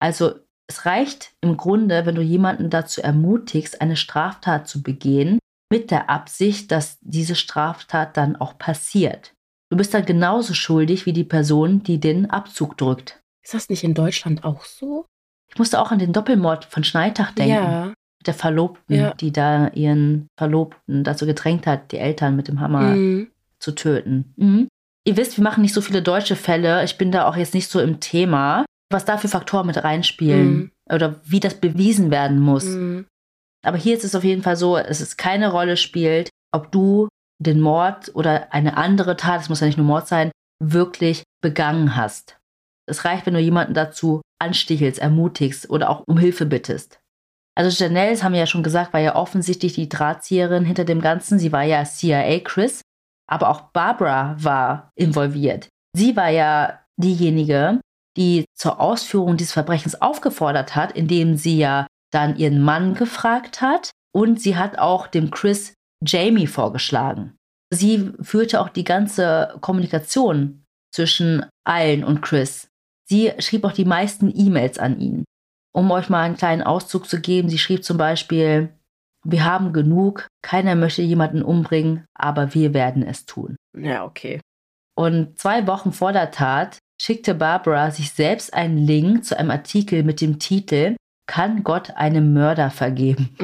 [0.00, 0.34] Also
[0.66, 5.38] es reicht im Grunde, wenn du jemanden dazu ermutigst, eine Straftat zu begehen,
[5.70, 9.34] mit der Absicht, dass diese Straftat dann auch passiert.
[9.70, 13.20] Du bist dann genauso schuldig wie die Person, die den Abzug drückt.
[13.44, 15.06] Ist das nicht in Deutschland auch so?
[15.50, 17.54] Ich musste auch an den Doppelmord von Schneitach denken.
[17.54, 17.86] Ja.
[17.86, 19.14] Mit der Verlobten, ja.
[19.14, 23.30] die da ihren Verlobten dazu gedrängt hat, die Eltern mit dem Hammer mhm.
[23.58, 24.34] zu töten.
[24.36, 24.68] Mhm.
[25.06, 26.84] Ihr wisst, wir machen nicht so viele deutsche Fälle.
[26.84, 30.52] Ich bin da auch jetzt nicht so im Thema was da für Faktoren mit reinspielen
[30.52, 30.70] mhm.
[30.92, 32.64] oder wie das bewiesen werden muss.
[32.64, 33.06] Mhm.
[33.64, 37.08] Aber hier ist es auf jeden Fall so, dass es keine Rolle spielt, ob du
[37.38, 40.30] den Mord oder eine andere Tat, es muss ja nicht nur Mord sein,
[40.62, 42.38] wirklich begangen hast.
[42.86, 47.00] Es reicht, wenn du jemanden dazu anstichelst, ermutigst oder auch um Hilfe bittest.
[47.56, 51.00] Also Janelle, das haben wir ja schon gesagt, war ja offensichtlich die Drahtzieherin hinter dem
[51.00, 51.38] Ganzen.
[51.38, 52.80] Sie war ja CIA Chris,
[53.28, 55.68] aber auch Barbara war involviert.
[55.94, 57.80] Sie war ja diejenige,
[58.16, 63.90] die zur Ausführung dieses Verbrechens aufgefordert hat, indem sie ja dann ihren Mann gefragt hat
[64.12, 67.36] und sie hat auch dem Chris Jamie vorgeschlagen.
[67.72, 72.69] Sie führte auch die ganze Kommunikation zwischen allen und Chris.
[73.10, 75.24] Sie schrieb auch die meisten E-Mails an ihn.
[75.72, 78.72] Um euch mal einen kleinen Auszug zu geben, sie schrieb zum Beispiel,
[79.24, 83.56] wir haben genug, keiner möchte jemanden umbringen, aber wir werden es tun.
[83.76, 84.40] Ja, okay.
[84.96, 90.04] Und zwei Wochen vor der Tat schickte Barbara sich selbst einen Link zu einem Artikel
[90.04, 90.94] mit dem Titel
[91.26, 93.36] Kann Gott einem Mörder vergeben?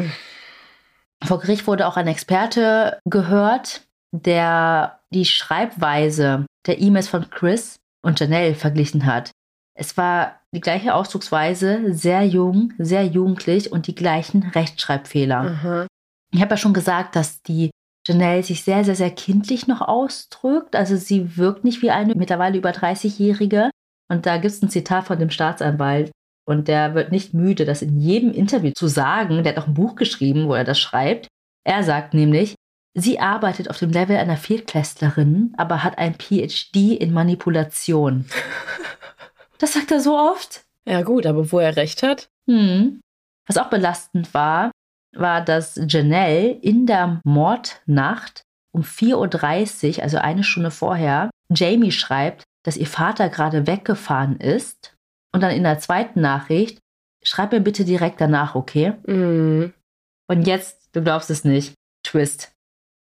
[1.24, 3.82] Vor Gericht wurde auch ein Experte gehört,
[4.12, 9.32] der die Schreibweise der E-Mails von Chris und Janelle verglichen hat.
[9.78, 15.42] Es war die gleiche Ausdrucksweise, sehr jung, sehr jugendlich und die gleichen Rechtschreibfehler.
[15.42, 15.86] Mhm.
[16.32, 17.70] Ich habe ja schon gesagt, dass die
[18.06, 20.74] Janelle sich sehr, sehr, sehr kindlich noch ausdrückt.
[20.76, 23.70] Also sie wirkt nicht wie eine mittlerweile über 30-Jährige.
[24.08, 26.10] Und da gibt es ein Zitat von dem Staatsanwalt.
[26.48, 29.42] Und der wird nicht müde, das in jedem Interview zu sagen.
[29.42, 31.26] Der hat auch ein Buch geschrieben, wo er das schreibt.
[31.64, 32.54] Er sagt nämlich,
[32.94, 38.26] sie arbeitet auf dem Level einer Viertklässlerin, aber hat ein PhD in Manipulation.
[39.58, 40.64] Das sagt er so oft.
[40.86, 42.28] Ja, gut, aber wo er recht hat.
[42.48, 43.00] Hm.
[43.46, 44.70] Was auch belastend war,
[45.14, 48.42] war, dass Janelle in der Mordnacht
[48.72, 54.94] um 4.30 Uhr, also eine Stunde vorher, Jamie schreibt, dass ihr Vater gerade weggefahren ist.
[55.32, 56.78] Und dann in der zweiten Nachricht,
[57.22, 58.90] schreib mir bitte direkt danach, okay?
[59.06, 59.72] Mm.
[60.28, 61.74] Und jetzt, du glaubst es nicht,
[62.04, 62.52] Twist.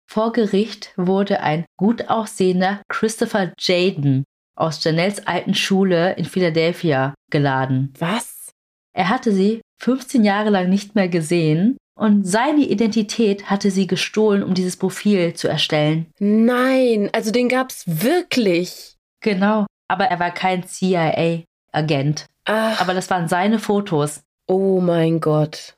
[0.10, 4.24] Vor Gericht wurde ein gut aussehender Christopher Jaden
[4.58, 7.94] aus Janelles alten Schule in Philadelphia geladen.
[8.00, 8.52] Was?
[8.94, 14.44] Er hatte sie 15 Jahre lang nicht mehr gesehen und seine Identität hatte sie gestohlen,
[14.44, 16.08] um dieses Profil zu erstellen.
[16.20, 18.96] Nein, also den gab's wirklich.
[19.22, 22.26] Genau, aber er war kein CIA-Agent.
[22.46, 24.22] Aber das waren seine Fotos.
[24.48, 25.76] Oh mein Gott.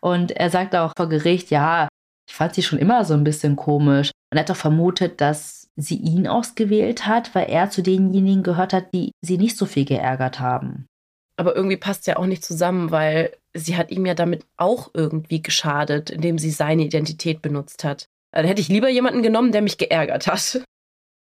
[0.00, 1.88] Und er sagt auch vor Gericht, ja,
[2.28, 4.10] ich fand sie schon immer so ein bisschen komisch.
[4.30, 8.72] Und er hat doch vermutet, dass sie ihn ausgewählt hat, weil er zu denjenigen gehört
[8.72, 10.86] hat, die sie nicht so viel geärgert haben.
[11.36, 15.42] Aber irgendwie passt ja auch nicht zusammen, weil sie hat ihm ja damit auch irgendwie
[15.42, 18.06] geschadet, indem sie seine Identität benutzt hat.
[18.32, 20.62] Dann hätte ich lieber jemanden genommen, der mich geärgert hat.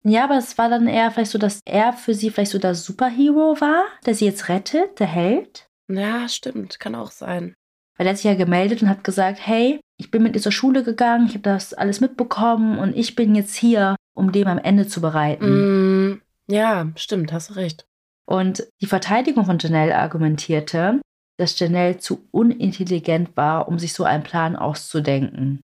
[0.04, 2.76] Ja, aber es war dann eher vielleicht so, dass er für sie vielleicht so der
[2.76, 5.68] Superhero war, der sie jetzt rettet, der Held.
[5.90, 7.54] Ja, stimmt, kann auch sein.
[7.98, 10.54] Weil er hat sich ja gemeldet und hat gesagt, hey, ich bin mit ihr zur
[10.54, 14.60] Schule gegangen, ich habe das alles mitbekommen und ich bin jetzt hier, um dem am
[14.60, 16.12] Ende zu bereiten.
[16.12, 17.88] Mm, ja, stimmt, hast du recht.
[18.28, 21.02] Und die Verteidigung von Janelle argumentierte,
[21.38, 25.62] dass Janelle zu unintelligent war, um sich so einen Plan auszudenken.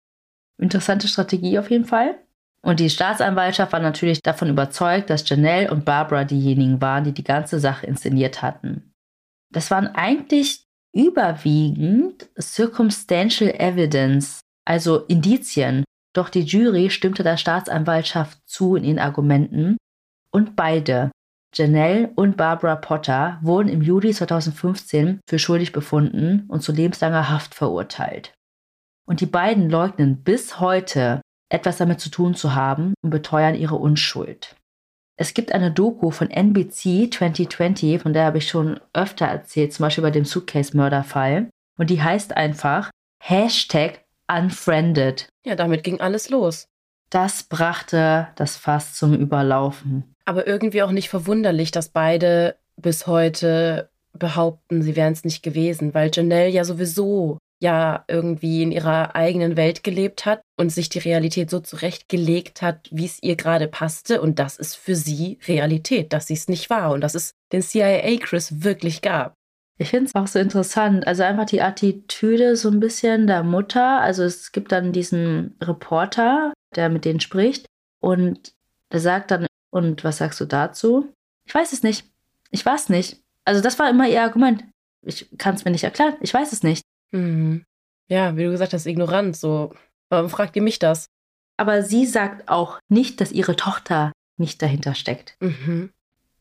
[0.59, 2.19] Interessante Strategie auf jeden Fall.
[2.63, 7.23] Und die Staatsanwaltschaft war natürlich davon überzeugt, dass Janelle und Barbara diejenigen waren, die die
[7.23, 8.93] ganze Sache inszeniert hatten.
[9.51, 18.75] Das waren eigentlich überwiegend circumstantial evidence, also Indizien, doch die Jury stimmte der Staatsanwaltschaft zu
[18.75, 19.77] in ihren Argumenten
[20.31, 21.11] und beide,
[21.53, 27.55] Janelle und Barbara Potter, wurden im Juli 2015 für schuldig befunden und zu lebenslanger Haft
[27.55, 28.33] verurteilt.
[29.05, 33.75] Und die beiden leugnen bis heute, etwas damit zu tun zu haben und beteuern ihre
[33.75, 34.55] Unschuld.
[35.17, 39.83] Es gibt eine Doku von NBC 2020, von der habe ich schon öfter erzählt, zum
[39.83, 41.49] Beispiel bei dem Suitcase-Mörderfall.
[41.77, 42.89] Und die heißt einfach
[43.21, 45.27] Hashtag Unfriended.
[45.45, 46.67] Ja, damit ging alles los.
[47.09, 50.15] Das brachte das Fass zum Überlaufen.
[50.25, 55.93] Aber irgendwie auch nicht verwunderlich, dass beide bis heute behaupten, sie wären es nicht gewesen,
[55.93, 60.99] weil Janelle ja sowieso ja irgendwie in ihrer eigenen Welt gelebt hat und sich die
[60.99, 64.19] Realität so zurechtgelegt hat, wie es ihr gerade passte.
[64.19, 67.61] Und das ist für sie Realität, dass sie es nicht war und dass es den
[67.61, 69.35] CIA Chris wirklich gab.
[69.81, 71.07] Ich finde es auch so interessant.
[71.07, 73.99] Also einfach die Attitüde so ein bisschen der Mutter.
[73.99, 77.65] Also es gibt dann diesen Reporter, der mit denen spricht
[77.99, 78.53] und
[78.91, 81.11] der sagt dann, und was sagst du dazu?
[81.47, 82.05] Ich weiß es nicht.
[82.51, 83.23] Ich weiß nicht.
[83.43, 84.63] Also das war immer ihr Argument.
[85.01, 86.13] Ich kann es mir nicht erklären.
[86.21, 86.83] Ich weiß es nicht.
[87.09, 87.65] Mhm.
[88.07, 89.35] Ja, wie du gesagt hast, ignorant.
[89.35, 89.73] So,
[90.09, 91.07] warum fragt ihr mich das?
[91.57, 95.37] Aber sie sagt auch nicht, dass ihre Tochter nicht dahinter steckt.
[95.39, 95.91] Mhm.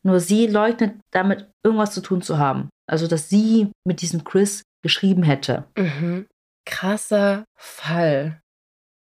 [0.02, 2.68] Nur sie leugnet damit irgendwas zu tun zu haben.
[2.86, 5.64] Also, dass sie mit diesem Chris geschrieben hätte.
[5.76, 6.26] Mhm.
[6.66, 8.40] Krasser Fall.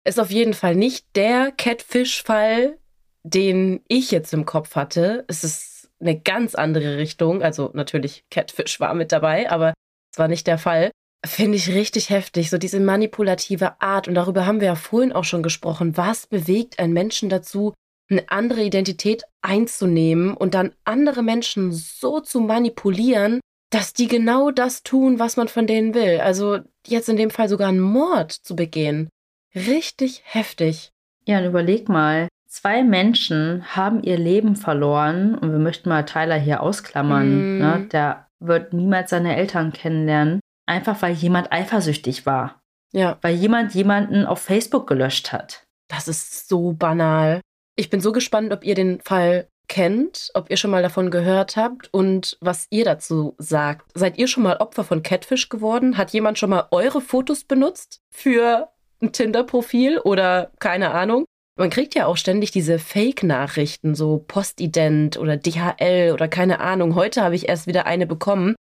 [0.06, 2.78] Ist auf jeden Fall nicht der Catfish-Fall,
[3.22, 5.24] den ich jetzt im Kopf hatte.
[5.28, 7.42] Es ist eine ganz andere Richtung.
[7.42, 9.74] Also natürlich Catfish war mit dabei, aber
[10.12, 10.90] es war nicht der Fall.
[11.24, 14.08] Finde ich richtig heftig, so diese manipulative Art.
[14.08, 15.96] Und darüber haben wir ja vorhin auch schon gesprochen.
[15.98, 17.74] Was bewegt einen Menschen dazu,
[18.10, 24.82] eine andere Identität einzunehmen und dann andere Menschen so zu manipulieren, dass die genau das
[24.82, 26.20] tun, was man von denen will.
[26.20, 29.08] Also jetzt in dem Fall sogar einen Mord zu begehen.
[29.54, 30.90] Richtig heftig.
[31.26, 36.36] Ja, und überleg mal, zwei Menschen haben ihr Leben verloren und wir möchten mal Tyler
[36.36, 37.28] hier ausklammern.
[37.28, 37.58] Mm.
[37.58, 37.88] Ne?
[37.92, 42.60] Der wird niemals seine Eltern kennenlernen, einfach weil jemand eifersüchtig war.
[42.92, 43.18] Ja.
[43.22, 45.64] Weil jemand jemanden auf Facebook gelöscht hat.
[45.88, 47.40] Das ist so banal.
[47.80, 51.56] Ich bin so gespannt, ob ihr den Fall kennt, ob ihr schon mal davon gehört
[51.56, 53.90] habt und was ihr dazu sagt.
[53.94, 55.96] Seid ihr schon mal Opfer von Catfish geworden?
[55.96, 58.68] Hat jemand schon mal eure Fotos benutzt für
[59.00, 61.24] ein Tinder-Profil oder keine Ahnung?
[61.56, 66.94] Man kriegt ja auch ständig diese Fake-Nachrichten, so Postident oder DHL oder keine Ahnung.
[66.94, 68.56] Heute habe ich erst wieder eine bekommen,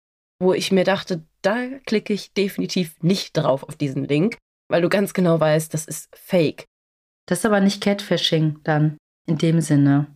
[0.41, 4.39] wo ich mir dachte, da klicke ich definitiv nicht drauf auf diesen Link,
[4.69, 6.65] weil du ganz genau weißt, das ist Fake.
[7.27, 8.99] Das ist aber nicht Catfishing dann.
[9.27, 10.07] In dem Sinne.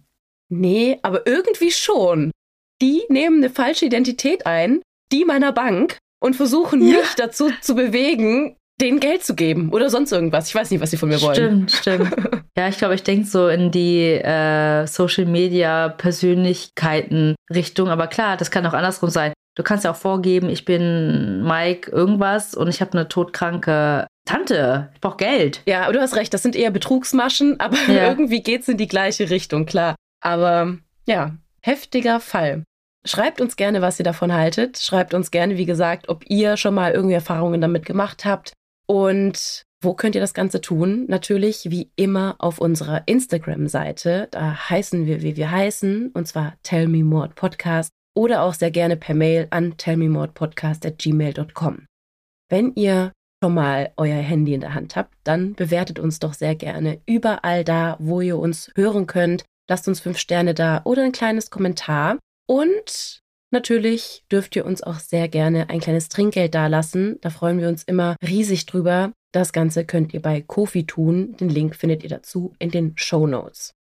[0.50, 2.30] Nee, aber irgendwie schon.
[2.80, 4.82] Die nehmen eine falsche Identität ein,
[5.12, 6.98] die meiner Bank, und versuchen ja.
[6.98, 10.48] mich dazu zu bewegen, denen Geld zu geben oder sonst irgendwas.
[10.48, 11.68] Ich weiß nicht, was sie von mir wollen.
[11.68, 11.72] Stimmt,
[12.10, 12.42] stimmt.
[12.56, 17.88] ja, ich glaube, ich denke so in die äh, Social Media Persönlichkeiten Richtung.
[17.88, 19.32] Aber klar, das kann auch andersrum sein.
[19.56, 24.90] Du kannst ja auch vorgeben, ich bin Mike irgendwas und ich habe eine todkranke Tante,
[24.92, 25.62] ich brauche Geld.
[25.66, 28.10] Ja, du hast recht, das sind eher Betrugsmaschen, aber ja.
[28.10, 29.94] irgendwie geht es in die gleiche Richtung, klar.
[30.20, 30.76] Aber
[31.06, 32.62] ja, heftiger Fall.
[33.06, 34.78] Schreibt uns gerne, was ihr davon haltet.
[34.78, 38.52] Schreibt uns gerne, wie gesagt, ob ihr schon mal irgendwie Erfahrungen damit gemacht habt.
[38.86, 41.06] Und wo könnt ihr das Ganze tun?
[41.08, 44.28] Natürlich wie immer auf unserer Instagram-Seite.
[44.30, 48.72] Da heißen wir, wie wir heißen, und zwar Tell Me More Podcast oder auch sehr
[48.72, 51.86] gerne per Mail an tellmemorepodcast.gmail.com.
[52.50, 56.54] Wenn ihr schon mal euer Handy in der Hand habt, dann bewertet uns doch sehr
[56.54, 59.44] gerne überall da, wo ihr uns hören könnt.
[59.68, 62.18] Lasst uns fünf Sterne da oder ein kleines Kommentar.
[62.46, 63.20] Und
[63.50, 67.18] natürlich dürft ihr uns auch sehr gerne ein kleines Trinkgeld dalassen.
[67.20, 69.12] Da freuen wir uns immer riesig drüber.
[69.32, 71.36] Das Ganze könnt ihr bei Kofi tun.
[71.36, 73.72] Den Link findet ihr dazu in den Show Notes.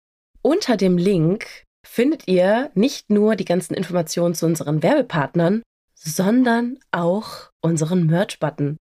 [0.41, 1.47] Unter dem Link
[1.85, 5.63] findet ihr nicht nur die ganzen Informationen zu unseren Werbepartnern,
[5.95, 8.77] sondern auch unseren Merch-Button.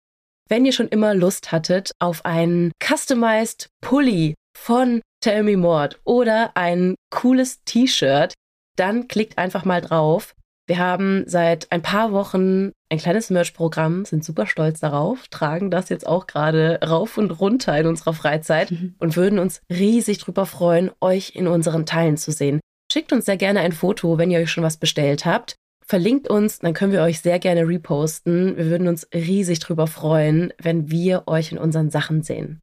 [0.50, 6.52] Wenn ihr schon immer Lust hattet auf einen customized Pulli von Tell Me More oder
[6.56, 8.34] ein cooles T-Shirt,
[8.78, 10.34] dann klickt einfach mal drauf.
[10.68, 15.90] Wir haben seit ein paar Wochen ein kleines Merch-Programm, sind super stolz darauf, tragen das
[15.90, 18.96] jetzt auch gerade rauf und runter in unserer Freizeit mhm.
[19.00, 22.60] und würden uns riesig drüber freuen, euch in unseren Teilen zu sehen.
[22.92, 25.56] Schickt uns sehr gerne ein Foto, wenn ihr euch schon was bestellt habt.
[25.92, 28.56] Verlinkt uns, dann können wir euch sehr gerne reposten.
[28.56, 32.62] Wir würden uns riesig drüber freuen, wenn wir euch in unseren Sachen sehen.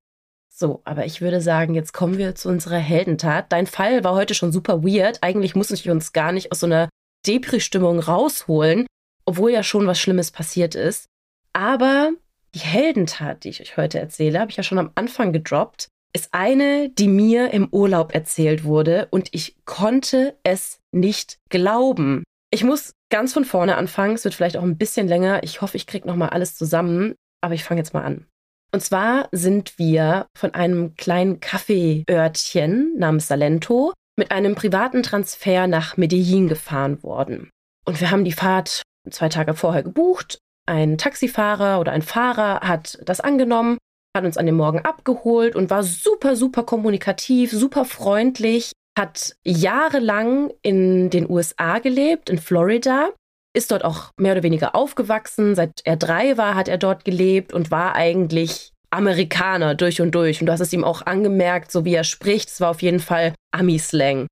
[0.49, 3.53] So, aber ich würde sagen, jetzt kommen wir zu unserer Heldentat.
[3.53, 5.19] Dein Fall war heute schon super weird.
[5.21, 6.89] Eigentlich mussten wir uns gar nicht aus so einer
[7.27, 8.87] Depri-Stimmung rausholen,
[9.27, 11.05] obwohl ja schon was Schlimmes passiert ist.
[11.53, 12.13] Aber
[12.55, 16.31] die Heldentat, die ich euch heute erzähle, habe ich ja schon am Anfang gedroppt, ist
[16.33, 22.25] eine, die mir im Urlaub erzählt wurde und ich konnte es nicht glauben.
[22.51, 24.14] Ich muss ganz von vorne anfangen.
[24.14, 25.43] Es wird vielleicht auch ein bisschen länger.
[25.43, 27.14] Ich hoffe, ich kriege nochmal alles zusammen.
[27.40, 28.26] Aber ich fange jetzt mal an.
[28.72, 35.97] Und zwar sind wir von einem kleinen Kaffeeörtchen namens Salento mit einem privaten Transfer nach
[35.97, 37.51] Medellin gefahren worden.
[37.86, 40.39] Und wir haben die Fahrt zwei Tage vorher gebucht.
[40.66, 43.78] Ein Taxifahrer oder ein Fahrer hat das angenommen,
[44.14, 50.53] hat uns an dem Morgen abgeholt und war super, super kommunikativ, super freundlich, hat jahrelang
[50.62, 53.11] in den USA gelebt, in Florida,
[53.57, 55.55] ist dort auch mehr oder weniger aufgewachsen.
[55.55, 60.41] Seit er drei war, hat er dort gelebt und war eigentlich Amerikaner durch und durch.
[60.41, 62.49] Und du hast es ihm auch angemerkt, so wie er spricht.
[62.49, 64.27] Es war auf jeden Fall Ami-Slang.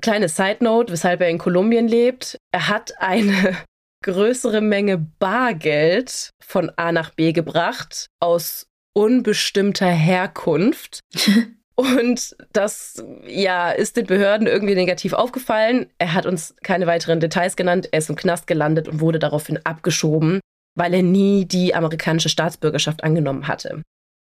[0.00, 2.36] Kleine Side Note, weshalb er in Kolumbien lebt.
[2.52, 3.56] Er hat eine
[4.04, 11.00] größere Menge Bargeld von A nach B gebracht aus unbestimmter Herkunft.
[11.74, 15.86] Und das ja ist den Behörden irgendwie negativ aufgefallen.
[15.98, 17.88] Er hat uns keine weiteren Details genannt.
[17.92, 20.40] Er ist im Knast gelandet und wurde daraufhin abgeschoben,
[20.76, 23.82] weil er nie die amerikanische Staatsbürgerschaft angenommen hatte.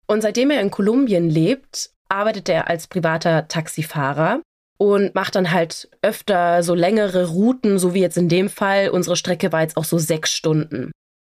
[0.08, 4.42] Und seitdem er in Kolumbien lebt, arbeitet er als privater Taxifahrer
[4.78, 8.90] und macht dann halt öfter so längere Routen, so wie jetzt in dem Fall.
[8.90, 10.92] Unsere Strecke war jetzt auch so sechs Stunden.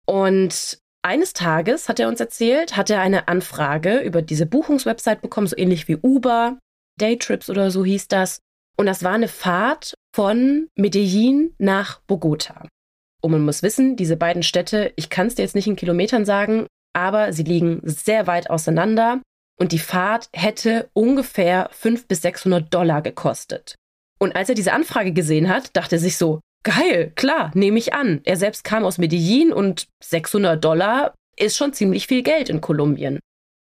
[0.06, 5.48] Und eines Tages, hat er uns erzählt, hat er eine Anfrage über diese Buchungswebsite bekommen,
[5.48, 6.58] so ähnlich wie Uber,
[7.00, 8.40] Daytrips oder so hieß das.
[8.78, 12.68] Und das war eine Fahrt von Medellin nach Bogota.
[13.22, 16.26] Und man muss wissen, diese beiden Städte, ich kann es dir jetzt nicht in Kilometern
[16.26, 19.22] sagen, aber sie liegen sehr weit auseinander
[19.60, 23.76] und die Fahrt hätte ungefähr 500 bis 600 Dollar gekostet.
[24.18, 27.94] Und als er diese Anfrage gesehen hat, dachte er sich so, geil, klar, nehme ich
[27.94, 28.22] an.
[28.24, 33.20] Er selbst kam aus Medellin und 600 Dollar ist schon ziemlich viel Geld in Kolumbien.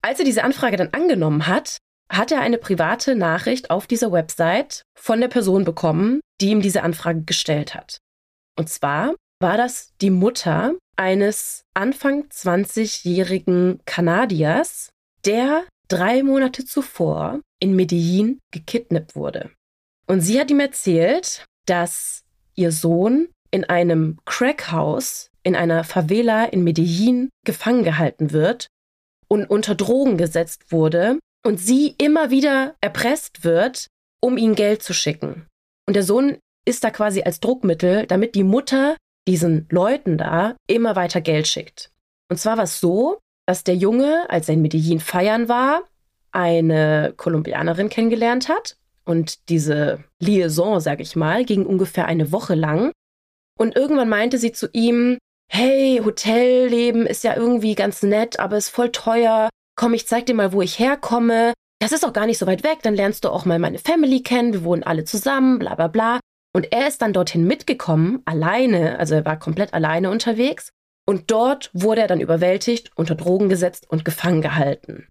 [0.01, 1.77] Als er diese Anfrage dann angenommen hat,
[2.11, 6.83] hat er eine private Nachricht auf dieser Website von der Person bekommen, die ihm diese
[6.83, 7.99] Anfrage gestellt hat.
[8.57, 14.89] Und zwar war das die Mutter eines Anfang 20-jährigen Kanadiers,
[15.25, 19.51] der drei Monate zuvor in Medellin gekidnappt wurde.
[20.07, 22.23] Und sie hat ihm erzählt, dass
[22.55, 28.67] ihr Sohn in einem Crackhaus in einer Favela in Medellin gefangen gehalten wird
[29.27, 33.87] und unter Drogen gesetzt wurde und sie immer wieder erpresst wird,
[34.21, 35.47] um ihm Geld zu schicken.
[35.87, 38.95] Und der Sohn ist da quasi als Druckmittel, damit die Mutter
[39.27, 41.91] diesen Leuten da immer weiter Geld schickt.
[42.29, 45.83] Und zwar war es so, dass der Junge, als er in Medellin feiern war,
[46.31, 48.77] eine Kolumbianerin kennengelernt hat.
[49.05, 52.91] Und diese Liaison, sag ich mal, ging ungefähr eine Woche lang.
[53.57, 55.17] Und irgendwann meinte sie zu ihm,
[55.51, 59.49] hey, Hotelleben ist ja irgendwie ganz nett, aber ist voll teuer.
[59.75, 61.53] Komm, ich zeig dir mal, wo ich herkomme.
[61.79, 64.21] Das ist auch gar nicht so weit weg, dann lernst du auch mal meine Family
[64.21, 66.19] kennen, wir wohnen alle zusammen, bla bla bla.
[66.53, 70.69] Und er ist dann dorthin mitgekommen, alleine, also er war komplett alleine unterwegs.
[71.07, 75.07] Und dort wurde er dann überwältigt, unter Drogen gesetzt und gefangen gehalten.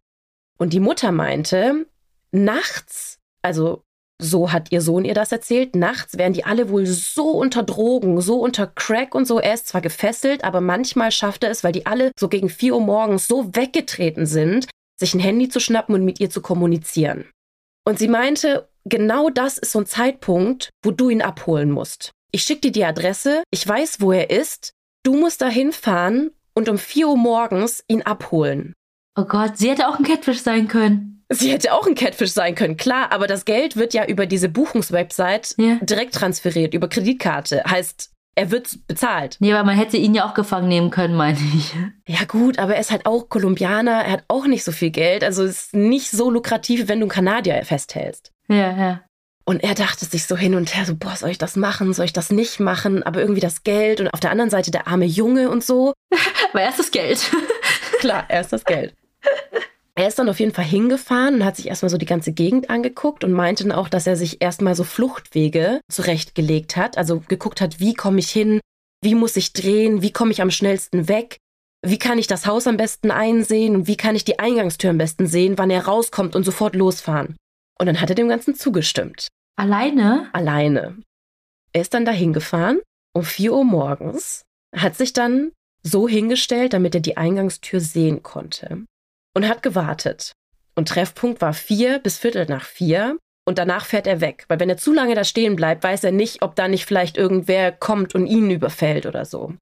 [0.59, 1.87] Und die Mutter meinte,
[2.31, 3.83] nachts, also
[4.21, 8.21] so hat ihr Sohn ihr das erzählt, nachts wären die alle wohl so unter Drogen,
[8.21, 9.41] so unter Crack und so.
[9.41, 12.75] Er ist zwar gefesselt, aber manchmal schafft er es, weil die alle so gegen 4
[12.75, 14.69] Uhr morgens so weggetreten sind,
[14.99, 17.25] sich ein Handy zu schnappen und mit ihr zu kommunizieren.
[17.87, 22.13] Und sie meinte, genau das ist so ein Zeitpunkt, wo du ihn abholen musst.
[22.31, 24.73] Ich schicke dir die Adresse, ich weiß, wo er ist,
[25.03, 28.75] du musst da hinfahren und um 4 Uhr morgens ihn abholen.
[29.17, 31.20] Oh Gott, sie hätte auch ein Catfish sein können.
[31.33, 34.49] Sie hätte auch ein Catfish sein können, klar, aber das Geld wird ja über diese
[34.49, 35.79] Buchungswebsite ja.
[35.81, 37.63] direkt transferiert, über Kreditkarte.
[37.65, 39.37] Heißt, er wird bezahlt.
[39.39, 41.75] Nee, aber man hätte ihn ja auch gefangen nehmen können, meine ich.
[42.07, 45.23] Ja, gut, aber er ist halt auch Kolumbianer, er hat auch nicht so viel Geld.
[45.23, 48.33] Also es ist nicht so lukrativ, wenn du einen Kanadier festhältst.
[48.49, 49.01] Ja, ja.
[49.45, 52.05] Und er dachte sich so hin und her, so, boah, soll ich das machen, soll
[52.05, 53.03] ich das nicht machen?
[53.03, 55.93] Aber irgendwie das Geld und auf der anderen Seite der arme Junge und so.
[56.51, 57.31] Aber erst das Geld.
[57.99, 58.95] Klar, erst das Geld.
[60.01, 62.71] Er ist dann auf jeden Fall hingefahren und hat sich erstmal so die ganze Gegend
[62.71, 66.97] angeguckt und meinte dann auch, dass er sich erstmal so Fluchtwege zurechtgelegt hat.
[66.97, 68.61] Also geguckt hat, wie komme ich hin,
[69.03, 71.37] wie muss ich drehen, wie komme ich am schnellsten weg,
[71.87, 74.97] wie kann ich das Haus am besten einsehen und wie kann ich die Eingangstür am
[74.97, 77.37] besten sehen, wann er rauskommt und sofort losfahren.
[77.79, 79.29] Und dann hat er dem Ganzen zugestimmt.
[79.57, 80.31] Alleine?
[80.33, 80.97] Alleine.
[81.75, 82.81] Er ist dann da hingefahren
[83.15, 84.45] um 4 Uhr morgens,
[84.75, 85.53] hat sich dann
[85.83, 88.87] so hingestellt, damit er die Eingangstür sehen konnte
[89.35, 90.33] und hat gewartet.
[90.75, 93.19] Und Treffpunkt war vier bis Viertel nach vier.
[93.47, 96.13] Und danach fährt er weg, weil wenn er zu lange da stehen bleibt, weiß er
[96.13, 99.55] nicht, ob da nicht vielleicht irgendwer kommt und ihn überfällt oder so.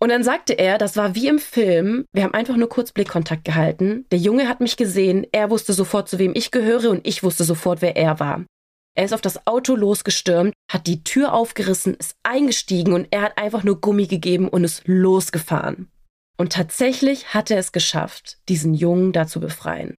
[0.00, 3.44] Und dann sagte er, das war wie im Film, wir haben einfach nur kurz Blickkontakt
[3.44, 4.06] gehalten.
[4.12, 7.44] Der Junge hat mich gesehen, er wusste sofort, zu wem ich gehöre und ich wusste
[7.44, 8.44] sofort, wer er war.
[8.96, 13.38] Er ist auf das Auto losgestürmt, hat die Tür aufgerissen, ist eingestiegen und er hat
[13.38, 15.88] einfach nur Gummi gegeben und ist losgefahren.
[16.36, 19.94] Und tatsächlich hat er es geschafft, diesen Jungen da zu befreien.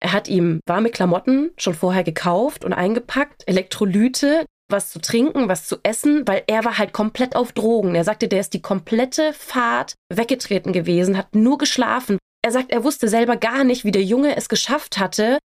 [0.00, 5.66] Er hat ihm warme Klamotten schon vorher gekauft und eingepackt, Elektrolyte, was zu trinken, was
[5.66, 7.94] zu essen, weil er war halt komplett auf Drogen.
[7.94, 12.18] Er sagte, der ist die komplette Fahrt weggetreten gewesen, hat nur geschlafen.
[12.42, 15.38] Er sagt, er wusste selber gar nicht, wie der Junge es geschafft hatte,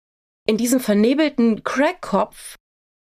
[0.47, 2.57] in diesem vernebelten Crackkopf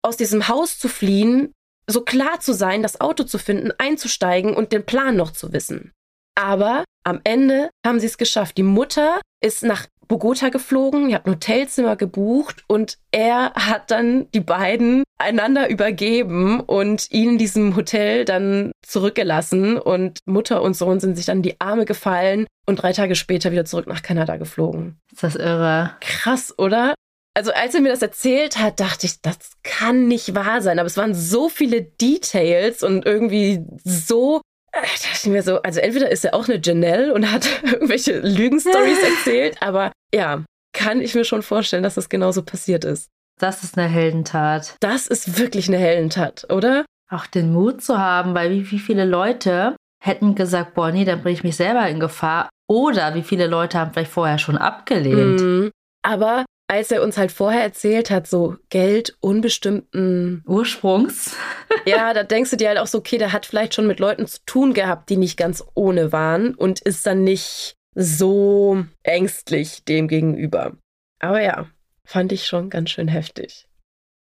[0.03, 1.53] aus diesem Haus zu fliehen,
[1.87, 5.93] so klar zu sein, das Auto zu finden, einzusteigen und den Plan noch zu wissen.
[6.35, 8.57] Aber am Ende haben sie es geschafft.
[8.57, 14.31] Die Mutter ist nach Bogota geflogen, die hat ein Hotelzimmer gebucht und er hat dann
[14.33, 21.01] die beiden einander übergeben und ihn in diesem Hotel dann zurückgelassen und Mutter und Sohn
[21.01, 24.37] sind sich dann in die Arme gefallen und drei Tage später wieder zurück nach Kanada
[24.37, 24.99] geflogen.
[25.13, 25.97] Ist das irre?
[26.01, 26.95] Krass, oder?
[27.37, 30.79] Also als er mir das erzählt hat, dachte ich, das kann nicht wahr sein.
[30.79, 34.41] Aber es waren so viele Details und irgendwie so
[34.75, 38.21] da dachte ich mir so, also entweder ist er auch eine Janelle und hat irgendwelche
[38.21, 43.09] Lügenstories erzählt, aber ja, kann ich mir schon vorstellen, dass das genauso passiert ist.
[43.41, 44.77] Das ist eine Heldentat.
[44.81, 46.85] Das ist wirklich eine Heldentat, oder?
[47.11, 51.23] Auch den Mut zu haben, weil wie, wie viele Leute hätten gesagt, boah, nee, dann
[51.23, 52.49] bringe ich mich selber in Gefahr.
[52.69, 55.41] Oder wie viele Leute haben vielleicht vorher schon abgelehnt.
[55.41, 55.71] Mm,
[56.03, 61.37] aber als er uns halt vorher erzählt hat, so Geld unbestimmten Ursprungs.
[61.87, 64.27] ja, da denkst du dir halt auch so, okay, der hat vielleicht schon mit Leuten
[64.27, 70.09] zu tun gehabt, die nicht ganz ohne waren und ist dann nicht so ängstlich dem
[70.09, 70.77] gegenüber.
[71.21, 71.67] Aber ja,
[72.05, 73.69] fand ich schon ganz schön heftig.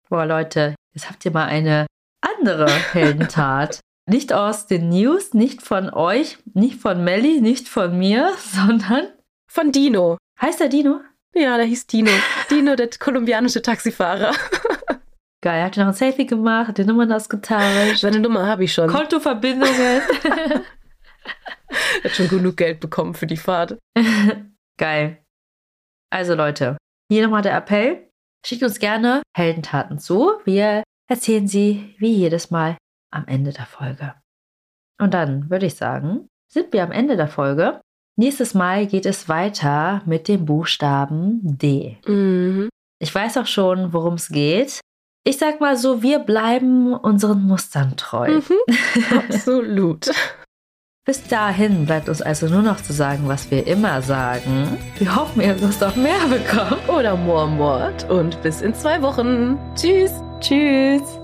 [0.09, 1.87] Boah, Leute, jetzt habt ihr mal eine
[2.21, 3.81] andere Heldentat.
[4.09, 9.09] nicht aus den News, nicht von euch, nicht von Melly, nicht von mir, sondern
[9.51, 10.19] von Dino.
[10.41, 11.01] Heißt der Dino?
[11.35, 12.11] Ja, der hieß Dino.
[12.51, 14.33] Dino, der kolumbianische Taxifahrer.
[15.43, 17.99] Geil, hat noch ein Selfie gemacht, hat die Nummern ausgetauscht.
[17.99, 18.89] Seine Nummer habe ich schon.
[18.89, 20.01] Kontoverbindungen.
[22.05, 23.79] hat schon genug Geld bekommen für die Fahrt.
[24.79, 25.23] Geil.
[26.11, 26.79] Also Leute,
[27.11, 28.09] hier nochmal der Appell.
[28.47, 30.33] Schickt uns gerne Heldentaten zu.
[30.45, 32.79] Wir erzählen sie wie jedes Mal
[33.11, 34.15] am Ende der Folge.
[35.01, 37.81] Und dann würde ich sagen, sind wir am Ende der Folge.
[38.17, 41.99] Nächstes Mal geht es weiter mit dem Buchstaben D.
[42.07, 42.69] Mhm.
[43.01, 44.81] Ich weiß auch schon, worum es geht.
[45.27, 48.41] Ich sag mal so, wir bleiben unseren Mustern treu.
[48.41, 49.17] Mhm.
[49.19, 50.11] Absolut.
[51.07, 54.79] Bis dahin bleibt uns also nur noch zu sagen, was wir immer sagen.
[54.99, 56.81] Wir hoffen, ihr habt Lust auf mehr bekommen.
[56.89, 58.09] Oder Moormord.
[58.11, 59.59] Und bis in zwei Wochen.
[59.75, 60.13] Tschüss.
[60.41, 61.24] Tschüss.